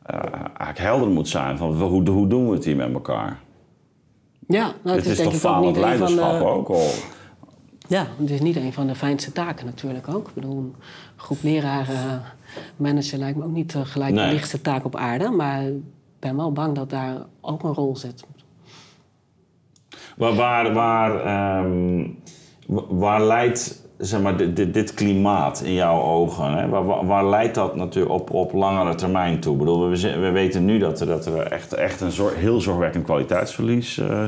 eh, 0.03 0.17
eigenlijk 0.47 0.79
helder 0.79 1.09
moet 1.09 1.29
zijn. 1.29 1.59
Van 1.59 1.83
hoe, 1.83 2.09
hoe 2.11 2.27
doen 2.29 2.49
we 2.49 2.55
het 2.55 2.65
hier 2.65 2.77
met 2.77 2.93
elkaar? 2.93 3.39
Ja, 4.49 4.73
nou, 4.83 4.97
Dit 4.97 5.07
is, 5.07 5.17
denk 5.17 5.31
toch 5.31 5.39
falend 5.41 5.75
de- 5.75 5.81
leiderschap 5.81 6.41
ook 6.41 6.69
al. 6.69 6.87
Ja, 7.93 8.07
het 8.19 8.31
is 8.31 8.41
niet 8.41 8.57
een 8.57 8.73
van 8.73 8.87
de 8.87 8.95
fijnste 8.95 9.33
taken 9.33 9.67
natuurlijk 9.67 10.09
ook. 10.09 10.29
Ik 10.29 10.35
bedoel, 10.35 10.59
een 10.59 10.75
groep 11.17 11.39
leraren 11.43 11.95
eh, 11.95 12.13
managen 12.77 13.19
lijkt 13.19 13.39
me 13.39 13.45
ook 13.45 13.53
niet 13.53 13.75
eh, 13.75 13.81
gelijk 13.85 14.15
Nee. 14.15 14.27
de 14.27 14.33
lichtste 14.33 14.61
taak 14.61 14.85
op 14.85 14.97
aarde. 14.97 15.31
Maar 15.31 15.63
ik 15.63 15.73
ben 16.19 16.37
wel 16.37 16.53
bang 16.53 16.75
dat 16.75 16.91
daar 16.91 17.17
ook 17.41 17.63
een 17.63 17.73
rol 17.75 17.97
zit. 17.97 18.25
Waar, 20.17 20.35
waar, 20.35 20.73
waar, 20.73 21.25
ehm, 21.25 22.07
wa- 22.67 22.85
waar 22.89 23.23
leidt 23.23 23.81
zeg 23.99 24.21
maar, 24.21 24.37
dit, 24.37 24.57
dit, 24.57 24.75
dit 24.75 24.95
klimaat 24.95 25.61
in 25.63 25.73
jouw 25.73 26.01
ogen? 26.03 26.53
Hè? 26.57 26.69
Waar, 26.69 26.85
waar, 26.85 27.07
waar 27.07 27.29
leidt 27.29 27.55
dat 27.55 27.77
natuurlijk 27.77 28.15
op, 28.15 28.31
op 28.31 28.53
langere 28.53 28.95
termijn 28.95 29.41
toe? 29.41 29.53
Ik 29.53 29.59
bedoel, 29.59 29.89
we, 29.89 30.19
we 30.21 30.31
weten 30.31 30.65
nu 30.65 30.79
dat 30.79 31.01
er, 31.01 31.07
dat 31.07 31.27
er 31.27 31.39
echt, 31.41 31.73
echt 31.73 32.01
een 32.01 32.11
zor- 32.11 32.35
heel 32.35 32.61
zorgwekkend 32.61 33.05
kwaliteitsverlies 33.05 33.99
eh, 33.99 34.25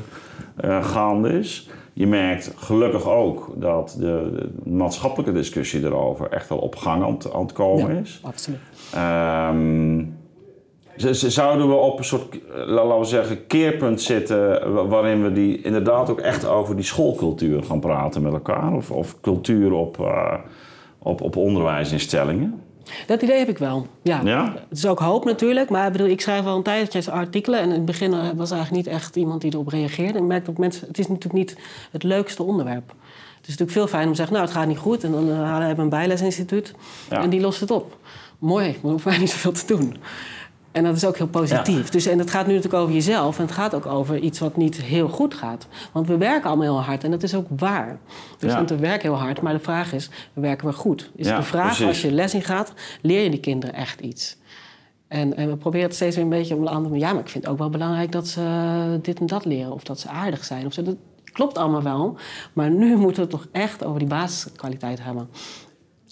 eh, 0.56 0.84
gaande 0.84 1.28
is. 1.38 1.68
Je 1.92 2.06
merkt 2.06 2.52
gelukkig 2.56 3.08
ook 3.08 3.52
dat 3.56 3.96
de, 3.98 4.48
de 4.64 4.70
maatschappelijke 4.70 5.32
discussie 5.32 5.82
erover 5.84 6.28
echt 6.30 6.48
wel 6.48 6.58
op 6.58 6.76
gang 6.76 7.02
aan, 7.04 7.12
het- 7.12 7.32
aan 7.32 7.42
het 7.42 7.52
komen 7.52 7.94
Ja, 7.94 8.00
is. 8.00 8.20
absoluut. 8.22 8.58
Ehm, 8.94 10.04
zouden 11.12 11.68
we 11.68 11.74
op 11.74 11.98
een 11.98 12.04
soort, 12.04 12.28
eh, 12.30 12.66
laten 12.66 12.98
we 12.98 13.04
zeggen, 13.04 13.46
keerpunt 13.46 14.00
zitten... 14.02 14.72
wa- 14.74 14.86
waarin 14.86 15.22
we 15.22 15.32
die, 15.32 15.62
inderdaad 15.62 16.10
ook 16.10 16.20
echt 16.20 16.46
over 16.46 16.76
die 16.76 16.84
schoolcultuur 16.84 17.62
gaan 17.62 17.80
praten 17.80 18.22
met 18.22 18.32
elkaar? 18.32 18.72
Of, 18.72 18.90
of 18.90 19.20
cultuur 19.20 19.72
op, 19.72 20.00
eh, 20.00 20.34
op, 20.98 21.20
op 21.20 21.36
onderwijsinstellingen? 21.36 22.62
Dat 23.06 23.22
idee 23.22 23.38
heb 23.38 23.48
ik 23.48 23.58
wel. 23.58 23.86
Ja. 24.02 24.20
Ja? 24.24 24.52
Het 24.68 24.78
is 24.78 24.86
ook 24.86 24.98
hoop 24.98 25.24
natuurlijk. 25.24 25.70
Maar 25.70 25.86
ik, 25.86 25.92
bedoel, 25.92 26.06
ik 26.08 26.20
schrijf 26.20 26.46
al 26.46 26.56
een 26.56 26.62
tijdje 26.62 27.10
artikelen. 27.10 27.60
En 27.60 27.68
in 27.68 27.74
het 27.74 27.84
begin 27.84 28.12
eh, 28.12 28.30
was 28.34 28.50
eigenlijk 28.50 28.84
niet 28.84 28.94
echt 28.94 29.16
iemand 29.16 29.40
die 29.40 29.52
erop 29.52 29.68
reageerde. 29.68 30.12
En 30.12 30.22
ik 30.22 30.28
merk 30.28 30.44
dat 30.44 30.58
mensen... 30.58 30.86
Het 30.86 30.98
is 30.98 31.08
natuurlijk 31.08 31.34
niet 31.34 31.56
het 31.90 32.02
leukste 32.02 32.42
onderwerp. 32.42 32.88
Het 33.36 33.52
is 33.52 33.58
natuurlijk 33.58 33.70
veel 33.70 33.86
fijn 33.86 34.04
om 34.04 34.10
te 34.10 34.16
zeggen... 34.16 34.34
nou, 34.34 34.46
het 34.46 34.56
gaat 34.56 34.66
niet 34.66 34.78
goed. 34.78 35.04
En 35.04 35.12
dan 35.12 35.30
eh, 35.30 35.36
halen 35.36 35.76
we 35.76 35.82
een 35.82 35.88
bijlesinstituut. 35.88 36.74
Ja. 37.10 37.22
En 37.22 37.30
die 37.30 37.40
lost 37.40 37.60
het 37.60 37.70
op. 37.70 37.96
Mooi, 38.38 38.78
maar 38.82 38.90
hoeven 38.90 39.10
wij 39.10 39.18
niet 39.24 39.30
zoveel 39.30 39.52
te 39.52 39.66
doen. 39.66 39.96
En 40.74 40.84
dat 40.84 40.96
is 40.96 41.04
ook 41.04 41.16
heel 41.16 41.26
positief. 41.26 41.88
Dus, 41.88 42.06
en 42.06 42.18
het 42.18 42.30
gaat 42.30 42.46
nu 42.46 42.54
natuurlijk 42.54 42.82
over 42.82 42.94
jezelf. 42.94 43.38
En 43.38 43.44
het 43.44 43.54
gaat 43.54 43.74
ook 43.74 43.86
over 43.86 44.18
iets 44.18 44.38
wat 44.38 44.56
niet 44.56 44.76
heel 44.76 45.08
goed 45.08 45.34
gaat. 45.34 45.66
Want 45.92 46.06
we 46.06 46.16
werken 46.16 46.48
allemaal 46.48 46.64
heel 46.66 46.82
hard. 46.82 47.04
En 47.04 47.10
dat 47.10 47.22
is 47.22 47.34
ook 47.34 47.46
waar. 47.56 47.98
Dus 48.38 48.50
Ja. 48.50 48.56
want 48.56 48.70
we 48.70 48.76
werken 48.76 49.08
heel 49.10 49.18
hard. 49.18 49.40
Maar 49.40 49.52
de 49.52 49.58
vraag 49.58 49.92
is, 49.92 50.10
werken 50.32 50.66
we 50.66 50.72
goed? 50.72 51.10
Is 51.16 51.26
Ja, 51.26 51.36
de 51.36 51.42
vraag, 51.42 51.66
precies. 51.66 51.86
als 51.86 52.00
je 52.02 52.12
les 52.12 52.34
in 52.34 52.42
gaat... 52.42 52.72
leer 53.02 53.22
je 53.22 53.30
die 53.30 53.40
kinderen 53.40 53.74
echt 53.74 54.00
iets? 54.00 54.36
En, 55.08 55.36
en 55.36 55.48
we 55.48 55.56
proberen 55.56 55.86
het 55.86 55.94
steeds 55.94 56.14
weer 56.16 56.24
een 56.24 56.30
beetje 56.30 56.54
op 56.54 56.60
een 56.60 56.68
andere. 56.68 56.98
Ja, 56.98 57.12
maar 57.12 57.22
ik 57.22 57.28
vind 57.28 57.44
het 57.44 57.52
ook 57.52 57.58
wel 57.58 57.70
belangrijk 57.70 58.12
dat 58.12 58.28
ze 58.28 58.98
dit 59.02 59.18
en 59.20 59.26
dat 59.26 59.44
leren. 59.44 59.72
Of 59.72 59.82
dat 59.84 60.00
ze 60.00 60.08
aardig 60.08 60.44
zijn. 60.44 60.66
Of. 60.66 60.74
Dat 60.74 60.96
klopt 61.32 61.58
allemaal 61.58 61.82
wel. 61.82 62.16
Maar 62.52 62.70
nu 62.70 62.96
moeten 63.04 63.14
we 63.16 63.20
het 63.20 63.30
toch 63.30 63.46
echt 63.52 63.84
over 63.84 63.98
die 63.98 64.08
basiskwaliteit 64.08 65.02
hebben. 65.02 65.28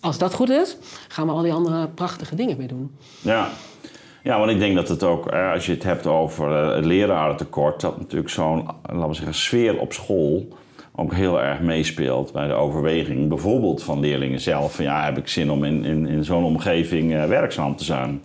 Als 0.01 0.19
dat 0.19 0.35
goed 0.35 0.51
is, 0.51 0.77
gaan 1.09 1.27
we 1.27 1.33
al 1.33 1.43
die 1.43 1.53
andere 1.53 1.89
prachtige 1.89 2.35
dingen 2.35 2.57
weer 2.57 2.69
doen. 2.69 2.91
Ja. 3.21 3.49
Ja, 4.23 4.39
want 4.39 4.51
ik 4.51 4.59
denk 4.59 4.75
dat 4.75 4.89
het 4.89 5.03
ook, 5.03 5.27
eh, 5.27 5.53
als 5.53 5.67
je 5.67 5.73
het 5.73 5.83
hebt 5.83 6.07
over 6.07 6.53
eh, 6.53 6.75
het 6.75 6.85
lerarentekort... 6.85 7.81
dat 7.81 7.99
natuurlijk 7.99 8.31
zo'n, 8.31 8.67
laten 8.83 9.09
we 9.09 9.15
zeggen, 9.15 9.35
sfeer 9.35 9.79
op 9.79 9.93
school... 9.93 10.49
ook 10.95 11.15
heel 11.15 11.43
erg 11.43 11.61
meespeelt 11.61 12.33
bij 12.33 12.47
de 12.47 12.53
overweging. 12.53 13.29
Bijvoorbeeld 13.29 13.83
van 13.83 14.01
leerlingen 14.01 14.41
zelf. 14.41 14.75
Van 14.75 14.85
ja, 14.85 15.05
heb 15.05 15.19
ik 15.19 15.29
zin 15.29 15.51
om 15.51 15.65
in, 15.65 15.85
in, 15.85 16.07
in 16.07 16.25
zo'n 16.25 16.45
omgeving 16.45 17.27
werkzaam 17.27 17.77
te 17.77 17.85
zijn? 17.85 18.23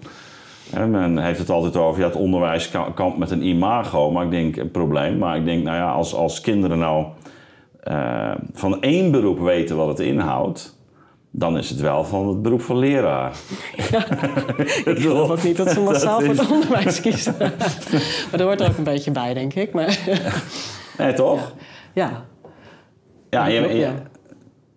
En 0.74 0.92
men 0.92 1.18
heeft 1.18 1.40
het 1.40 1.50
altijd 1.50 1.76
over, 1.76 2.02
ja, 2.02 2.08
het 2.08 2.16
onderwijs 2.16 2.72
kampt 2.96 3.18
met 3.18 3.32
een 3.32 3.46
imago. 3.46 4.12
Maar 4.12 4.26
ik 4.26 4.32
denk, 4.32 4.56
een 4.56 4.72
probleem. 4.72 5.18
Maar 5.18 5.38
ik 5.38 5.46
denk, 5.46 5.64
nou 5.64 5.78
ja, 5.78 5.92
als, 5.92 6.16
als 6.16 6.42
kinderen 6.42 6.80
nou 6.80 7.06
van 8.54 8.82
één 8.82 9.12
beroep 9.12 9.40
weten 9.40 9.76
wat 9.76 9.88
het 9.88 10.00
inhoudt 10.00 10.77
dan 11.38 11.58
is 11.58 11.70
het 11.70 11.80
wel 11.80 12.04
van 12.04 12.28
het 12.28 12.42
beroep 12.42 12.62
van 12.62 12.78
leraar. 12.78 13.36
Ja, 13.92 14.06
ik 14.92 15.00
geloof 15.00 15.30
ook 15.30 15.44
niet 15.44 15.58
dat 15.58 15.70
ze 15.70 15.80
massaal 15.80 16.22
voor 16.22 16.36
het 16.36 16.52
onderwijs 16.52 17.02
kiezen. 17.02 17.36
maar 18.30 18.32
dat 18.32 18.42
hoort 18.42 18.62
er 18.62 18.70
ook 18.70 18.78
een 18.78 18.84
beetje 18.84 19.12
bij, 19.12 19.34
denk 19.34 19.54
ik. 19.54 19.74
Maar 19.74 20.00
nee, 20.98 21.14
toch? 21.14 21.54
Ja. 21.94 22.26
Ja, 23.30 23.46
je, 23.46 23.92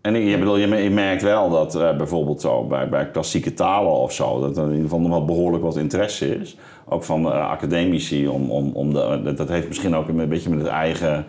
en 0.01 0.15
je, 0.15 0.39
bedoel, 0.39 0.57
je 0.57 0.91
merkt 0.91 1.23
wel 1.23 1.51
dat 1.51 1.75
uh, 1.75 1.97
bijvoorbeeld 1.97 2.41
zo 2.41 2.65
bij, 2.65 2.89
bij 2.89 3.11
klassieke 3.11 3.55
talen 3.55 3.93
of 3.93 4.13
zo... 4.13 4.41
dat 4.41 4.57
er 4.57 4.63
in 4.63 4.69
ieder 4.69 4.83
geval 4.83 5.01
nog 5.01 5.11
wel 5.11 5.25
behoorlijk 5.25 5.63
wat 5.63 5.77
interesse 5.77 6.41
is. 6.41 6.57
Ook 6.89 7.05
van 7.05 7.27
uh, 7.27 7.51
academici. 7.51 8.29
Om, 8.29 8.51
om, 8.51 8.71
om 8.73 8.93
de, 8.93 9.33
dat 9.37 9.49
heeft 9.49 9.69
misschien 9.69 9.95
ook 9.95 10.09
een 10.09 10.29
beetje 10.29 10.51
met 10.51 10.59
het 10.59 10.69
eigen, 10.69 11.25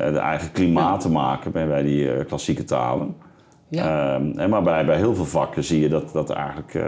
uh, 0.00 0.06
de 0.06 0.18
eigen 0.18 0.52
klimaat 0.52 1.00
te 1.00 1.10
maken 1.10 1.52
bij, 1.52 1.66
bij 1.66 1.82
die 1.82 2.24
klassieke 2.24 2.64
talen. 2.64 3.16
Ja. 3.74 4.14
Um, 4.14 4.48
maar 4.48 4.62
bij, 4.62 4.84
bij 4.84 4.96
heel 4.96 5.14
veel 5.14 5.24
vakken 5.24 5.64
zie 5.64 5.80
je 5.80 5.88
dat, 5.88 6.12
dat 6.12 6.30
eigenlijk 6.30 6.74
uh, 6.74 6.84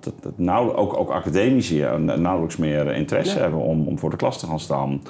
dat, 0.00 0.14
dat 0.20 0.38
nou, 0.38 0.74
ook, 0.74 0.96
ook 0.96 1.10
academici 1.10 1.84
nauwelijks 1.98 2.56
meer 2.56 2.94
interesse 2.94 3.38
hebben 3.38 3.60
om, 3.60 3.86
om 3.86 3.98
voor 3.98 4.10
de 4.10 4.16
klas 4.16 4.38
te 4.38 4.46
gaan 4.46 4.60
staan. 4.60 5.02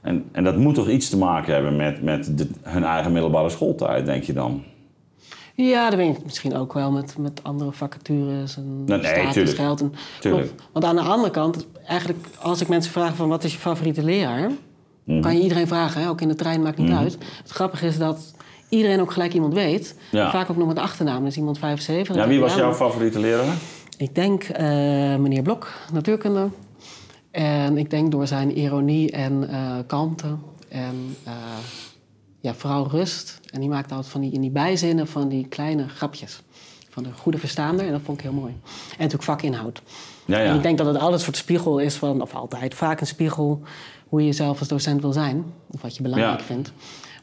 En, 0.00 0.24
en 0.32 0.44
dat 0.44 0.56
moet 0.56 0.74
toch 0.74 0.88
iets 0.88 1.08
te 1.08 1.16
maken 1.16 1.54
hebben 1.54 1.76
met, 1.76 2.02
met 2.02 2.38
de, 2.38 2.48
hun 2.62 2.84
eigen 2.84 3.12
middelbare 3.12 3.50
schooltijd, 3.50 4.06
denk 4.06 4.22
je 4.22 4.32
dan? 4.32 4.62
Ja, 5.54 5.90
dat 5.90 5.98
weet 5.98 6.16
ik 6.16 6.24
misschien 6.24 6.56
ook 6.56 6.72
wel 6.72 6.92
met, 6.92 7.18
met 7.18 7.40
andere 7.42 7.72
vacatures 7.72 8.56
en 8.56 8.84
nee, 8.84 9.28
tuurlijk. 9.30 9.58
En. 9.58 9.92
Want, 10.72 10.84
aan 10.84 10.96
de 10.96 11.02
andere 11.02 11.30
kant, 11.30 11.66
eigenlijk 11.86 12.26
als 12.38 12.60
ik 12.60 12.68
mensen 12.68 12.92
vraag 12.92 13.16
van 13.16 13.28
wat 13.28 13.44
is 13.44 13.52
je 13.52 13.58
favoriete 13.58 14.02
leraar... 14.02 14.50
Mm 14.50 15.20
kan 15.20 15.36
je 15.36 15.42
iedereen 15.42 15.66
vragen, 15.66 16.00
hè? 16.00 16.08
ook 16.08 16.20
in 16.20 16.28
de 16.28 16.34
trein 16.34 16.62
maakt 16.62 16.78
niet 16.78 16.88
mm 16.88 16.96
uit. 16.96 17.18
Het 17.42 17.50
grappige 17.50 17.86
is 17.86 17.98
dat 17.98 18.34
iedereen 18.68 19.00
ook 19.00 19.12
gelijk 19.12 19.34
iemand 19.34 19.54
weet. 19.54 19.94
Vaak 20.12 20.50
ook 20.50 20.56
nog 20.56 20.68
met 20.68 20.78
achternaam. 20.78 21.24
Dus 21.24 21.36
iemand 21.36 21.58
75. 21.58 22.16
Ja, 22.16 22.28
wie 22.28 22.40
was 22.40 22.54
jouw 22.54 22.74
favoriete 22.74 23.18
leraar? 23.18 23.54
Ik 23.96 24.14
denk 24.14 24.48
uh, 24.48 24.56
meneer 25.16 25.42
Blok, 25.42 25.72
natuurkunde. 25.92 26.48
En 27.30 27.78
ik 27.78 27.90
denk 27.90 28.10
door 28.10 28.26
zijn 28.26 28.58
ironie 28.58 29.10
en 29.10 29.48
uh, 29.50 29.76
kalmte. 29.86 30.36
En 30.68 31.16
uh, 31.26 31.32
ja, 32.40 32.54
vooral 32.54 32.88
rust. 32.88 33.40
En 33.50 33.60
die 33.60 33.68
maakte 33.68 33.94
altijd 33.94 34.12
van 34.12 34.20
die, 34.20 34.32
in 34.32 34.40
die 34.40 34.50
bijzinnen 34.50 35.06
van 35.06 35.28
die 35.28 35.46
kleine 35.46 35.88
grapjes. 35.88 36.42
Van 36.88 37.02
de 37.02 37.12
goede 37.12 37.38
verstaander. 37.38 37.86
En 37.86 37.92
dat 37.92 38.00
vond 38.04 38.18
ik 38.18 38.24
heel 38.24 38.32
mooi. 38.32 38.52
En 38.52 38.96
natuurlijk 38.96 39.22
vakinhoud. 39.22 39.82
Ja, 40.24 40.38
ja. 40.38 40.44
En 40.44 40.56
ik 40.56 40.62
denk 40.62 40.78
dat 40.78 40.86
het 40.86 40.98
altijd 40.98 41.22
voor 41.22 41.32
de 41.32 41.38
spiegel 41.38 41.78
is 41.78 41.94
van... 41.94 42.22
of 42.22 42.34
altijd, 42.34 42.74
vaak 42.74 43.00
een 43.00 43.06
spiegel 43.06 43.62
hoe 44.08 44.20
je 44.20 44.26
jezelf 44.26 44.58
als 44.58 44.68
docent 44.68 45.00
wil 45.00 45.12
zijn. 45.12 45.44
Of 45.70 45.82
wat 45.82 45.96
je 45.96 46.02
belangrijk 46.02 46.40
vindt. 46.40 46.72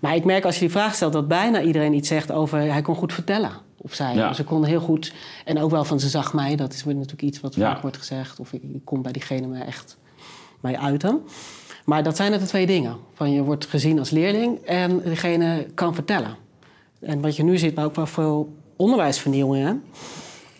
Maar 0.03 0.15
ik 0.15 0.25
merk 0.25 0.45
als 0.45 0.53
je 0.53 0.59
die 0.59 0.69
vraag 0.69 0.95
stelt 0.95 1.13
dat 1.13 1.27
bijna 1.27 1.61
iedereen 1.61 1.93
iets 1.93 2.07
zegt 2.07 2.31
over 2.31 2.59
hij 2.59 2.81
kon 2.81 2.95
goed 2.95 3.13
vertellen. 3.13 3.51
Of 3.77 3.93
zij. 3.93 4.33
Ze 4.33 4.43
kon 4.43 4.63
heel 4.63 4.79
goed. 4.79 5.13
En 5.45 5.59
ook 5.59 5.71
wel 5.71 5.83
van 5.83 5.99
ze 5.99 6.09
zag 6.09 6.33
mij. 6.33 6.55
Dat 6.55 6.73
is 6.73 6.83
natuurlijk 6.83 7.21
iets 7.21 7.39
wat 7.39 7.55
vaak 7.55 7.81
wordt 7.81 7.97
gezegd. 7.97 8.39
Of 8.39 8.53
ik, 8.53 8.63
ik 8.63 8.85
kom 8.85 9.01
bij 9.01 9.11
diegene 9.11 9.47
me 9.47 9.63
echt 9.63 9.97
mij 10.59 10.77
uiten. 10.77 11.21
Maar 11.85 12.03
dat 12.03 12.15
zijn 12.15 12.31
het 12.31 12.41
de 12.41 12.47
twee 12.47 12.65
dingen. 12.65 12.97
Van 13.13 13.31
je 13.31 13.43
wordt 13.43 13.65
gezien 13.65 13.99
als 13.99 14.09
leerling 14.09 14.57
en 14.57 15.01
diegene 15.03 15.67
kan 15.73 15.93
vertellen. 15.95 16.35
En 16.99 17.21
wat 17.21 17.35
je 17.35 17.43
nu 17.43 17.57
ziet, 17.57 17.75
maar 17.75 17.85
ook 17.85 17.95
wel 17.95 18.05
veel 18.05 18.55
onderwijsvernieuwingen, 18.75 19.83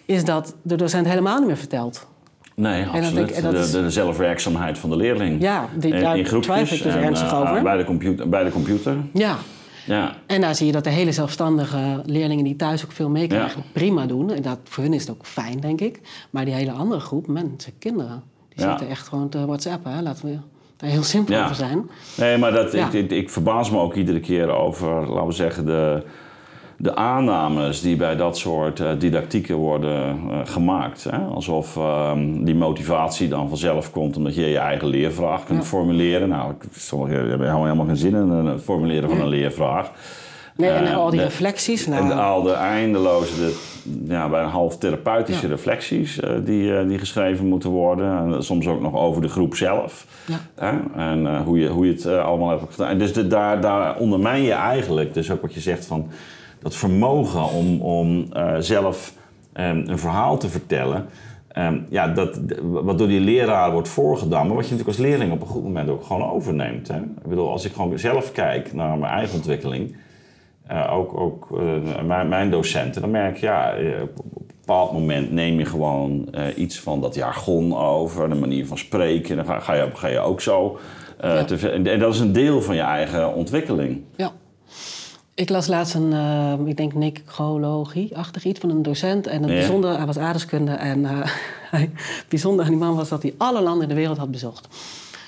is 0.05 0.25
dat 0.25 0.55
de 0.61 0.75
docent 0.75 1.07
helemaal 1.07 1.37
niet 1.37 1.47
meer 1.47 1.57
vertelt. 1.57 2.07
Nee, 2.55 2.85
absoluut. 2.85 3.29
Ik, 3.29 3.41
de, 3.41 3.69
de, 3.71 3.89
zelfwerkzaamheid 3.89 4.77
van 4.77 4.89
de 4.89 4.95
leerling. 4.95 5.41
Ja, 5.41 5.69
die, 5.75 5.99
daar 5.99 6.17
in 6.17 6.25
groepjes 6.25 6.71
ik 6.71 6.83
dus 6.83 6.95
ernstig 6.95 7.31
uh, 7.31 7.39
over. 7.39 7.61
Bij 7.61 7.77
de, 7.77 7.83
computer, 7.83 8.29
bij 8.29 8.43
de 8.43 8.51
computer. 8.51 8.95
Ja. 9.13 9.37
ja. 9.85 10.15
En 10.25 10.41
daar 10.41 10.55
zie 10.55 10.65
je 10.65 10.71
dat 10.71 10.83
de 10.83 10.89
hele 10.89 11.11
zelfstandige 11.11 12.01
leerlingen 12.05 12.43
die 12.43 12.55
thuis 12.55 12.85
ook 12.85 12.91
veel 12.91 13.09
meekrijgen, 13.09 13.63
prima 13.71 14.05
doen. 14.05 14.31
En 14.31 14.41
dat, 14.41 14.59
voor 14.63 14.83
hun 14.83 14.93
is 14.93 15.01
het 15.01 15.11
ook 15.11 15.25
fijn, 15.25 15.59
denk 15.59 15.81
ik. 15.81 15.99
Maar 16.29 16.45
die 16.45 16.53
hele 16.53 16.71
andere 16.71 17.01
groep, 17.01 17.27
mensen, 17.27 17.73
kinderen, 17.79 18.23
die 18.55 18.65
zitten 18.65 18.89
echt 18.89 19.07
gewoon 19.07 19.29
te 19.29 19.45
whatsappen. 19.45 19.91
Hè? 19.91 20.01
Laten 20.01 20.25
we 20.25 20.37
daar 20.77 20.89
heel 20.89 21.03
simpel 21.03 21.43
over 21.43 21.55
zijn. 21.55 21.89
Nee, 22.17 22.37
maar 22.37 22.51
dat, 22.51 22.73
ik, 22.73 22.93
ik, 22.93 23.11
ik 23.11 23.29
verbaas 23.29 23.71
me 23.71 23.77
ook 23.77 23.95
iedere 23.95 24.19
keer 24.19 24.49
over, 24.49 25.09
laten 25.09 25.27
we 25.27 25.33
zeggen, 25.33 25.65
de 25.65 26.03
de 26.77 26.95
aannames 26.95 27.81
die 27.81 27.95
bij 27.95 28.15
dat 28.15 28.37
soort 28.37 28.79
uh, 28.79 28.89
didactieken 28.97 29.55
worden 29.55 30.19
uh, 30.27 30.37
gemaakt. 30.43 31.03
Hè? 31.03 31.17
Alsof 31.17 31.75
um, 31.75 32.43
die 32.43 32.55
motivatie 32.55 33.27
dan 33.27 33.49
vanzelf 33.49 33.91
komt 33.91 34.17
omdat 34.17 34.35
je 34.35 34.49
je 34.49 34.57
eigen 34.57 34.87
leervraag 34.87 35.43
kunt 35.43 35.65
formuleren. 35.65 36.29
Nou, 36.29 36.53
sommigen 36.71 37.29
hebben 37.29 37.63
helemaal 37.63 37.85
geen 37.85 37.97
zin 37.97 38.15
in 38.15 38.29
het 38.29 38.61
formuleren 38.61 39.09
van 39.09 39.19
een 39.19 39.27
leervraag. 39.27 39.91
Nee, 40.55 40.69
en 40.69 40.83
uh, 40.83 40.97
al 40.97 41.09
die 41.09 41.19
de, 41.19 41.25
reflecties. 41.25 41.87
Nou. 41.87 42.03
En 42.03 42.17
al 42.19 42.41
de 42.41 42.51
eindeloze, 42.51 43.35
de, 43.35 43.55
ja, 44.07 44.29
bijna 44.29 44.47
half 44.47 44.77
therapeutische 44.77 45.47
reflecties 45.47 46.19
die, 46.43 46.85
die 46.85 46.99
geschreven 46.99 47.45
moeten 47.45 47.69
worden. 47.69 48.17
En 48.17 48.43
soms 48.43 48.67
ook 48.67 48.81
nog 48.81 48.95
over 48.95 49.21
de 49.21 49.27
groep 49.27 49.55
zelf. 49.55 50.05
Ja. 50.57 50.79
En 50.95 51.43
hoe, 51.43 51.59
je, 51.59 51.67
hoe 51.67 51.85
je 51.85 51.91
het 51.91 52.07
allemaal 52.07 52.49
hebt 52.49 52.71
gedaan. 52.71 52.97
Dus 52.97 53.13
de, 53.13 53.27
daar, 53.27 53.61
daar 53.61 53.97
ondermijn 53.97 54.43
je 54.43 54.53
eigenlijk, 54.53 55.13
dus 55.13 55.31
ook 55.31 55.41
wat 55.41 55.53
je 55.53 55.59
zegt 55.59 55.85
van 55.85 56.09
dat 56.63 56.75
vermogen 56.75 57.49
om, 57.49 57.81
om 57.81 58.27
uh, 58.33 58.55
zelf 58.59 59.13
um, 59.53 59.83
een 59.87 59.99
verhaal 59.99 60.37
te 60.37 60.49
vertellen. 60.49 61.05
Um, 61.57 61.85
ja, 61.89 62.07
dat, 62.07 62.39
wat 62.61 62.97
door 62.97 63.07
die 63.07 63.19
leraar 63.19 63.71
wordt 63.71 63.87
voorgedaan, 63.87 64.47
maar 64.47 64.55
wat 64.55 64.67
je 64.67 64.71
natuurlijk 64.71 64.97
als 64.97 65.07
leerling 65.07 65.31
op 65.31 65.41
een 65.41 65.47
goed 65.47 65.63
moment 65.63 65.89
ook 65.89 66.03
gewoon 66.03 66.31
overneemt. 66.31 66.87
Hè? 66.87 66.97
Ik 66.97 67.27
bedoel, 67.27 67.49
als 67.51 67.65
ik 67.65 67.73
gewoon 67.73 67.99
zelf 67.99 68.31
kijk 68.31 68.73
naar 68.73 68.97
mijn 68.97 69.13
eigen 69.13 69.35
ontwikkeling, 69.35 69.95
uh, 70.71 70.93
ook, 70.93 71.19
ook 71.19 71.47
uh, 71.51 72.03
mijn, 72.05 72.29
mijn, 72.29 72.51
docenten, 72.51 73.01
dan 73.01 73.11
merk 73.11 73.37
je, 73.37 73.45
ja, 73.45 73.73
op 74.01 74.17
een 74.17 74.55
bepaald 74.59 74.91
moment 74.91 75.31
neem 75.31 75.59
je 75.59 75.65
gewoon 75.65 76.35
iets 76.55 76.79
van 76.79 77.01
dat 77.01 77.15
jargon 77.15 77.77
over, 77.77 78.29
de 78.29 78.35
manier 78.35 78.67
van 78.67 78.77
spreken, 78.77 79.35
dan 79.35 79.45
ga, 79.45 79.59
ga, 79.59 79.73
je, 79.73 79.89
ga 79.93 80.07
je 80.07 80.19
ook 80.19 80.41
zo. 80.41 80.79
Ja. 81.21 81.43
Te, 81.43 81.69
en 81.69 81.99
dat 81.99 82.13
is 82.13 82.19
een 82.19 82.33
deel 82.33 82.61
van 82.61 82.75
je 82.75 82.81
eigen 82.81 83.33
ontwikkeling. 83.33 84.01
Ja. 84.15 84.31
Ik 85.35 85.49
las 85.49 85.67
laatst 85.67 85.93
een, 85.93 86.11
uh, 86.11 86.53
ik 86.65 86.77
denk 86.77 86.93
necrologie-achtig 86.93 88.43
iets 88.43 88.59
van 88.59 88.69
een 88.69 88.83
docent. 88.83 89.27
En 89.27 89.41
het 89.41 89.51
ja. 89.51 89.57
bijzondere, 89.57 89.95
hij 89.95 90.05
was 90.05 90.17
aardeskunde. 90.17 90.71
En 90.71 90.99
uh, 91.11 91.27
het 91.71 91.89
bijzondere 92.29 92.63
aan 92.63 92.73
die 92.73 92.83
man 92.83 92.95
was 92.95 93.09
dat 93.09 93.21
hij 93.21 93.33
alle 93.37 93.61
landen 93.61 93.83
in 93.83 93.89
de 93.89 93.95
wereld 93.95 94.17
had 94.17 94.31
bezocht. 94.31 94.67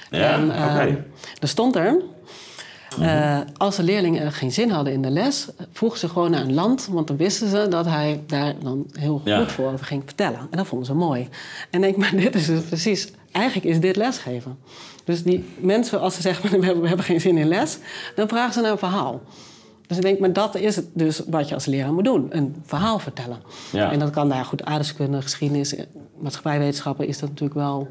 Ja, 0.10 0.34
en, 0.34 0.46
uh, 0.48 0.96
Er 1.40 1.48
stond 1.48 1.76
er, 1.76 2.02
uh, 3.00 3.40
als 3.58 3.76
de 3.76 3.84
leerlingen 3.84 4.32
geen 4.32 4.52
zin 4.52 4.70
hadden 4.70 4.94
in 4.94 5.02
de 5.02 5.10
les, 5.10 5.48
vroegen 5.72 6.00
ze 6.00 6.10
gewoon 6.10 6.32
naar 6.32 6.42
een 6.42 6.54
land, 6.54 6.88
want 6.92 7.08
dan 7.08 7.18
wisten 7.18 7.50
ze 7.50 7.68
dat 7.68 7.86
hij 7.86 8.24
daar 8.28 8.54
dan 8.60 8.86
heel 8.92 9.18
goed 9.18 9.28
ja. 9.28 9.48
voor 9.48 9.72
over 9.72 9.86
ging 9.86 10.04
vertellen. 10.06 10.40
En 10.40 10.58
dat 10.58 10.68
vonden 10.68 10.88
ze 10.88 10.94
mooi. 10.94 11.30
En 11.70 11.82
denk, 11.82 11.98
maar 11.98 12.16
dit 12.26 12.36
is 12.36 12.46
dus 12.46 12.62
precies, 12.62 13.12
eigenlijk 13.32 13.66
is 13.66 13.80
dit 13.80 13.96
lesgeven. 13.96 14.58
Dus 15.04 15.24
die 15.24 15.46
mensen, 15.58 16.02
als 16.02 16.16
ze 16.16 16.22
zeggen, 16.22 16.50
we 16.50 16.50
hebben, 16.66 16.82
we 16.82 16.88
hebben 16.88 17.06
geen 17.06 17.22
zin 17.22 17.38
in 17.38 17.48
les, 17.48 17.78
dan 18.16 18.28
vragen 18.28 18.54
ze 18.54 18.62
naar 18.62 18.72
een 18.72 18.78
verhaal. 18.78 19.22
Dus 19.88 19.98
ik 19.98 20.04
denk, 20.04 20.20
maar 20.20 20.34
dat 20.34 20.56
is 20.56 20.76
het 20.76 20.86
dus 20.94 21.22
wat 21.28 21.50
je 21.50 21.54
als 21.54 21.66
leraar 21.66 21.94
moet 21.94 22.06
doen. 22.06 22.28
Een 22.30 22.56
verhaal 22.66 23.00
vertellen. 23.00 23.42
Ja. 23.72 23.92
En 23.92 24.00
dat 24.00 24.10
kan 24.10 24.30
daar 24.30 24.46
goed 24.46 24.64
aardrijkskunde, 24.64 25.22
geschiedenis, 25.22 25.76
maatschappijwetenschappen 26.20 27.08
is 27.08 27.20
dat 27.20 27.30
natuurlijk 27.30 27.60
wel 27.60 27.88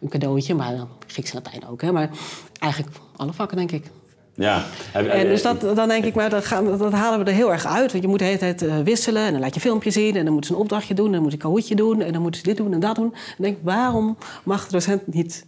een 0.00 0.08
cadeautje. 0.08 0.54
Maar 0.54 0.74
Grieks 1.06 1.30
en 1.30 1.40
Latijn 1.44 1.68
ook. 1.68 1.82
Hè? 1.82 1.92
Maar 1.92 2.10
eigenlijk 2.58 2.96
alle 3.16 3.32
vakken, 3.32 3.56
denk 3.56 3.72
ik. 3.72 3.90
Ja. 4.34 4.64
En 4.92 5.28
dus 5.28 5.42
dat, 5.42 5.60
dan 5.60 5.88
denk 5.88 6.04
ik, 6.04 6.14
maar 6.14 6.30
dat, 6.30 6.44
gaan, 6.44 6.78
dat 6.78 6.92
halen 6.92 7.18
we 7.18 7.30
er 7.30 7.36
heel 7.36 7.52
erg 7.52 7.66
uit. 7.66 7.90
Want 7.92 8.04
je 8.04 8.08
moet 8.08 8.18
de 8.18 8.24
hele 8.24 8.38
tijd 8.38 8.62
uh, 8.62 8.78
wisselen. 8.78 9.22
En 9.22 9.32
dan 9.32 9.40
laat 9.40 9.54
je 9.54 9.60
filmpje 9.60 9.90
zien. 9.90 10.16
En 10.16 10.24
dan 10.24 10.32
moeten 10.32 10.50
ze 10.50 10.56
een 10.56 10.62
opdrachtje 10.62 10.94
doen. 10.94 11.06
En 11.06 11.12
dan 11.12 11.22
moet 11.22 11.30
je 11.30 11.36
een 11.36 11.42
kahootje 11.42 11.74
doen. 11.74 12.00
En 12.00 12.12
dan 12.12 12.22
moeten 12.22 12.40
ze 12.40 12.46
dit 12.46 12.56
doen 12.56 12.72
en 12.72 12.80
dat 12.80 12.96
doen. 12.96 13.12
En 13.12 13.42
denk 13.42 13.58
waarom 13.62 14.16
mag 14.44 14.66
de 14.66 14.72
docent 14.72 15.06
niet 15.06 15.46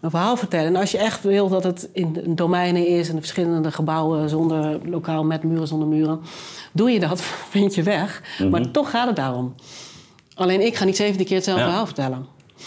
een 0.00 0.10
verhaal 0.10 0.36
vertellen. 0.36 0.66
En 0.66 0.76
als 0.76 0.90
je 0.90 0.98
echt 0.98 1.22
wil 1.22 1.48
dat 1.48 1.64
het 1.64 1.88
in 1.92 2.22
domeinen 2.34 2.86
is 2.86 3.08
en 3.08 3.18
verschillende 3.18 3.72
gebouwen 3.72 4.28
zonder 4.28 4.78
lokaal 4.84 5.24
met 5.24 5.42
muren 5.42 5.66
zonder 5.66 5.88
muren, 5.88 6.20
doe 6.72 6.90
je 6.90 7.00
dat, 7.00 7.20
vind 7.50 7.74
je 7.74 7.82
weg. 7.82 8.22
Maar 8.50 8.60
mhm. 8.60 8.70
toch 8.70 8.90
gaat 8.90 9.06
het 9.06 9.16
daarom. 9.16 9.54
Alleen 10.34 10.66
ik 10.66 10.76
ga 10.76 10.84
niet 10.84 10.96
17 10.96 11.26
keer 11.26 11.36
hetzelfde 11.36 11.64
verhaal 11.64 11.86
vertellen. 11.86 12.26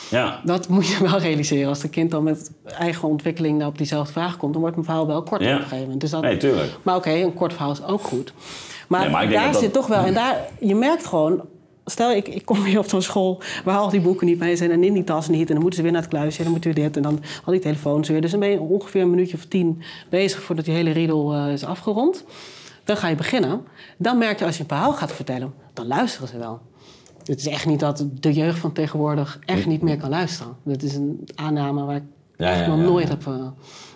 Ja. 0.09 0.41
Dat 0.43 0.67
moet 0.67 0.88
je 0.88 1.07
wel 1.07 1.19
realiseren. 1.19 1.69
Als 1.69 1.79
de 1.79 1.89
kind 1.89 2.11
dan 2.11 2.23
met 2.23 2.51
eigen 2.63 3.07
ontwikkeling 3.07 3.65
op 3.65 3.77
diezelfde 3.77 4.11
vraag 4.11 4.38
komt, 4.38 4.51
dan 4.51 4.61
wordt 4.61 4.75
mijn 4.75 4.88
verhaal 4.88 5.07
wel 5.07 5.23
kort 5.23 5.41
ja. 5.41 5.47
op 5.47 5.53
een 5.53 5.61
gegeven 5.61 5.84
moment. 5.84 6.01
Dus 6.01 6.09
dat, 6.09 6.21
nee, 6.21 6.38
tuurlijk. 6.38 6.77
Maar 6.82 6.95
oké, 6.95 7.11
een 7.11 7.34
kort 7.34 7.53
verhaal 7.53 7.71
is 7.71 7.84
ook 7.84 8.01
goed. 8.01 8.34
Maar, 8.88 9.29
daar 9.29 9.55
zit 9.55 9.73
toch 9.73 9.88
wel, 9.88 10.03
en 10.03 10.13
daar, 10.13 10.47
je 10.59 10.75
merkt 10.75 11.05
gewoon, 11.05 11.41
stel 11.91 12.11
ik, 12.11 12.27
ik 12.27 12.45
kom 12.45 12.63
weer 12.63 12.79
op 12.79 12.89
zo'n 12.89 13.01
school 13.01 13.41
waar 13.63 13.77
al 13.77 13.89
die 13.89 14.01
boeken 14.01 14.27
niet 14.27 14.39
mee 14.39 14.55
zijn 14.55 14.71
en 14.71 14.83
in 14.83 14.93
die 14.93 15.03
tas 15.03 15.27
niet. 15.27 15.47
En 15.47 15.53
dan 15.53 15.61
moeten 15.61 15.75
ze 15.75 15.81
weer 15.81 15.91
naar 15.91 16.01
het 16.01 16.09
kluisje 16.09 16.37
en 16.37 16.43
dan 16.43 16.51
moeten 16.51 16.73
we 16.73 16.79
dit 16.79 16.95
en 16.95 17.01
dan 17.01 17.19
al 17.45 17.51
die 17.51 17.61
telefoons 17.61 18.09
weer. 18.09 18.21
Dus 18.21 18.31
dan 18.31 18.39
ben 18.39 18.49
je 18.49 18.59
ongeveer 18.59 19.01
een 19.01 19.09
minuutje 19.09 19.37
of 19.37 19.45
tien 19.45 19.81
bezig 20.09 20.41
voordat 20.41 20.65
die 20.65 20.73
hele 20.73 20.91
riedel 20.91 21.35
uh, 21.35 21.53
is 21.53 21.63
afgerond. 21.63 22.23
Dan 22.83 22.97
ga 22.97 23.07
je 23.07 23.15
beginnen. 23.15 23.61
Dan 23.97 24.17
merk 24.17 24.39
je 24.39 24.45
als 24.45 24.55
je 24.55 24.61
een 24.61 24.69
verhaal 24.69 24.93
gaat 24.93 25.11
vertellen, 25.11 25.53
dan 25.73 25.87
luisteren 25.87 26.27
ze 26.27 26.37
wel. 26.37 26.61
Het 27.25 27.39
is 27.39 27.47
echt 27.47 27.65
niet 27.65 27.79
dat 27.79 28.05
de 28.19 28.33
jeugd 28.33 28.59
van 28.59 28.71
tegenwoordig 28.71 29.39
echt 29.45 29.65
niet 29.65 29.81
meer 29.81 29.97
kan 29.97 30.09
luisteren. 30.09 30.55
Dat 30.63 30.81
is 30.81 30.95
een 30.95 31.27
aanname 31.35 31.83
waar 31.83 31.95
ik 31.95 32.03
ja, 32.37 32.53
ja, 32.53 32.67
nog 32.67 32.77
nooit 32.77 33.09
heb. 33.09 33.25
Uh, 33.25 33.35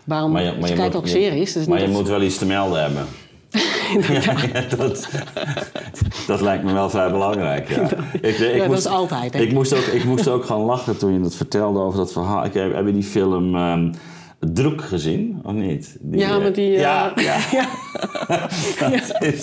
waarom? 0.04 0.32
Maar 0.32 0.44
je, 0.44 0.56
maar 0.60 0.70
je 0.70 0.76
kijkt 0.76 0.96
ook 0.96 1.08
series. 1.08 1.54
Dus 1.54 1.66
maar 1.66 1.82
je 1.82 1.88
moet 1.88 2.08
wel 2.08 2.22
iets 2.22 2.38
te 2.38 2.46
melden 2.46 2.82
hebben. 2.82 3.06
Ja, 4.54 4.62
dat, 4.78 5.10
dat 6.28 6.42
lijkt 6.42 6.64
me 6.64 6.74
wel 6.74 6.90
vrij 6.90 7.12
belangrijk. 7.12 7.70
Ja, 7.70 7.90
ik, 8.22 8.38
ik 8.38 8.68
moest, 8.68 8.70
dat 8.70 8.78
is 8.78 8.86
altijd. 8.88 9.36
Ik 9.36 9.54
moest, 9.54 9.74
ook, 9.74 9.84
ik 9.84 10.04
moest 10.04 10.28
ook 10.28 10.46
gaan 10.46 10.62
lachen 10.62 10.98
toen 10.98 11.14
je 11.14 11.20
het 11.20 11.36
vertelde 11.36 11.80
over 11.80 11.98
dat 11.98 12.12
verhaal. 12.12 12.46
Ik 12.46 12.54
heb, 12.54 12.74
heb 12.74 12.86
je 12.86 12.94
die 12.94 13.04
film 13.04 13.56
um, 13.56 13.92
Druk 14.54 14.82
gezien, 14.82 15.40
of 15.44 15.54
niet? 15.54 15.98
Die, 16.00 16.20
ja, 16.20 16.38
met 16.38 16.56
die... 16.56 16.72
Uh, 16.72 16.80
ja, 16.80 17.14
ja. 17.16 17.38
ja. 18.80 19.00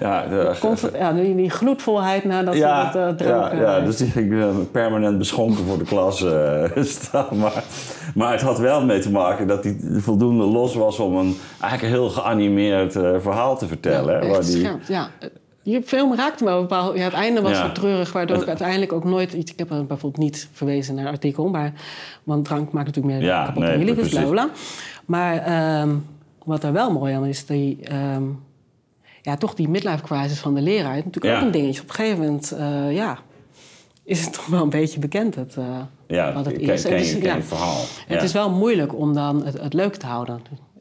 Ja, 0.00 0.26
de, 0.26 0.90
ja 0.92 1.12
die, 1.12 1.34
die 1.34 1.50
gloedvolheid 1.50 2.24
nadat 2.24 2.54
ja, 2.54 2.90
we 2.92 2.98
het 2.98 3.20
uh, 3.20 3.28
Ja, 3.28 3.54
ja, 3.54 3.80
dus 3.80 3.96
die 3.96 4.10
ging 4.10 4.32
uh, 4.32 4.46
permanent 4.72 5.18
beschonken 5.18 5.64
voor 5.64 5.78
de 5.78 5.84
klas 5.84 6.22
uh, 6.24 6.64
staan. 6.74 7.38
Maar, 7.38 7.64
maar 8.14 8.32
het 8.32 8.40
had 8.40 8.58
wel 8.58 8.84
mee 8.84 9.00
te 9.00 9.10
maken 9.10 9.46
dat 9.46 9.64
hij 9.64 9.76
voldoende 9.80 10.44
los 10.44 10.74
was 10.74 10.98
om 10.98 11.16
een 11.16 11.36
eigenlijk 11.60 11.94
heel 11.94 12.10
geanimeerd 12.10 12.92
verhaal 12.92 13.58
te 13.58 13.66
vertellen. 13.66 14.24
Ja, 14.24 14.30
waar 14.30 14.44
die, 14.44 14.68
ja. 14.88 15.10
Je 15.62 15.82
film 15.82 16.14
raakte 16.14 16.44
me 16.44 16.60
bepaald. 16.60 16.96
Ja, 16.96 17.04
het 17.04 17.12
einde 17.12 17.40
was 17.40 17.58
zo 17.58 17.72
treurig, 17.72 18.12
waardoor 18.12 18.36
ik 18.36 18.48
uiteindelijk 18.48 18.92
ook 18.92 19.04
nooit 19.04 19.32
iets. 19.32 19.52
Ik 19.52 19.58
heb 19.58 19.68
bijvoorbeeld 19.68 20.16
niet 20.16 20.48
verwezen 20.52 20.94
naar 20.94 21.04
het 21.04 21.12
artikel, 21.12 21.48
maar, 21.48 21.72
want 22.24 22.44
drank 22.44 22.72
maakt 22.72 22.86
natuurlijk 22.86 23.14
meer 23.14 23.24
ja, 23.24 23.44
kapot 23.44 23.62
nee, 23.62 23.84
liefdes, 23.84 24.08
bla 24.08 24.24
bla. 24.24 24.48
Maar 25.04 25.80
um, 25.80 26.06
wat 26.44 26.64
er 26.64 26.72
wel 26.72 26.92
mooi 26.92 27.14
aan 27.14 27.26
is, 27.26 27.46
die. 27.46 27.78
Um, 28.14 28.46
ja, 29.28 29.36
toch 29.36 29.54
die 29.54 29.68
midlife 29.68 30.02
crisis 30.02 30.38
van 30.38 30.54
de 30.54 30.60
leraar 30.60 30.96
is 30.96 31.04
natuurlijk 31.04 31.36
ook 31.36 31.42
een 31.42 31.50
dingetje. 31.50 31.82
Op 31.82 31.88
een 31.88 31.94
gegeven 31.94 32.18
moment, 32.18 32.52
uh, 32.58 32.92
ja, 32.94 33.18
is 34.04 34.24
het 34.24 34.32
toch 34.38 34.46
wel 34.46 34.62
een 34.62 34.70
beetje 34.70 34.98
bekend 34.98 35.34
het, 35.34 35.56
uh, 35.58 35.64
ja, 36.06 36.32
wat 36.32 36.44
het 36.44 36.58
is. 36.58 36.82
Ken, 36.82 36.92
het, 36.92 37.00
is, 37.00 37.12
ja, 37.12 37.34
het 37.34 37.44
verhaal. 37.44 37.80
Het 38.06 38.22
is 38.22 38.32
wel 38.32 38.50
moeilijk 38.50 38.94
om 38.94 39.14
dan 39.14 39.44
het, 39.44 39.60
het 39.60 39.74
leuk 39.74 39.94
te 39.94 40.06
houden. 40.06 40.40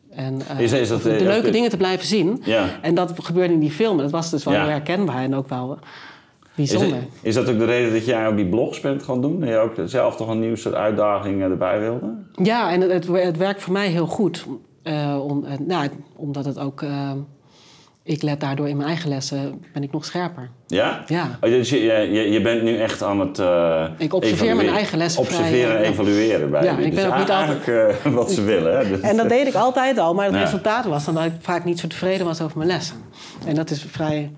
En 0.09 0.39
uh, 0.51 0.59
is, 0.59 0.71
is 0.71 0.89
dat, 0.89 1.01
de 1.01 1.23
leuke 1.23 1.49
dingen 1.49 1.69
te 1.69 1.77
blijven 1.77 2.07
zien. 2.07 2.41
Ja. 2.43 2.79
En 2.81 2.95
dat 2.95 3.13
gebeurde 3.21 3.53
in 3.53 3.59
die 3.59 3.71
film. 3.71 3.97
Dat 3.97 4.11
was 4.11 4.29
dus 4.29 4.43
wel 4.43 4.53
heel 4.53 4.69
herkenbaar 4.69 5.23
en 5.23 5.35
ook 5.35 5.49
wel 5.49 5.79
bijzonder. 6.55 6.97
Is, 6.97 7.03
is, 7.21 7.33
dat 7.33 7.49
ook 7.49 7.57
de 7.57 7.65
reden 7.65 7.93
dat 7.93 8.05
jij 8.05 8.27
ook 8.27 8.35
die 8.35 8.49
blogs 8.49 8.79
bent 8.79 9.03
gaan 9.03 9.21
doen? 9.21 9.39
Dat 9.39 9.49
je 9.49 9.57
ook 9.57 9.73
zelf 9.85 10.15
toch 10.15 10.27
een 10.27 10.39
nieuwe 10.39 10.55
soort 10.55 10.75
uitdaging 10.75 11.41
erbij 11.41 11.79
wilde? 11.79 12.13
Ja, 12.43 12.71
en 12.71 12.81
het, 12.81 13.07
het, 13.07 13.37
werkt 13.37 13.61
voor 13.61 13.73
mij 13.73 13.87
heel 13.87 14.07
goed. 14.07 14.45
om, 15.21 15.45
nou, 15.65 15.89
omdat 16.15 16.45
het 16.45 16.59
ook 16.59 16.83
ik 18.07 18.21
let 18.21 18.39
daardoor 18.39 18.69
in 18.69 18.77
mijn 18.77 18.89
eigen 18.89 19.09
lessen, 19.09 19.61
ben 19.73 19.83
ik 19.83 19.91
nog 19.91 20.05
scherper. 20.05 20.49
Ja? 20.67 21.03
Ja. 21.07 21.37
Oh, 21.41 21.49
dus 21.49 21.69
je, 21.69 21.77
je, 21.77 22.31
je 22.31 22.41
bent 22.41 22.63
nu 22.63 22.77
echt 22.77 23.03
aan 23.03 23.19
het 23.19 23.39
uh, 23.39 23.87
Ik 23.97 24.13
observeer 24.13 24.55
mijn 24.55 24.69
eigen 24.69 24.97
lessen 24.97 25.21
Observeren 25.21 25.77
en 25.77 25.83
evalueren 25.83 26.51
bij 26.51 26.63
ja, 26.63 26.77
ik 26.77 26.95
ben 26.95 27.07
ook 27.07 27.17
niet 27.17 27.29
altijd... 27.29 27.67
Uh, 27.67 28.13
wat 28.19 28.31
ze 28.31 28.41
willen. 28.41 28.77
Hè? 28.77 28.99
En 28.99 29.17
dat 29.17 29.29
deed 29.29 29.47
ik 29.47 29.53
altijd 29.53 29.97
al, 29.97 30.13
maar 30.13 30.25
het 30.25 30.35
resultaat 30.35 30.85
was 30.85 31.05
dan 31.05 31.13
dat 31.13 31.25
ik 31.25 31.31
vaak 31.39 31.65
niet 31.65 31.79
zo 31.79 31.87
tevreden 31.87 32.25
was 32.25 32.41
over 32.41 32.57
mijn 32.57 32.69
lessen. 32.69 32.97
En 33.45 33.55
dat 33.55 33.69
is 33.69 33.81
vrij 33.81 34.31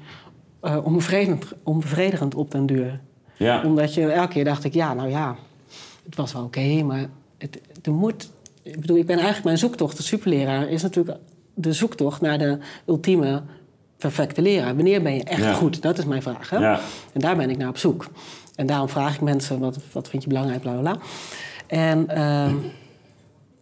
uh, 0.63 0.77
onbevredigend, 0.85 1.45
onbevredigend 1.63 2.35
op 2.35 2.51
den 2.51 2.65
duur. 2.65 2.99
Ja. 3.37 3.63
Omdat 3.63 3.93
je 3.93 4.11
elke 4.11 4.33
keer 4.33 4.45
dacht 4.45 4.63
ik, 4.63 4.73
ja, 4.73 4.93
nou 4.93 5.09
ja, 5.09 5.35
het 6.05 6.15
was 6.15 6.33
wel 6.33 6.43
oké, 6.43 6.83
maar 6.83 7.09
het, 7.37 7.59
er 7.81 7.91
moet... 7.91 8.29
Ik 8.63 8.79
bedoel, 8.79 8.97
ik 8.97 9.05
ben 9.05 9.15
eigenlijk 9.15 9.45
mijn 9.45 9.57
zoektocht, 9.57 9.97
de 9.97 10.03
superleraar, 10.03 10.69
is 10.69 10.81
natuurlijk 10.81 11.17
de 11.53 11.73
zoektocht 11.73 12.21
naar 12.21 12.37
de 12.37 12.57
ultieme 12.85 13.41
perfecte 13.99 14.41
leraar? 14.41 14.75
Wanneer 14.75 15.01
ben 15.01 15.15
je 15.15 15.23
echt 15.23 15.55
goed? 15.55 15.81
Dat 15.81 15.97
is 15.97 16.05
mijn 16.05 16.21
vraag. 16.21 16.49
Hè? 16.49 16.57
Ja. 16.57 16.79
En 17.13 17.21
daar 17.21 17.35
ben 17.35 17.49
ik 17.49 17.57
naar 17.57 17.69
op 17.69 17.77
zoek. 17.77 18.07
En 18.55 18.65
daarom 18.65 18.89
vraag 18.89 19.15
ik 19.15 19.21
mensen, 19.21 19.59
wat, 19.59 19.77
wat 19.91 20.09
vind 20.09 20.23
je 20.23 20.29
belangrijk, 20.29 20.61
bla 20.61 20.73
bla 20.73 20.97
En 21.67 22.07
uh, 22.11 22.51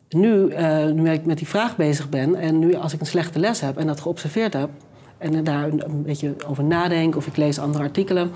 nu, 0.21 0.29
uh, 0.29 0.85
nu 0.85 1.09
ik 1.09 1.25
met 1.25 1.37
die 1.37 1.47
vraag 1.47 1.75
bezig 1.75 2.09
ben... 2.09 2.35
en 2.35 2.59
nu 2.59 2.75
als 2.75 2.93
ik 2.93 2.99
een 2.99 3.05
slechte 3.05 3.39
les 3.39 3.61
heb 3.61 3.77
en 3.77 3.87
dat 3.87 3.99
geobserveerd 3.99 4.53
heb... 4.53 4.69
en 5.17 5.43
daar 5.43 5.63
een 5.67 6.03
beetje 6.03 6.35
over 6.47 6.63
nadenk 6.63 7.15
of 7.15 7.27
ik 7.27 7.37
lees 7.37 7.59
andere 7.59 7.83
artikelen... 7.83 8.31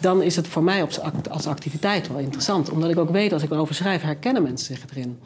dan 0.00 0.22
is 0.22 0.36
het 0.36 0.48
voor 0.48 0.62
mij 0.62 0.86
als 1.30 1.46
activiteit 1.46 2.08
wel 2.08 2.18
interessant. 2.18 2.70
Omdat 2.70 2.90
ik 2.90 2.98
ook 2.98 3.10
weet, 3.10 3.32
als 3.32 3.42
ik 3.42 3.50
erover 3.50 3.74
schrijf, 3.74 4.02
herkennen 4.02 4.42
mensen 4.42 4.74
zich 4.74 4.84
erin. 4.90 5.18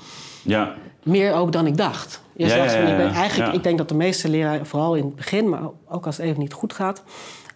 Ja. 0.43 0.75
Meer 1.03 1.35
ook 1.35 1.53
dan 1.53 1.67
ik 1.67 1.77
dacht. 1.77 2.21
Ja, 2.47 2.47
ja, 2.47 2.65
ja, 2.65 2.99
ja, 2.99 3.13
eigenlijk, 3.13 3.55
ik 3.55 3.63
denk 3.63 3.79
dat 3.79 3.89
de 3.89 3.95
meeste 3.95 4.29
leraren, 4.29 4.67
vooral 4.67 4.95
in 4.95 5.05
het 5.05 5.15
begin, 5.15 5.49
maar 5.49 5.63
ook 5.89 6.07
als 6.07 6.17
het 6.17 6.27
even 6.27 6.41
niet 6.41 6.53
goed 6.53 6.73
gaat, 6.73 7.03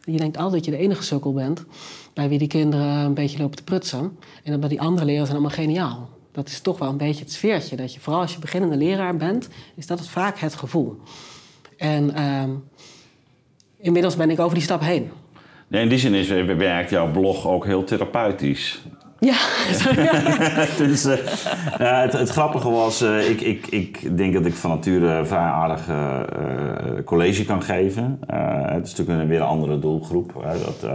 je 0.05 0.17
denkt 0.17 0.37
altijd 0.37 0.55
dat 0.55 0.65
je 0.65 0.71
de 0.71 0.85
enige 0.85 1.03
sukkel 1.03 1.33
bent 1.33 1.65
bij 2.13 2.29
wie 2.29 2.39
die 2.39 2.49
kinderen 2.49 2.87
een 2.87 3.15
beetje 3.15 3.39
lopen 3.39 3.57
te 3.57 3.65
prutsen. 3.65 4.19
En 4.45 4.51
dan 4.51 4.61
bij 4.61 4.69
die 4.69 4.81
andere 4.81 5.05
leraren 5.05 5.27
zijn 5.27 5.39
allemaal 5.39 5.57
geniaal. 5.57 6.09
Dat 6.33 6.49
is 6.49 6.61
toch 6.61 6.79
wel 6.79 6.89
een 6.89 6.97
beetje 6.97 7.25
het 7.25 7.33
sfeertje. 7.33 7.77
Dat 7.77 7.95
je 7.95 8.01
vooral 8.01 8.21
als 8.21 8.33
je 8.33 8.39
beginnende 8.39 8.77
leraar 8.77 9.17
bent, 9.17 9.49
is 9.75 9.87
dat 9.87 10.09
vaak 10.09 10.39
het 10.39 10.55
gevoel. 10.55 11.01
En 11.77 12.11
uh, 12.17 12.43
inmiddels 13.77 14.17
ben 14.17 14.31
ik 14.31 14.41
over 14.41 14.55
die 14.55 14.63
stap 14.63 14.81
heen. 14.81 15.11
Nee, 15.69 15.83
in 15.83 15.89
die 15.89 15.99
zin 15.99 16.15
is, 16.15 16.29
werkt 16.29 16.91
jouw 16.91 17.11
blog 17.11 17.47
ook 17.47 17.65
heel 17.65 17.85
therapeutisch. 17.85 18.83
Ja. 19.25 19.37
dus, 20.87 21.07
uh, 21.07 21.15
het, 21.79 22.13
het, 22.13 22.29
grappige 22.29 22.71
was, 22.71 23.03
uh, 23.03 23.31
ik, 23.31 23.41
ik, 23.41 23.67
ik 23.67 24.17
denk 24.17 24.33
dat 24.33 24.47
ik 24.47 24.55
van 24.55 24.71
nature 24.71 25.25
vrij 25.25 25.39
aardig 25.39 25.89
uh, 25.89 26.21
college 27.05 27.45
kan 27.45 27.63
geven. 27.63 28.21
het 28.27 28.87
is 28.87 28.95
natuurlijk 28.95 29.29
weer 29.29 29.41
een 29.41 29.47
andere 29.47 29.79
doelgroep. 29.79 30.33
dat, 30.65 30.91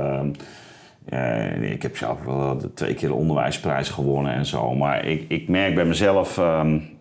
ik 1.62 1.82
heb 1.82 1.98
zelf 1.98 2.24
wel 2.26 2.72
twee 2.74 2.94
keer 2.94 3.10
de 3.10 3.16
onderwijsprijs 3.16 3.90
gewonnen 3.90 4.34
en 4.34 4.46
zo. 4.46 4.76
Maar 4.76 5.06
ik, 5.06 5.26
ik 5.28 5.48
merk 5.48 5.76
bij 5.76 5.86
mezelf... 5.86 6.38
Um, 6.38 6.97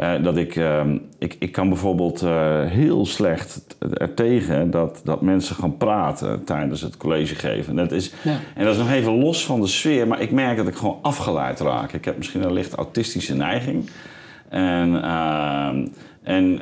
uh, 0.00 0.12
dat 0.22 0.36
ik, 0.36 0.56
uh, 0.56 0.80
ik, 1.18 1.36
ik 1.38 1.52
kan 1.52 1.68
bijvoorbeeld 1.68 2.22
uh, 2.22 2.64
heel 2.64 3.06
slecht 3.06 3.76
er 3.94 4.14
tegen 4.14 4.70
dat, 4.70 5.00
dat 5.04 5.20
mensen 5.20 5.56
gaan 5.56 5.76
praten 5.76 6.44
tijdens 6.44 6.80
het 6.80 6.96
college 6.96 7.34
geven. 7.34 7.76
Dat 7.76 7.92
is, 7.92 8.12
ja. 8.22 8.36
En 8.54 8.64
dat 8.64 8.74
is 8.74 8.80
nog 8.80 8.90
even 8.90 9.18
los 9.18 9.44
van 9.44 9.60
de 9.60 9.66
sfeer, 9.66 10.06
maar 10.06 10.20
ik 10.20 10.30
merk 10.30 10.56
dat 10.56 10.68
ik 10.68 10.74
gewoon 10.74 10.98
afgeleid 11.02 11.60
raak. 11.60 11.92
Ik 11.92 12.04
heb 12.04 12.16
misschien 12.16 12.42
een 12.42 12.52
licht 12.52 12.74
autistische 12.74 13.34
neiging. 13.34 13.90
En, 14.48 15.02
ehm, 15.02 15.86
en 16.22 16.60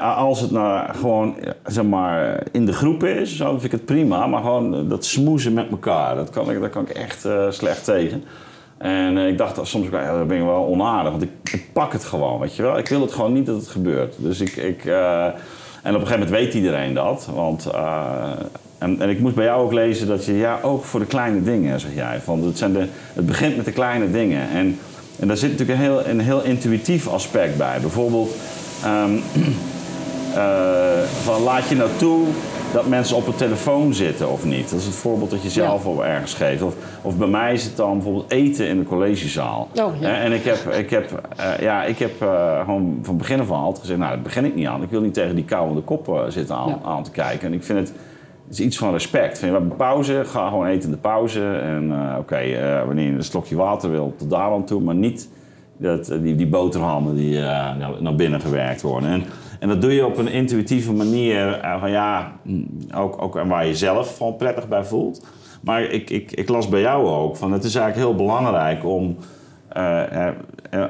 als 0.00 0.40
het 0.40 0.50
nou 0.50 0.94
gewoon 0.94 1.36
zeg 1.64 1.84
maar, 1.84 2.42
in 2.52 2.66
de 2.66 2.72
groep 2.72 3.04
is, 3.04 3.36
zo 3.36 3.50
vind 3.50 3.64
ik 3.64 3.70
het 3.70 3.84
prima. 3.84 4.26
Maar 4.26 4.40
gewoon 4.40 4.88
dat 4.88 5.04
smoezen 5.04 5.52
met 5.52 5.70
elkaar, 5.70 6.14
dat 6.14 6.30
kan 6.30 6.50
ik, 6.50 6.60
daar 6.60 6.70
kan 6.70 6.82
ik 6.82 6.96
echt 6.96 7.28
slecht 7.48 7.84
tegen. 7.84 8.24
En 8.84 9.16
uh, 9.16 9.28
ik 9.28 9.38
dacht 9.38 9.58
soms, 9.62 9.86
ja, 9.90 10.18
dat 10.18 10.28
ben 10.28 10.36
ik 10.36 10.44
wel 10.44 10.66
onaardig, 10.66 11.10
want 11.10 11.22
ik, 11.22 11.66
pak 11.72 11.92
het 11.92 12.04
gewoon, 12.04 12.40
weet 12.40 12.56
je 12.56 12.62
wel. 12.62 12.78
Ik 12.78 12.88
wil 12.88 13.00
het 13.00 13.12
gewoon 13.12 13.32
niet 13.32 13.46
dat 13.46 13.56
het 13.56 13.68
gebeurt. 13.68 14.14
Dus 14.18 14.40
ik... 14.40 14.56
ik 14.56 14.84
uh, 14.84 15.24
en 15.82 15.94
op 15.94 16.00
een 16.00 16.06
gegeven 16.06 16.26
moment 16.26 16.44
weet 16.44 16.54
iedereen 16.54 16.94
dat. 16.94 17.28
Want, 17.34 17.66
en, 18.78 19.00
en, 19.00 19.08
ik 19.08 19.20
moest 19.20 19.34
bij 19.34 19.44
jou 19.44 19.64
ook 19.64 19.72
lezen 19.72 20.06
dat 20.06 20.24
je, 20.24 20.36
ja, 20.36 20.58
oog 20.62 20.86
voor 20.86 21.00
de 21.00 21.06
kleine 21.06 21.42
dingen, 21.42 21.80
zeg 21.80 21.94
jij. 21.94 22.20
Van, 22.20 22.44
het, 22.44 22.58
zijn 22.58 22.72
de, 22.72 22.86
het 23.12 23.26
begint 23.26 23.56
met 23.56 23.64
de 23.64 23.72
kleine 23.72 24.10
dingen. 24.10 24.48
En, 24.48 24.78
en 25.18 25.28
daar 25.28 25.36
zit 25.36 25.50
natuurlijk 25.50 25.78
een 25.78 25.84
heel, 25.84 26.06
een 26.06 26.20
heel 26.20 26.42
intuïtief 26.42 27.08
aspect 27.08 27.56
bij. 27.56 27.80
Bijvoorbeeld, 27.80 28.34
um, 28.86 29.22
van 31.24 31.42
laat 31.42 31.68
je 31.68 31.76
nou 31.76 31.90
toe 31.96 32.26
dat 32.74 32.86
mensen 32.86 33.16
op 33.16 33.26
een 33.26 33.34
telefoon 33.34 33.94
zitten 33.94 34.30
of 34.30 34.44
niet. 34.44 34.70
Dat 34.70 34.80
is 34.80 34.86
het 34.86 34.94
voorbeeld 34.94 35.30
dat 35.30 35.42
je 35.42 35.50
zelf 35.50 35.86
al 35.86 36.04
ergens 36.04 36.34
geeft. 36.34 36.62
Of, 36.62 36.74
of 37.02 37.16
bij 37.16 37.28
mij 37.28 37.52
is 37.52 37.64
het 37.64 37.76
dan 37.76 37.92
bijvoorbeeld 37.92 38.30
eten 38.30 38.68
in 38.68 38.78
de 38.78 38.84
collegezaal. 38.84 39.68
Oh, 39.74 40.00
ja. 40.00 40.14
En 40.14 40.32
ik 40.32 40.44
heb, 40.44 40.72
ik 40.72 40.90
heb, 40.90 41.28
uh, 41.40 41.58
ja, 41.60 41.84
ik 41.84 41.98
heb 41.98 42.22
uh, 42.22 42.58
gewoon 42.58 42.98
van 43.02 43.16
begin 43.16 43.40
af 43.40 43.50
aan 43.50 43.62
altijd 43.62 43.80
gezegd... 43.80 43.98
nou, 43.98 44.12
daar 44.12 44.22
begin 44.22 44.44
ik 44.44 44.54
niet 44.54 44.66
aan. 44.66 44.82
Ik 44.82 44.90
wil 44.90 45.00
niet 45.00 45.14
tegen 45.14 45.34
die 45.34 45.44
koude 45.44 45.80
kop 45.80 46.08
uh, 46.08 46.20
zitten 46.28 46.56
aan, 46.56 46.80
aan, 46.84 47.02
te 47.02 47.10
kijken. 47.10 47.46
En 47.46 47.54
ik 47.54 47.64
vind 47.64 47.78
het... 47.78 47.92
Het 48.46 48.58
is 48.58 48.64
iets 48.64 48.78
van 48.78 48.92
respect. 48.92 49.38
Vind 49.38 49.40
je, 49.40 49.46
we 49.46 49.58
hebben 49.58 49.76
pauze, 49.76 50.22
ga 50.24 50.48
gewoon 50.48 50.66
eten 50.66 50.84
in 50.84 50.90
de 50.90 50.96
pauze. 51.00 51.58
En 51.62 51.92
oké, 51.92 52.18
okay, 52.18 52.84
wanneer 52.86 53.04
je 53.04 53.12
een 53.12 53.24
slokje 53.24 53.56
water 53.56 53.90
wil, 53.90 54.14
tot 54.16 54.30
daar 54.30 54.50
aan 54.52 54.64
toe. 54.64 54.80
Maar 54.80 54.94
niet 54.94 55.28
dat, 55.76 56.06
die, 56.06 56.34
die 56.34 56.46
boterhammen 56.46 57.14
die 57.14 57.40
naar 58.00 58.14
binnen 58.16 58.40
gewerkt 58.40 58.82
worden. 58.82 59.10
En, 59.10 59.24
en 59.60 59.68
dat 59.68 59.80
doe 59.80 59.92
je 59.94 60.06
op 60.06 60.16
een 60.16 60.28
intuïtieve 60.28 60.92
manier, 60.92 61.64
uh, 61.64 61.80
van 61.80 61.90
ja, 61.90 62.32
mm, 62.42 62.66
ook, 62.94 63.22
ook 63.22 63.34
waar 63.34 63.66
je 63.66 63.76
zelf 63.76 64.16
gewoon 64.16 64.36
prettig 64.36 64.68
bij 64.68 64.84
voelt. 64.84 65.26
Maar 65.62 65.82
ik, 65.82 66.10
ik, 66.10 66.32
ik 66.32 66.48
las 66.48 66.68
bij 66.68 66.80
jou 66.80 67.06
ook 67.06 67.36
van 67.36 67.52
het 67.52 67.64
is 67.64 67.74
eigenlijk 67.74 68.06
heel 68.06 68.26
belangrijk 68.26 68.84
om 68.84 69.16
uh, 69.76 70.02
uh, 70.74 70.84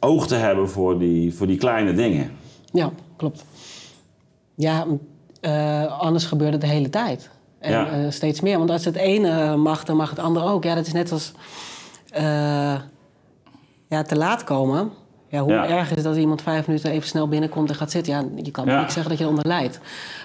oog 0.00 0.26
te 0.26 0.34
hebben 0.34 0.68
voor 0.70 0.98
die, 0.98 1.34
voor 1.34 1.46
die 1.46 1.58
kleine 1.58 1.94
dingen. 1.94 2.30
Ja, 2.72 2.90
klopt. 3.16 3.44
Ja, 4.54 4.86
anders 5.88 6.24
gebeurt 6.24 6.52
het 6.52 6.60
de 6.60 6.66
hele 6.66 6.90
tijd. 6.90 7.30
En 7.62 7.70
Ja. 7.70 7.86
eh, 7.88 8.10
steeds 8.10 8.40
meer. 8.40 8.58
Want 8.58 8.70
als 8.70 8.84
het 8.84 8.96
ene 8.96 9.56
mag, 9.56 9.84
dan 9.84 9.96
mag 9.96 10.10
het 10.10 10.18
andere 10.18 10.46
ook. 10.46 10.64
Ja, 10.64 10.74
dat 10.74 10.86
is 10.86 10.92
net 10.92 11.12
als 11.12 11.32
eh, 12.10 12.74
ja, 13.88 14.02
te 14.02 14.16
laat 14.16 14.44
komen. 14.44 14.90
Ja, 15.32 15.40
hoe 15.40 15.52
Ja. 15.52 15.68
erg 15.68 15.88
is 15.90 15.94
het 15.96 16.04
dat 16.04 16.16
iemand 16.16 16.42
vijf 16.42 16.66
minuten 16.66 16.90
even 16.90 17.08
snel 17.08 17.28
binnenkomt 17.28 17.68
en 17.68 17.74
gaat 17.74 17.90
zitten? 17.90 18.12
Ja, 18.12 18.24
je 18.42 18.50
kan 18.50 18.66
Ja. 18.66 18.80
niet 18.80 18.92
zeggen 18.92 19.08
dat 19.08 19.18
je 19.18 19.24
eronder 19.24 19.46
lijdt. 19.46 19.78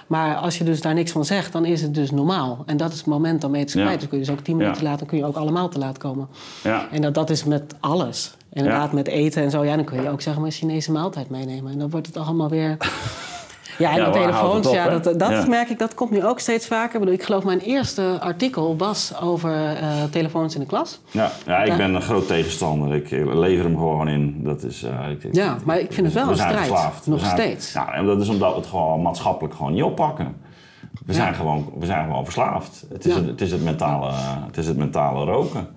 Maar 0.06 0.36
als 0.36 0.58
je 0.58 0.64
dus 0.64 0.80
daar 0.80 0.94
niks 0.94 1.10
van 1.12 1.24
zegt, 1.24 1.52
dan 1.52 1.64
is 1.64 1.82
het 1.82 1.94
dus 1.94 2.10
normaal. 2.10 2.62
En 2.66 2.76
dat 2.76 2.92
is 2.92 2.96
het 2.98 3.06
moment 3.06 3.40
dan 3.40 3.52
je 3.52 3.58
het 3.58 3.72
Ja. 3.72 3.82
kwijt. 3.84 3.98
Dan 4.00 4.08
kun 4.08 4.18
je 4.18 4.24
dus 4.24 4.32
ook 4.34 4.40
tien 4.40 4.56
minuten 4.56 4.82
later, 4.82 4.98
dan 4.98 5.06
kun 5.08 5.18
je 5.18 5.24
ook 5.24 5.36
allemaal 5.36 5.68
te 5.68 5.78
laat 5.78 5.98
komen. 5.98 6.28
Ja. 6.62 6.88
En 6.90 7.02
dat, 7.02 7.14
dat 7.14 7.30
is 7.30 7.44
met 7.44 7.74
alles. 7.80 8.34
Inderdaad, 8.52 8.92
met 8.92 9.06
eten 9.08 9.42
en 9.42 9.50
zo. 9.50 9.64
Ja, 9.64 9.76
dan 9.76 9.84
kun 9.84 10.02
je 10.02 10.10
ook 10.10 10.20
zeggen, 10.20 10.42
maar 10.42 10.50
een 10.50 10.56
Chinese 10.58 10.92
maaltijd 10.92 11.30
meenemen. 11.30 11.72
En 11.72 11.78
dan 11.78 11.90
wordt 11.90 12.06
het 12.06 12.16
allemaal 12.16 12.48
weer... 12.48 12.76
Ja, 13.78 13.90
en 13.90 13.96
Ja, 13.98 14.04
de 14.04 14.10
telefoons, 14.10 14.66
op, 14.66 14.74
ja, 14.74 14.88
dat, 14.98 15.04
dat 15.18 15.30
Ja. 15.30 15.46
merk 15.48 15.68
ik, 15.68 15.78
dat 15.78 15.94
komt 15.94 16.10
nu 16.10 16.24
ook 16.26 16.38
steeds 16.40 16.66
vaker. 16.66 16.94
Ik, 16.94 17.00
bedoel, 17.00 17.14
ik 17.14 17.22
geloof 17.22 17.44
mijn 17.44 17.58
eerste 17.58 18.16
artikel 18.20 18.76
was 18.76 19.12
over 19.20 19.52
eh, 19.76 19.88
telefoons 20.10 20.54
in 20.54 20.60
de 20.60 20.66
klas. 20.66 21.00
Ja, 21.10 21.30
ja, 21.46 21.62
ik 21.62 21.76
ben 21.76 21.94
een 21.94 22.02
groot 22.02 22.26
tegenstander. 22.26 22.94
Ik 22.94 23.10
lever 23.34 23.64
hem 23.64 23.76
gewoon 23.76 24.08
in. 24.08 24.40
Dat 24.44 24.62
is, 24.62 24.82
eh, 24.82 25.10
ik, 25.10 25.24
ik- 25.24 25.34
Ja, 25.34 25.56
maar 25.64 25.78
ik 25.78 25.92
vind 25.92 26.06
het 26.06 26.14
wel 26.14 26.24
we 26.24 26.30
een 26.30 26.36
strijd. 26.36 26.56
verslaafd. 26.58 27.06
Nog 27.06 27.20
zijn- 27.20 27.32
steeds. 27.32 27.72
Ja, 27.72 27.92
en 27.92 28.06
dat 28.06 28.20
is 28.20 28.28
omdat 28.28 28.50
we 28.50 28.56
het 28.60 28.66
gewoon 28.68 29.02
maatschappelijk 29.02 29.54
gewoon 29.54 29.72
niet 29.72 29.82
oppakken. 29.82 30.36
We, 31.06 31.12
zijn, 31.14 31.34
gewoon, 31.34 31.72
we 31.78 31.86
zijn 31.86 32.04
gewoon 32.06 32.24
verslaafd. 32.24 32.84
Het 32.92 33.04
is, 33.06 33.14
het, 33.14 33.26
het, 33.26 33.40
is 33.40 33.50
het, 33.50 33.64
mentale, 33.64 34.10
het 34.46 34.56
is 34.56 34.66
het 34.66 34.76
mentale 34.76 35.24
roken. 35.24 35.68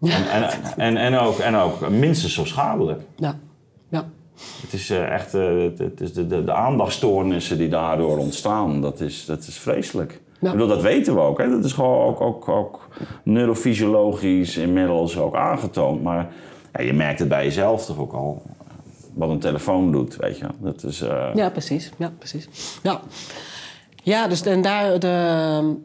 En, 0.00 0.10
en, 0.32 0.48
en, 0.76 0.96
en, 0.96 1.18
ook, 1.18 1.38
en 1.38 1.56
ook 1.56 1.88
minstens 1.88 2.34
zo 2.34 2.44
schadelijk. 2.44 3.00
Ja. 3.16 3.34
Het 4.62 4.72
is 4.72 4.90
eh, 4.90 5.12
echt 5.12 5.34
eh, 5.34 5.62
het, 5.76 6.00
is 6.00 6.12
de, 6.12 6.26
de, 6.26 6.44
de 6.44 6.52
aandachtstoornissen 6.52 7.58
die 7.58 7.68
daardoor 7.68 8.18
ontstaan. 8.18 8.80
Dat 8.80 9.00
is, 9.00 9.24
dat 9.24 9.46
is 9.46 9.58
vreselijk. 9.58 10.20
Ja. 10.40 10.46
Ik 10.46 10.52
bedoel, 10.52 10.68
dat 10.68 10.82
weten 10.82 11.14
we 11.14 11.20
ook. 11.20 11.38
Hè? 11.38 11.50
Dat 11.50 11.64
is 11.64 11.72
gewoon 11.72 12.06
ook, 12.06 12.20
ook, 12.20 12.48
ook 12.48 12.88
neurofysiologisch 13.22 14.56
inmiddels 14.56 15.18
ook 15.18 15.34
aangetoond. 15.34 16.02
Maar 16.02 16.32
ja, 16.72 16.82
je 16.82 16.92
merkt 16.92 17.18
het 17.18 17.28
bij 17.28 17.44
jezelf 17.44 17.84
toch 17.86 17.98
ook 17.98 18.12
al. 18.12 18.42
Wat 19.14 19.30
een 19.30 19.38
telefoon 19.38 19.92
doet, 19.92 20.16
weet 20.16 20.38
je. 20.38 20.46
Dat 20.58 20.82
is, 20.82 21.00
eh, 21.00 21.28
Ja, 21.34 21.50
precies. 21.50 21.90
Ja, 21.96 22.12
precies. 22.18 22.48
Ja, 22.82 23.00
ja 24.02 24.28
dus 24.28 24.42
en 24.42 24.62
daar 24.62 24.98
de. 24.98 25.76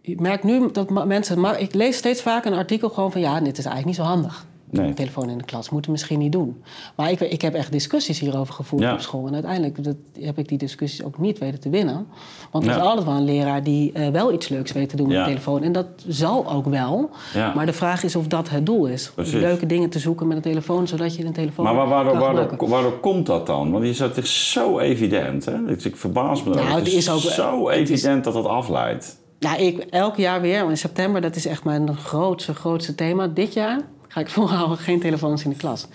Ik 0.00 0.20
merk 0.20 0.42
nu 0.42 0.70
dat 0.72 1.06
mensen. 1.06 1.40
Maar 1.40 1.60
ik 1.60 1.74
lees 1.74 1.96
steeds 1.96 2.22
vaak 2.22 2.44
een 2.44 2.52
artikel 2.52 2.88
gewoon 2.88 3.12
van 3.12 3.20
ja, 3.20 3.40
dit 3.40 3.58
is 3.58 3.64
eigenlijk 3.64 3.86
niet 3.86 4.06
zo 4.06 4.12
handig. 4.12 4.46
Nee. 4.70 4.86
Een 4.86 4.94
telefoon 4.94 5.28
in 5.30 5.38
de 5.38 5.44
klas 5.44 5.70
moeten 5.70 5.90
we 5.90 5.96
misschien 5.96 6.18
niet 6.18 6.32
doen. 6.32 6.62
Maar 6.96 7.10
ik, 7.10 7.20
ik 7.20 7.42
heb 7.42 7.54
echt 7.54 7.72
discussies 7.72 8.18
hierover 8.20 8.54
gevoerd 8.54 8.82
Ja. 8.82 8.92
op 8.92 9.00
school. 9.00 9.26
En 9.26 9.32
uiteindelijk 9.32 9.84
dat, 9.84 9.96
heb 10.20 10.38
ik 10.38 10.48
die 10.48 10.58
discussies 10.58 11.02
ook 11.04 11.18
niet 11.18 11.38
weten 11.38 11.60
te 11.60 11.68
winnen. 11.68 12.06
Want 12.50 12.64
er 12.66 12.70
is 12.70 12.76
altijd 12.82 13.06
wel 13.06 13.14
een 13.16 13.24
leraar 13.24 13.62
die 13.62 13.92
eh, 13.92 14.08
wel 14.08 14.32
iets 14.32 14.48
leuks 14.48 14.72
weet 14.72 14.88
te 14.88 14.96
doen 14.96 15.08
met 15.08 15.16
de 15.16 15.24
telefoon. 15.24 15.62
En 15.62 15.72
dat 15.72 15.86
zal 16.08 16.52
ook 16.52 16.66
wel. 16.66 17.10
Maar 17.54 17.66
de 17.66 17.72
vraag 17.72 18.02
is 18.04 18.16
of 18.16 18.26
dat 18.26 18.48
het 18.50 18.66
doel 18.66 18.86
is. 18.86 19.10
Precies. 19.14 19.32
Leuke 19.40 19.66
dingen 19.66 19.90
te 19.90 19.98
zoeken 19.98 20.26
met 20.26 20.36
een 20.36 20.42
telefoon, 20.42 20.86
zodat 20.88 21.16
je 21.16 21.24
een 21.24 21.32
telefoon 21.32 21.64
Maar 21.64 21.74
waar- 21.74 21.88
waardoor, 21.88 22.68
waardoor 22.68 22.98
komt 23.00 23.26
dat 23.26 23.46
dan? 23.46 23.70
Want 23.70 23.84
je 23.86 23.94
zegt, 23.94 24.16
het 24.16 24.24
is 24.24 24.50
zo 24.52 24.78
evident. 24.78 25.44
Hè? 25.44 25.54
Ik, 25.66 25.84
ik 25.84 25.96
verbaas 25.96 26.42
me 26.44 26.54
Nou, 26.54 26.66
het 26.68 26.86
is 26.92 27.10
ook- 27.10 27.20
zo 27.20 27.68
het 27.70 27.78
is- 27.78 27.90
evident 27.90 28.24
dat 28.24 28.32
dat 28.34 28.46
afleidt. 28.46 29.24
Nou, 29.40 29.60
ik, 29.62 29.78
elk 29.78 30.16
jaar 30.16 30.40
weer, 30.40 30.70
in 30.70 30.76
september, 30.78 31.20
dat 31.20 31.36
is 31.36 31.46
echt 31.46 31.64
mijn 31.64 31.96
grootste, 31.96 32.54
grootste 32.54 32.94
thema. 32.94 33.26
Dit 33.26 33.52
jaar 33.52 33.80
ga 34.16 34.22
ik 34.22 34.28
volhouden 34.30 34.78
geen 34.78 35.00
telefoons 35.00 35.44
in 35.44 35.50
de 35.50 35.56
klas. 35.56 35.86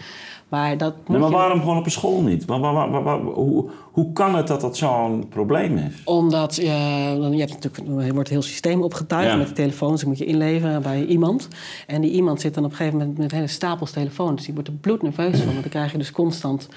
Maar 0.49 0.77
dat 0.77 0.95
moet 0.97 1.07
Nee, 1.07 1.17
maar 1.19 1.29
je- 1.29 1.35
waarom 1.35 1.59
gewoon 1.59 1.77
op 1.77 1.85
een 1.85 1.91
school 1.91 2.21
niet? 2.21 2.45
Waar- 2.45 3.19
hoe, 3.19 3.69
hoe 3.91 4.13
kan 4.13 4.35
het 4.35 4.47
dat 4.47 4.61
dat 4.61 4.77
zo'n 4.77 5.25
probleem 5.29 5.77
is? 5.77 5.93
Omdat 6.05 6.55
je, 6.55 7.15
dan- 7.21 7.31
je 7.31 7.39
hebt 7.39 7.51
natuurlijk, 7.63 8.07
er 8.07 8.13
wordt 8.13 8.29
heel 8.29 8.41
systeem 8.41 8.81
opgetuigd 8.83 9.29
Ja. 9.31 9.35
met 9.35 9.47
de 9.47 9.53
telefoons. 9.53 9.99
Die 9.99 10.09
moet 10.09 10.17
je 10.17 10.25
inleveren 10.25 10.81
bij 10.81 11.05
iemand. 11.05 11.47
En 11.87 12.01
die 12.01 12.11
iemand 12.11 12.41
zit 12.41 12.53
dan 12.53 12.63
op 12.65 12.71
een 12.71 12.75
gegeven 12.77 12.99
moment 12.99 13.17
met 13.17 13.31
hele 13.31 13.47
stapels 13.47 13.91
telefoons. 13.91 14.35
Dus 14.35 14.45
die 14.45 14.53
wordt 14.53 14.69
er 14.69 14.75
bloednerveus 14.75 15.37
van. 15.37 15.45
Want 15.47 15.61
dan 15.61 15.69
krijg 15.69 15.91
je 15.91 15.97
dus 15.97 16.11
constant 16.11 16.67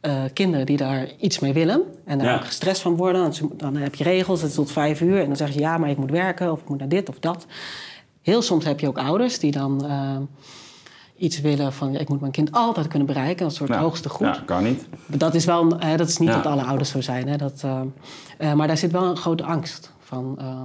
eh, 0.00 0.12
kinderen 0.32 0.66
die 0.66 0.76
daar 0.76 1.08
iets 1.18 1.38
mee 1.38 1.52
willen. 1.52 1.82
En 2.04 2.18
daar 2.18 2.26
Ja. 2.26 2.34
ook 2.34 2.44
gestrest 2.44 2.80
van 2.82 2.96
worden. 2.96 3.32
Dan, 3.38 3.50
dan 3.56 3.76
heb 3.76 3.94
je 3.94 4.04
regels, 4.04 4.40
het 4.40 4.50
is 4.50 4.56
tot 4.56 4.70
vijf 4.72 5.00
uur. 5.00 5.20
En 5.20 5.26
dan 5.26 5.36
zeg 5.36 5.52
je 5.54 5.60
ja, 5.60 5.78
maar 5.78 5.90
ik 5.90 5.96
moet 5.98 6.10
werken. 6.10 6.52
Of 6.52 6.60
ik 6.60 6.68
moet 6.68 6.78
naar 6.78 6.88
dit 6.88 7.08
of 7.08 7.18
dat. 7.18 7.46
Heel 8.22 8.42
soms 8.42 8.64
heb 8.64 8.80
je 8.80 8.88
ook 8.88 8.98
ouders 8.98 9.38
die 9.38 9.50
dan 9.52 9.84
eh, 9.86 10.16
iets 11.20 11.40
willen 11.40 11.72
van... 11.72 11.94
Ik 11.96 12.08
moet 12.08 12.20
mijn 12.20 12.32
kind 12.32 12.52
altijd 12.52 12.88
kunnen 12.88 13.06
bereiken. 13.06 13.44
Een 13.46 13.50
soort 13.52 13.70
Ja. 13.70 13.78
hoogste 13.78 14.08
goed. 14.08 14.26
Ja, 14.26 14.42
kan 14.44 14.62
niet. 14.62 14.86
Dat 15.06 15.34
is 15.34 15.44
wel, 15.44 15.78
hè, 15.78 15.96
dat 15.96 16.08
is 16.08 16.18
niet 16.18 16.28
Ja. 16.28 16.34
dat 16.34 16.46
alle 16.46 16.62
ouders 16.62 16.90
zo 16.90 17.00
zijn. 17.00 17.28
Hè, 17.28 17.36
dat, 17.36 17.60
eh, 17.64 17.80
eh, 18.38 18.52
maar 18.52 18.66
daar 18.66 18.76
zit 18.76 18.92
wel 18.92 19.02
een 19.04 19.16
grote 19.16 19.42
angst 19.44 19.92
van. 20.00 20.34
eh, 20.38 20.62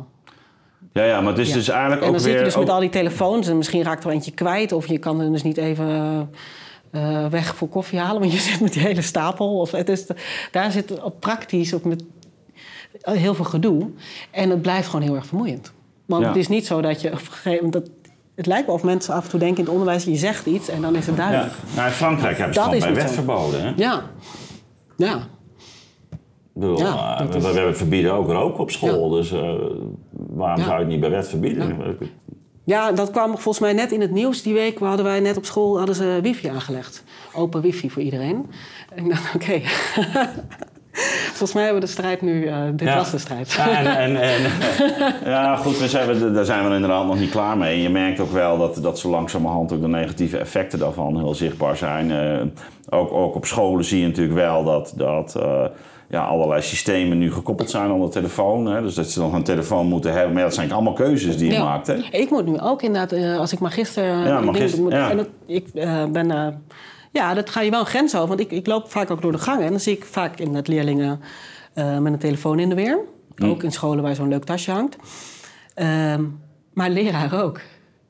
Ja, 0.93 1.03
ja, 1.03 1.21
maar 1.21 1.31
het 1.31 1.47
is 1.47 1.51
dus 1.53 1.67
eigenlijk 1.67 2.01
en 2.01 2.07
ook 2.07 2.13
dan 2.13 2.21
zit 2.21 2.29
weer... 2.31 2.39
je 2.39 2.45
dus 2.45 2.57
met 2.57 2.69
al 2.69 2.79
die 2.79 2.89
telefoons 2.89 3.47
en 3.47 3.57
misschien 3.57 3.83
raakt 3.83 4.03
er 4.03 4.09
eentje 4.11 4.31
kwijt, 4.31 4.71
of 4.71 4.87
je 4.87 4.97
kan 4.97 5.21
er 5.21 5.31
dus 5.31 5.43
niet 5.43 5.57
even 5.57 6.29
weg 7.29 7.55
voor 7.55 7.67
koffie 7.69 7.99
halen, 7.99 8.19
want 8.21 8.33
je 8.33 8.39
zit 8.49 8.59
met 8.61 8.73
die 8.73 8.81
hele 8.81 9.01
stapel. 9.01 9.59
Of 9.59 9.71
het 9.71 9.89
is, 9.89 10.05
daar 10.51 10.71
zit 10.71 11.01
op 11.03 11.19
praktisch 11.19 11.73
of 11.73 11.83
met 11.83 12.03
heel 13.01 13.33
veel 13.35 13.45
gedoe. 13.45 13.89
En 14.31 14.49
het 14.49 14.61
blijft 14.61 14.87
gewoon 14.87 15.05
heel 15.05 15.15
erg 15.15 15.25
vermoeiend. 15.25 15.71
Want 16.05 16.25
het 16.25 16.35
is 16.35 16.47
niet 16.47 16.65
zo 16.65 16.81
dat 16.81 17.01
je 17.01 17.07
op 17.07 17.13
een 17.19 17.25
gegeven 17.25 17.65
moment. 17.65 17.73
Dat, 17.73 17.89
het 18.35 18.45
lijkt 18.45 18.65
wel 18.65 18.75
of 18.75 18.83
mensen 18.83 19.13
af 19.13 19.23
en 19.23 19.29
toe 19.29 19.39
denken 19.39 19.57
in 19.57 19.63
het 19.63 19.73
onderwijs: 19.73 20.03
je 20.03 20.15
zegt 20.15 20.45
iets 20.45 20.69
en 20.69 20.81
dan 20.81 20.95
is 20.95 21.05
het 21.07 21.15
Ja. 21.15 21.27
duidelijk. 21.29 21.57
Nou, 21.75 21.87
in 21.87 21.93
Frankrijk 21.93 22.37
hebben 22.37 22.53
ze 22.55 22.59
Dat 22.69 22.79
bij 22.79 22.93
wet 22.93 23.07
zo. 23.07 23.13
verboden. 23.13 23.61
Hè? 23.63 23.73
Ja. 23.75 24.01
Ja. 24.97 25.15
Ik 25.15 26.61
bedoel, 26.61 26.77
Ja, 26.79 27.19
eh, 27.21 27.27
we, 27.27 27.53
we 27.65 27.73
verbieden 27.73 28.13
ook 28.13 28.27
roken 28.29 28.59
op 28.59 28.71
school. 28.71 29.09
Dus 29.09 29.31
eh, 29.31 29.39
waarom 30.09 30.59
Ja. 30.59 30.63
zou 30.65 30.73
je 30.73 30.79
het 30.79 30.87
niet 30.87 30.99
bij 30.99 31.09
wet 31.09 31.27
verbieden? 31.27 31.77
Ja, 32.63 32.91
dat 32.91 33.11
kwam 33.11 33.29
volgens 33.31 33.59
mij 33.59 33.73
net 33.73 33.91
in 33.91 34.01
het 34.01 34.11
nieuws 34.11 34.41
die 34.41 34.53
week. 34.53 34.79
Hadden 34.79 35.05
wij 35.05 35.19
net 35.19 35.37
op 35.37 35.45
school 35.45 35.77
hadden 35.77 35.95
ze 35.95 36.19
wifi 36.21 36.47
aangelegd. 36.47 37.03
Open 37.33 37.61
wifi 37.61 37.89
voor 37.89 38.01
iedereen. 38.01 38.45
En 38.95 39.03
ik 39.05 39.09
dacht, 39.09 39.35
oké. 39.35 39.61
Volgens 41.27 41.53
mij 41.53 41.63
hebben 41.63 41.81
we 41.81 41.87
de 41.87 41.93
strijd 41.93 42.21
nu... 42.21 42.45
eh, 42.45 42.57
dit 42.73 42.87
Ja. 42.87 42.95
was 42.95 43.11
de 43.11 43.17
strijd. 43.17 43.51
Ja, 43.51 43.67
en, 43.77 43.85
en, 43.97 44.21
en, 44.21 44.41
ja, 45.31 45.55
goed, 45.55 45.77
we 45.79 45.87
zijn, 45.87 46.33
daar 46.33 46.45
zijn 46.45 46.67
we 46.69 46.73
inderdaad 46.75 47.05
nog 47.05 47.19
niet 47.19 47.29
klaar 47.29 47.57
mee. 47.57 47.75
En 47.75 47.81
je 47.81 47.89
merkt 47.89 48.19
ook 48.19 48.31
wel 48.31 48.57
dat, 48.57 48.75
dat 48.81 48.99
zo 48.99 49.09
langzamerhand 49.09 49.71
ook 49.73 49.81
de 49.81 49.87
negatieve 49.87 50.37
effecten 50.37 50.79
daarvan 50.79 51.17
heel 51.17 51.33
zichtbaar 51.35 51.77
zijn. 51.77 52.11
Eh, 52.11 52.41
ook, 52.99 53.11
ook 53.11 53.35
op 53.35 53.45
scholen 53.45 53.85
zie 53.85 53.99
je 54.01 54.07
natuurlijk 54.07 54.35
wel 54.35 54.63
dat, 54.63 54.93
dat 54.95 55.35
eh, 55.35 55.65
ja, 56.09 56.23
allerlei 56.25 56.61
systemen 56.61 57.17
nu 57.17 57.31
gekoppeld 57.31 57.69
zijn 57.69 57.89
aan 57.91 58.01
de 58.01 58.09
telefoon. 58.09 58.65
Hè? 58.65 58.81
Dus 58.81 58.95
dat 58.95 59.09
ze 59.09 59.19
dan 59.19 59.33
een 59.33 59.43
telefoon 59.43 59.87
moeten 59.87 60.11
hebben. 60.13 60.29
Maar 60.31 60.41
ja, 60.41 60.47
dat 60.47 60.55
zijn 60.55 60.71
allemaal 60.71 60.93
keuzes 60.93 61.37
die 61.37 61.47
je 61.47 61.53
Ja. 61.53 61.63
maakt. 61.63 61.87
Hè? 61.87 61.93
Ik 62.11 62.29
moet 62.29 62.45
nu 62.45 62.59
ook 62.59 62.81
inderdaad, 62.81 63.37
als 63.39 63.53
ik 63.53 63.59
magister... 63.59 64.03
Ja, 64.03 64.23
dingen 64.23 64.45
magister, 64.45 64.81
moet- 64.83 64.91
ja. 64.91 65.09
En 65.09 65.17
dat, 65.17 65.27
ik 65.45 65.67
eh, 65.73 66.05
ben... 66.05 66.63
ja, 67.15 67.33
dat 67.33 67.49
ga 67.49 67.61
je 67.61 67.71
wel 67.71 67.79
een 67.79 67.85
grens 67.85 68.15
over. 68.15 68.27
Want 68.27 68.39
ik, 68.39 68.51
ik 68.51 68.67
loop 68.67 68.91
vaak 68.91 69.11
ook 69.11 69.21
door 69.21 69.31
de 69.31 69.37
gangen. 69.37 69.63
En 69.63 69.69
dan 69.69 69.79
zie 69.79 69.97
ik 69.97 70.05
vaak 70.05 70.39
inderdaad 70.39 70.67
leerlingen 70.67 71.21
eh, 71.73 71.97
met 71.97 72.13
een 72.13 72.19
telefoon 72.19 72.59
in 72.59 72.69
de 72.69 72.75
weer. 72.75 72.99
Hm. 73.35 73.45
Ook 73.45 73.63
in 73.63 73.71
scholen 73.71 74.03
waar 74.03 74.15
zo'n 74.15 74.27
leuk 74.27 74.43
tasje 74.43 74.71
hangt. 74.71 74.95
Ehm, 75.73 76.23
maar 76.73 76.89
leraren 76.89 77.43
ook, 77.43 77.59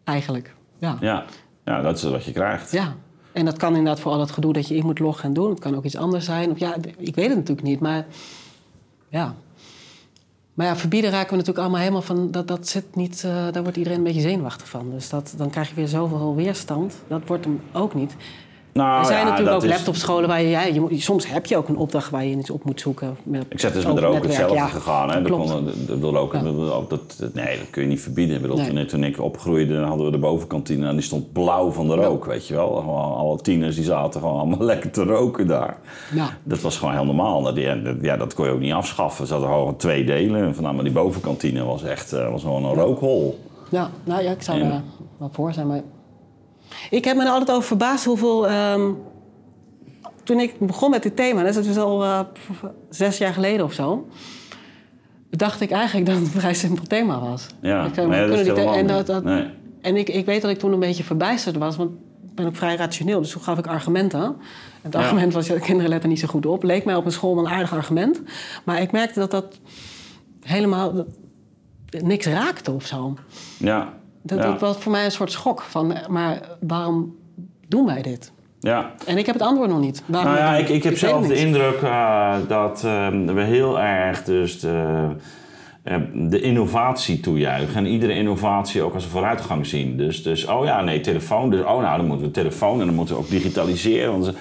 eigenlijk. 0.03 0.53
Ja. 0.79 0.97
Ja. 0.99 1.25
ja, 1.65 1.81
dat 1.81 1.97
is 1.97 2.03
wat 2.03 2.25
je 2.25 2.31
krijgt. 2.31 2.71
Ja, 2.71 2.95
en 3.31 3.45
dat 3.45 3.57
kan 3.57 3.75
inderdaad 3.75 3.99
voor 3.99 4.11
al 4.11 4.19
het 4.19 4.31
gedoe 4.31 4.53
dat 4.53 4.67
je 4.67 4.75
in 4.75 4.85
moet 4.85 4.99
loggen 4.99 5.25
en 5.25 5.33
doen. 5.33 5.49
Het 5.49 5.59
kan 5.59 5.75
ook 5.75 5.83
iets 5.83 5.97
anders 5.97 6.25
zijn. 6.25 6.51
Of 6.51 6.59
ja, 6.59 6.75
ik 6.97 7.15
weet 7.15 7.27
het 7.27 7.37
natuurlijk 7.37 7.67
niet, 7.67 7.79
maar 7.79 8.05
ja. 9.07 9.35
Maar 10.53 10.65
ja, 10.65 10.75
verbieden 10.75 11.11
raken 11.11 11.29
we 11.29 11.35
natuurlijk 11.35 11.59
allemaal 11.59 11.79
helemaal 11.79 12.01
van... 12.01 12.31
Dat, 12.31 12.47
dat 12.47 12.67
zit 12.67 12.95
niet, 12.95 13.23
eh, 13.23 13.47
daar 13.51 13.63
wordt 13.63 13.77
iedereen 13.77 13.97
een 13.97 14.03
beetje 14.03 14.21
zenuwachtig 14.21 14.69
van. 14.69 14.91
Dus 14.91 15.09
dat, 15.09 15.33
dan 15.37 15.49
krijg 15.49 15.69
je 15.69 15.75
weer 15.75 15.87
zoveel 15.87 16.35
weerstand. 16.35 16.95
Dat 17.07 17.21
wordt 17.25 17.45
hem 17.45 17.61
ook 17.73 17.93
niet. 17.93 18.15
Nou, 18.75 18.99
er 18.99 19.05
zijn 19.05 19.19
ja, 19.19 19.29
natuurlijk 19.29 19.55
ook 19.55 19.63
is- 19.63 19.69
laptopscholen 19.69 20.27
waar 20.27 20.41
je, 20.41 20.49
ja, 20.49 20.61
je, 20.63 20.87
Soms 20.91 21.27
heb 21.27 21.45
je 21.45 21.57
ook 21.57 21.67
een 21.67 21.77
opdracht 21.77 22.09
waar 22.09 22.25
je 22.25 22.37
iets 22.37 22.49
op 22.49 22.63
moet 22.63 22.79
zoeken. 22.81 23.17
Met, 23.23 23.45
Ik 23.49 23.59
zeg 23.59 23.73
dus 23.73 23.85
ook 23.85 23.93
met 23.93 24.03
roken 24.03 24.13
netwerk, 24.21 24.39
hetzelfde 24.39 24.55
ja, 24.55 24.79
gegaan. 24.79 25.09
Hè? 25.11 25.21
dat 25.21 25.31
kon, 25.31 25.41
ook, 25.41 26.29
dat, 26.89 26.99
ook- 27.23 27.33
nee, 27.33 27.57
dat 27.57 27.69
kun 27.69 27.81
je 27.81 27.87
niet 27.87 28.01
verbieden. 28.01 28.35
Ik 28.35 28.41
bedoel, 28.41 28.57
Nee. 28.57 28.69
toen, 28.73 28.85
toen 28.85 29.03
ik 29.03 29.21
opgroeide, 29.21 29.77
hadden 29.79 30.05
we 30.05 30.11
de 30.11 30.17
bovenkantine 30.17 30.87
en 30.87 30.93
die 30.93 31.01
stond 31.03 31.31
blauw 31.33 31.71
van 31.71 31.87
de 31.87 31.95
rook, 31.95 32.25
weet 32.25 32.47
je 32.47 32.53
wel. 32.53 32.75
Gewoon, 32.75 33.15
alle 33.15 33.37
tieners 33.41 33.75
die 33.75 33.83
zaten 33.83 34.19
gewoon 34.21 34.39
allemaal 34.39 34.63
lekker 34.71 34.91
te 34.91 35.03
roken 35.03 35.47
daar. 35.47 35.77
Dat 36.43 36.61
was 36.61 36.77
gewoon 36.77 36.93
heel 36.93 37.05
normaal. 37.05 37.57
Ja, 38.01 38.17
dat, 38.17 38.33
kon 38.33 38.45
je 38.45 38.51
ook 38.51 38.59
niet 38.59 38.73
afschaffen. 38.73 39.21
Er 39.21 39.27
zaten 39.27 39.47
gewoon 39.47 39.75
twee 39.75 40.03
delen. 40.05 40.43
En 40.45 40.53
van, 40.55 40.63
nou, 40.63 40.75
maar 40.75 40.83
die 40.83 40.93
bovenkantine 40.93 41.63
was 41.63 41.83
echt 41.83 42.13
eh, 42.13 42.31
was 42.31 42.41
gewoon 42.41 42.65
een 42.65 42.73
rookhol. 42.73 43.39
Ja, 43.69 43.89
nou 44.03 44.23
ja, 44.23 44.31
ik 44.31 44.41
zou 44.41 44.59
En- 44.59 44.69
daar 44.69 44.81
wel 45.17 45.29
voor 45.33 45.53
zijn. 45.53 45.67
Maar... 45.67 45.81
Ik 46.89 47.05
heb 47.05 47.15
me 47.17 47.23
er 47.23 47.29
altijd 47.29 47.51
over 47.51 47.67
verbaasd 47.67 48.05
hoeveel... 48.05 48.47
ehm, 48.47 48.91
toen 50.23 50.39
ik 50.39 50.59
begon 50.59 50.89
met 50.89 51.03
dit 51.03 51.15
thema, 51.15 51.43
dat 51.43 51.55
is 51.55 51.77
al 51.77 52.03
eh, 52.03 52.19
zes 52.89 53.17
jaar 53.17 53.33
geleden 53.33 53.65
of 53.65 53.73
zo... 53.73 54.07
dacht 55.29 55.61
ik 55.61 55.71
eigenlijk 55.71 56.05
dat 56.05 56.15
het 56.15 56.25
een 56.25 56.31
vrij 56.41 56.53
simpel 56.53 56.85
thema 56.85 57.19
was. 57.19 57.47
Ja, 57.61 57.85
Ik 57.85 57.93
zei, 57.93 58.09
ja, 58.11 58.25
dat 58.27 58.39
is 58.39 58.43
die 58.45 58.53
en 58.53 58.77
niet. 58.79 58.87
dat, 58.87 59.05
dat, 59.07 59.23
Nee. 59.23 59.47
en 59.81 59.95
ik, 59.95 60.09
ik 60.09 60.25
weet 60.25 60.41
dat 60.41 60.51
ik 60.51 60.59
toen 60.59 60.73
een 60.73 60.79
beetje 60.79 61.03
verbijsterd 61.03 61.57
was, 61.57 61.75
want 61.75 61.91
ik 62.27 62.35
ben 62.35 62.45
ook 62.45 62.55
vrij 62.55 62.75
rationeel. 62.75 63.19
Dus 63.21 63.31
toen 63.31 63.41
gaf 63.41 63.57
ik 63.57 63.67
argumenten. 63.67 64.21
En 64.23 64.35
het 64.81 64.93
Ja. 64.93 64.99
argument 64.99 65.33
was, 65.33 65.47
ja, 65.47 65.53
de 65.53 65.59
kinderen 65.59 65.89
letten 65.89 66.09
niet 66.09 66.19
zo 66.19 66.27
goed 66.27 66.45
op. 66.45 66.63
Leek 66.63 66.85
mij 66.85 66.95
op 66.95 67.05
een 67.05 67.11
school 67.11 67.35
wel 67.35 67.45
een 67.45 67.51
aardig 67.51 67.73
argument. 67.73 68.21
Maar 68.63 68.81
ik 68.81 68.91
merkte 68.91 69.19
dat 69.19 69.31
dat 69.31 69.59
helemaal... 70.41 71.05
niks 72.03 72.25
raakte 72.25 72.71
of 72.71 72.85
zo. 72.85 73.13
Ja. 73.57 73.93
Dat, 74.25 74.37
ja. 74.37 74.43
dat 74.43 74.59
was 74.59 74.77
voor 74.77 74.91
mij 74.91 75.05
een 75.05 75.11
soort 75.11 75.31
schok 75.31 75.61
van, 75.61 75.97
maar 76.09 76.41
waarom 76.59 77.15
doen 77.67 77.85
wij 77.85 78.01
dit? 78.01 78.31
Ja. 78.59 78.91
En 79.05 79.17
ik 79.17 79.25
heb 79.25 79.35
het 79.35 79.43
antwoord 79.43 79.69
nog 79.69 79.79
niet. 79.79 80.03
Waarom 80.05 80.31
Nou 80.31 80.43
ja, 80.43 80.55
ik, 80.55 80.69
ik 80.69 80.83
heb 80.83 80.97
zelf 80.97 81.27
de 81.27 81.35
indruk 81.35 81.81
eh, 81.81 82.35
dat 82.47 82.83
eh, 82.83 83.07
we 83.25 83.41
heel 83.41 83.79
erg 83.79 84.23
dus 84.23 84.59
de, 84.59 85.07
eh, 85.83 85.95
de 86.13 86.41
innovatie 86.41 87.19
toejuichen. 87.19 87.75
En 87.75 87.85
iedere 87.85 88.13
innovatie 88.13 88.81
ook 88.81 88.93
als 88.93 89.03
een 89.03 89.09
vooruitgang 89.09 89.65
zien. 89.65 89.97
Dus, 89.97 90.23
dus 90.23 90.45
oh 90.45 90.65
ja, 90.65 90.81
nee, 90.81 90.99
telefoon. 90.99 91.49
Dus 91.49 91.61
oh 91.61 91.81
nou, 91.81 91.97
dan 91.97 92.07
moeten 92.07 92.25
we 92.25 92.31
telefoon 92.31 92.79
en 92.79 92.85
dan 92.85 92.95
moeten 92.95 93.15
we 93.15 93.21
ook 93.21 93.29
digitaliseren. 93.29 94.11
Want 94.11 94.33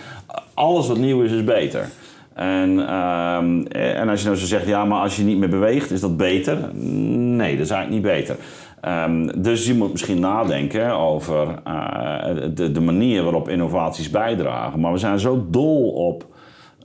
alles 0.55 0.87
wat 0.87 0.99
nieuw 0.99 1.22
is, 1.22 1.32
is 1.32 1.45
beter. 1.45 1.89
En, 2.35 2.89
ehm, 2.89 3.62
en 3.66 4.09
als 4.09 4.20
je 4.20 4.26
nou 4.26 4.39
zo 4.39 4.47
zegt, 4.47 4.66
ja, 4.66 4.85
maar 4.85 5.01
als 5.01 5.16
je 5.16 5.22
niet 5.22 5.39
meer 5.39 5.49
beweegt, 5.49 5.91
is 5.91 6.01
dat 6.01 6.16
beter? 6.16 6.74
Nee, 6.74 7.57
dat 7.57 7.64
is 7.64 7.70
eigenlijk 7.70 7.91
niet 7.91 8.12
beter. 8.12 8.37
Ehm, 8.85 9.28
dus 9.37 9.66
je 9.66 9.74
moet 9.74 9.91
misschien 9.91 10.20
nadenken 10.20 10.97
over 10.97 11.61
eh, 11.64 12.24
de, 12.55 12.72
de 12.72 12.80
manier 12.80 13.22
waarop 13.22 13.49
innovaties 13.49 14.11
bijdragen. 14.11 14.80
Maar 14.80 14.93
we 14.93 14.99
zijn 14.99 15.18
zo 15.20 15.47
dol 15.51 15.89
op 15.91 16.26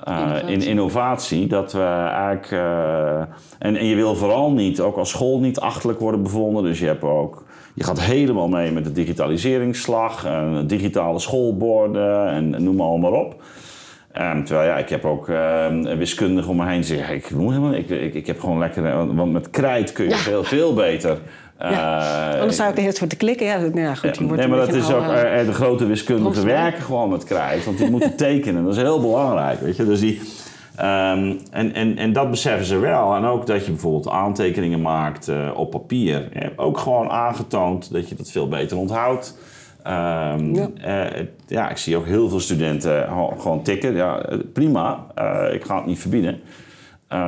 eh, 0.04 0.14
in 0.16 0.48
Innovatie. 0.48 0.70
innovatie 0.70 1.48
dat 1.48 1.72
we 1.72 1.84
eigenlijk. 2.12 2.52
eh, 2.52 3.20
en, 3.60 3.76
en 3.76 3.86
je 3.86 3.96
wil 3.96 4.16
vooral 4.16 4.52
niet, 4.52 4.82
ook 4.82 4.98
als 4.98 5.10
school, 5.10 5.40
niet 5.40 5.60
achterlijk 5.60 6.00
worden 6.00 6.24
bevonden. 6.24 6.64
Dus 6.64 6.80
je 6.80 6.86
hebt 6.86 7.04
ook. 7.04 7.46
Je 7.74 7.84
gaat 7.84 8.02
helemaal 8.02 8.48
mee 8.48 8.72
met 8.72 8.84
de 8.84 8.92
digitaliseringsslag, 8.92 10.26
en 10.26 10.68
digitale 10.68 11.20
schoolborden 11.20 12.28
en, 12.30 12.56
en 12.56 12.64
noem 12.64 12.76
maar 12.76 12.88
allemaal 12.88 13.14
op. 13.14 13.42
Ehm, 14.12 14.44
terwijl 14.44 14.70
ja, 14.70 14.78
ik 14.78 14.90
heb 14.90 15.06
ook 15.06 15.30
ehm 15.30 15.98
wiskundigen 15.98 16.50
om 16.50 16.58
me 16.58 16.66
heen 16.66 16.84
zeggen: 16.84 17.16
ik, 17.16 17.30
ik, 17.74 17.90
ik, 17.90 18.14
ik 18.14 18.28
heb 18.28 18.40
gewoon 18.40 18.58
lekker. 18.60 19.16
Want 19.16 19.32
met 19.32 19.50
krijt 19.50 19.92
kun 19.92 20.04
je 20.04 20.10
Ja. 20.10 20.16
veel, 20.18 20.44
veel 20.44 20.74
beter. 20.74 21.18
Ja. 21.60 22.32
eh, 22.34 22.40
Anders 22.40 22.58
zou 22.58 22.70
ik 22.70 22.76
de 22.76 22.82
hele 22.82 22.94
voor 22.94 23.08
te 23.08 23.16
klikken. 23.16 23.46
Ja, 23.46 23.58
nou 23.60 23.80
ja, 23.80 23.96
goed, 23.96 24.18
wordt 24.18 24.36
nee, 24.36 24.48
maar 24.48 24.58
dat 24.60 24.74
is 24.74 24.92
ook, 24.92 25.04
oude- 25.04 25.44
de 25.46 25.54
grote 25.54 25.86
wiskundigen 25.86 26.32
Amsterdam. 26.32 26.62
werken 26.62 26.82
gewoon 26.84 27.10
met 27.10 27.24
krijt, 27.24 27.66
want 27.66 27.78
die 27.78 27.90
moeten 27.92 28.16
tekenen. 28.16 28.64
Dat 28.64 28.76
is 28.76 28.82
heel 28.82 29.02
belangrijk, 29.02 29.60
weet 29.60 29.76
je. 29.76 29.86
Dus 29.86 30.00
die, 30.00 30.22
ehm, 30.76 31.34
en, 31.52 31.74
en, 31.74 31.98
en 31.98 32.14
dat 32.14 32.30
beseffen 32.30 32.66
ze 32.66 32.78
wel. 32.78 33.16
En 33.16 33.26
ook 33.26 33.46
dat 33.48 33.66
je 33.66 33.72
bijvoorbeeld 33.72 34.10
aantekeningen 34.10 34.82
maakt 34.82 35.28
eh, 35.28 35.50
op 35.56 35.72
papier. 35.72 36.30
Je 36.34 36.40
hebt 36.40 36.58
ook 36.60 36.78
gewoon 36.78 37.10
aangetoond 37.10 37.92
dat 37.94 38.10
je 38.10 38.16
dat 38.16 38.32
veel 38.32 38.48
beter 38.48 38.78
onthoudt. 38.78 39.38
Ehm, 39.84 40.56
Ja. 40.56 40.68
eh, 40.82 41.26
ja, 41.48 41.70
ik 41.70 41.78
zie 41.78 41.98
ook 41.98 42.06
heel 42.06 42.30
veel 42.30 42.40
studenten 42.40 43.10
gewoon 43.40 43.62
tikken. 43.64 43.96
Ja, 43.96 44.26
prima, 44.54 45.06
ik 45.52 45.64
ga 45.66 45.76
het 45.76 45.86
niet 45.86 46.00
verbieden. 46.00 46.40
Eh, 47.10 47.20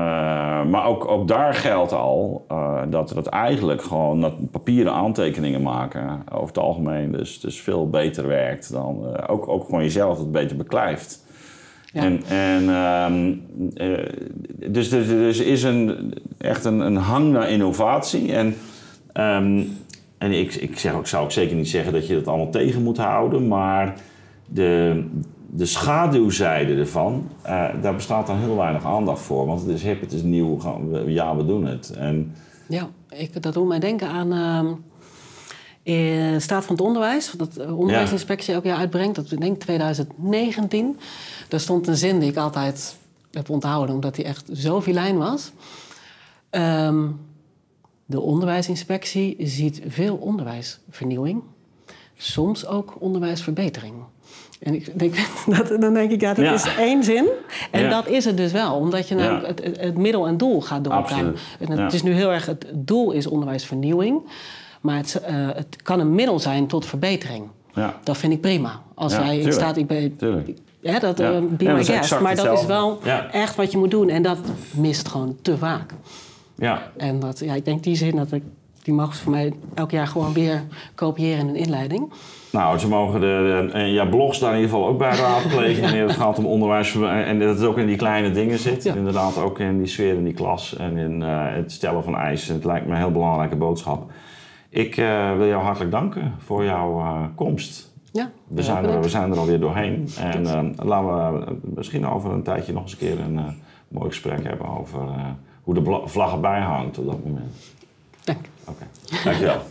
maar 0.65 0.85
ook, 0.85 1.07
ook 1.07 1.27
daar 1.27 1.53
geldt 1.53 1.91
al 1.93 2.45
eh, 2.47 2.81
dat 2.89 3.09
dat 3.09 3.27
eigenlijk 3.27 3.81
gewoon 3.83 4.21
dat 4.21 4.51
papieren 4.51 4.93
aantekeningen 4.93 5.61
maken 5.61 6.23
over 6.31 6.47
het 6.47 6.57
algemeen 6.57 7.11
dus, 7.11 7.39
dus 7.39 7.61
veel 7.61 7.89
beter 7.89 8.27
werkt 8.27 8.71
dan 8.71 9.15
eh, 9.15 9.23
ook, 9.33 9.47
ook 9.47 9.65
gewoon 9.65 9.83
jezelf 9.83 10.17
het 10.17 10.31
beter 10.31 10.57
beklijft. 10.57 11.25
Ja. 11.93 12.01
En, 12.01 12.21
en 12.27 12.69
ehm, 12.69 13.33
eh, 13.73 14.71
dus, 14.71 14.89
dus, 14.89 15.07
dus 15.07 15.39
er 15.39 15.47
is 15.47 15.63
een, 15.63 16.13
echt 16.37 16.65
een, 16.65 16.79
een 16.79 16.95
hang 16.95 17.31
naar 17.31 17.49
innovatie. 17.49 18.33
En, 18.33 18.55
ehm, 19.13 19.63
en 20.17 20.31
ik, 20.31 20.53
ik, 20.53 20.79
zeg 20.79 20.93
ook, 20.93 21.07
zou 21.07 21.23
ook 21.23 21.31
zeker 21.31 21.55
niet 21.55 21.69
zeggen 21.69 21.93
dat 21.93 22.07
je 22.07 22.13
dat 22.13 22.27
allemaal 22.27 22.51
tegen 22.51 22.83
moet 22.83 22.97
houden, 22.97 23.47
maar 23.47 23.95
de, 24.45 25.03
de 25.53 25.65
schaduwzijde 25.65 26.75
ervan, 26.75 27.29
eh, 27.41 27.67
daar 27.81 27.95
bestaat 27.95 28.27
dan 28.27 28.37
heel 28.37 28.55
weinig 28.55 28.85
aandacht 28.85 29.21
voor. 29.21 29.45
Want 29.45 29.61
het 29.61 29.69
is 29.69 29.83
hip, 29.83 30.01
het 30.01 30.13
is 30.13 30.21
nieuw, 30.21 30.59
ja, 31.05 31.35
we 31.35 31.45
doen 31.45 31.65
het. 31.65 31.89
En, 31.89 32.35
Ja, 32.67 32.89
ik, 33.09 33.43
dat 33.43 33.53
doet 33.53 33.67
mij 33.67 33.79
denken 33.79 34.07
aan 34.07 34.33
ehm 34.33 34.73
de 35.83 36.35
staat 36.39 36.65
van 36.65 36.75
het 36.75 36.85
onderwijs, 36.85 37.33
wat 37.33 37.53
de 37.53 37.73
onderwijsinspectie 37.73 38.53
elk 38.53 38.63
jaar 38.63 38.77
uitbrengt. 38.77 39.15
Dat 39.15 39.29
denk 39.29 39.43
ik 39.43 39.59
2019. 39.59 40.99
Daar 41.47 41.59
stond 41.59 41.87
een 41.87 41.97
zin 41.97 42.19
die 42.19 42.29
ik 42.29 42.37
altijd 42.37 42.97
heb 43.31 43.49
onthouden, 43.49 43.95
omdat 43.95 44.15
die 44.15 44.25
echt 44.25 44.49
zo 44.53 44.81
filijn 44.81 45.17
was. 45.17 45.51
Ehm, 46.49 47.07
de 48.05 48.19
onderwijsinspectie 48.19 49.35
ziet 49.39 49.81
veel 49.87 50.15
onderwijsvernieuwing, 50.15 51.41
soms 52.15 52.65
ook 52.65 52.95
onderwijsverbetering. 52.99 53.95
En 54.61 54.73
ik 54.75 54.99
denk, 54.99 55.15
dat, 55.57 55.81
dan 55.81 55.93
denk 55.93 56.11
ik, 56.11 56.21
ja, 56.21 56.33
dat 56.33 56.45
Ja. 56.45 56.53
is 56.53 56.75
één 56.77 57.03
zin. 57.03 57.25
En 57.71 57.81
Ja. 57.81 57.89
dat 57.89 58.07
is 58.07 58.25
het 58.25 58.37
dus 58.37 58.51
wel, 58.51 58.75
omdat 58.75 59.07
je 59.07 59.15
Ja. 59.15 59.21
namelijk 59.21 59.47
het, 59.47 59.63
het, 59.65 59.79
het 59.79 59.97
middel 59.97 60.27
en 60.27 60.37
doel 60.37 60.61
gaat 60.61 60.83
door 60.83 60.93
elkaar. 60.93 61.25
En 61.59 61.79
het 61.79 61.93
is 61.93 62.03
nu 62.03 62.11
heel 62.13 62.31
erg, 62.31 62.45
het 62.45 62.65
doel 62.75 63.11
is 63.11 63.27
onderwijsvernieuwing, 63.27 64.21
maar 64.81 64.97
het, 64.97 65.15
eh, 65.21 65.33
het 65.53 65.75
kan 65.83 65.99
een 65.99 66.15
middel 66.15 66.39
zijn 66.39 66.67
tot 66.67 66.85
verbetering. 66.85 67.45
ja, 67.73 67.99
Dat 68.03 68.17
vind 68.17 68.33
ik 68.33 68.41
prima. 68.41 68.81
Als 68.93 69.13
jij 69.13 69.39
in 69.39 69.53
staat, 69.53 69.77
ik 69.77 69.87
ben, 69.87 70.15
tuurlijk. 70.15 70.49
hè, 70.81 70.99
dat 70.99 71.17
Ja. 71.17 71.31
be 71.39 71.47
dat 71.65 71.73
my 71.75 71.83
guest, 71.83 71.89
exact 71.89 72.21
maar 72.21 72.35
dat 72.35 72.59
is 72.59 72.65
wel 72.65 72.99
Ja. 73.03 73.31
echt 73.31 73.55
wat 73.55 73.71
je 73.71 73.77
moet 73.77 73.91
doen 73.91 74.09
en 74.09 74.21
dat 74.23 74.37
mist 74.71 75.07
gewoon 75.07 75.37
te 75.41 75.57
vaak. 75.57 75.93
Ja, 76.55 76.91
En 76.97 77.19
dat, 77.19 77.39
ja, 77.39 77.53
ik 77.53 77.65
denk 77.65 77.83
die 77.83 77.95
zin, 77.95 78.15
dat 78.15 78.31
ik, 78.31 78.43
die 78.83 78.93
mag 78.93 79.15
ze 79.15 79.21
voor 79.23 79.31
mij 79.31 79.53
elk 79.73 79.91
jaar 79.91 80.07
gewoon 80.07 80.33
weer 80.33 80.63
kopiëren 80.95 81.39
in 81.39 81.47
een 81.47 81.55
inleiding. 81.55 82.11
Nou, 82.51 82.77
ze 82.77 82.87
mogen 82.87 83.19
de, 83.19 83.69
ja, 83.73 84.05
blogs 84.05 84.39
daar 84.39 84.53
in 84.53 84.59
ieder 84.59 84.71
geval 84.71 84.87
ook 84.87 84.97
bij 84.97 85.15
raadplegen 85.15 85.81
wanneer 85.85 86.07
het 86.07 86.15
gaat 86.15 86.37
om 86.37 86.45
onderwijs. 86.45 86.95
En 87.01 87.39
dat 87.39 87.57
het 87.57 87.67
ook 87.67 87.77
in 87.77 87.87
die 87.87 87.95
kleine 87.95 88.31
dingen 88.31 88.59
zit. 88.59 88.83
Ja. 88.83 88.95
Inderdaad, 88.95 89.37
ook 89.37 89.59
in 89.59 89.77
die 89.77 89.87
sfeer 89.87 90.13
in 90.13 90.23
die 90.23 90.33
klas 90.33 90.77
en 90.77 90.97
in 90.97 91.23
eh, 91.23 91.55
het 91.55 91.71
stellen 91.71 92.03
van 92.03 92.15
eisen. 92.15 92.55
Het 92.55 92.65
lijkt 92.65 92.85
me 92.85 92.91
een 92.91 92.97
heel 92.97 93.11
belangrijke 93.11 93.55
boodschap. 93.55 94.11
Ik 94.69 94.97
eh, 94.97 95.37
wil 95.37 95.47
jou 95.47 95.63
hartelijk 95.63 95.91
danken 95.91 96.35
voor 96.37 96.63
jouw 96.63 96.99
eh, 96.99 97.21
komst. 97.35 97.89
Ja, 98.11 98.31
We 98.47 98.63
zijn, 98.63 98.85
er, 98.85 99.01
we 99.01 99.09
zijn 99.09 99.31
er 99.31 99.37
alweer 99.37 99.59
doorheen. 99.59 100.09
En 100.19 100.73
laten 100.77 101.33
we 101.33 101.57
misschien 101.75 102.07
over 102.07 102.31
een 102.31 102.43
tijdje 102.43 102.73
nog 102.73 102.81
eens 102.81 102.91
een 102.91 102.97
keer 102.97 103.19
een 103.19 103.39
mooi 103.87 104.09
gesprek 104.09 104.43
hebben 104.43 104.77
over 104.79 104.99
hoe 105.63 105.73
de 105.73 106.01
vlag 106.05 106.31
erbij 106.31 106.59
hangt 106.59 106.97
op 106.97 107.05
dat 107.05 107.25
moment. 107.25 107.55
Dank. 108.23 108.45
Oké, 108.65 108.87
dankjewel. 109.23 109.61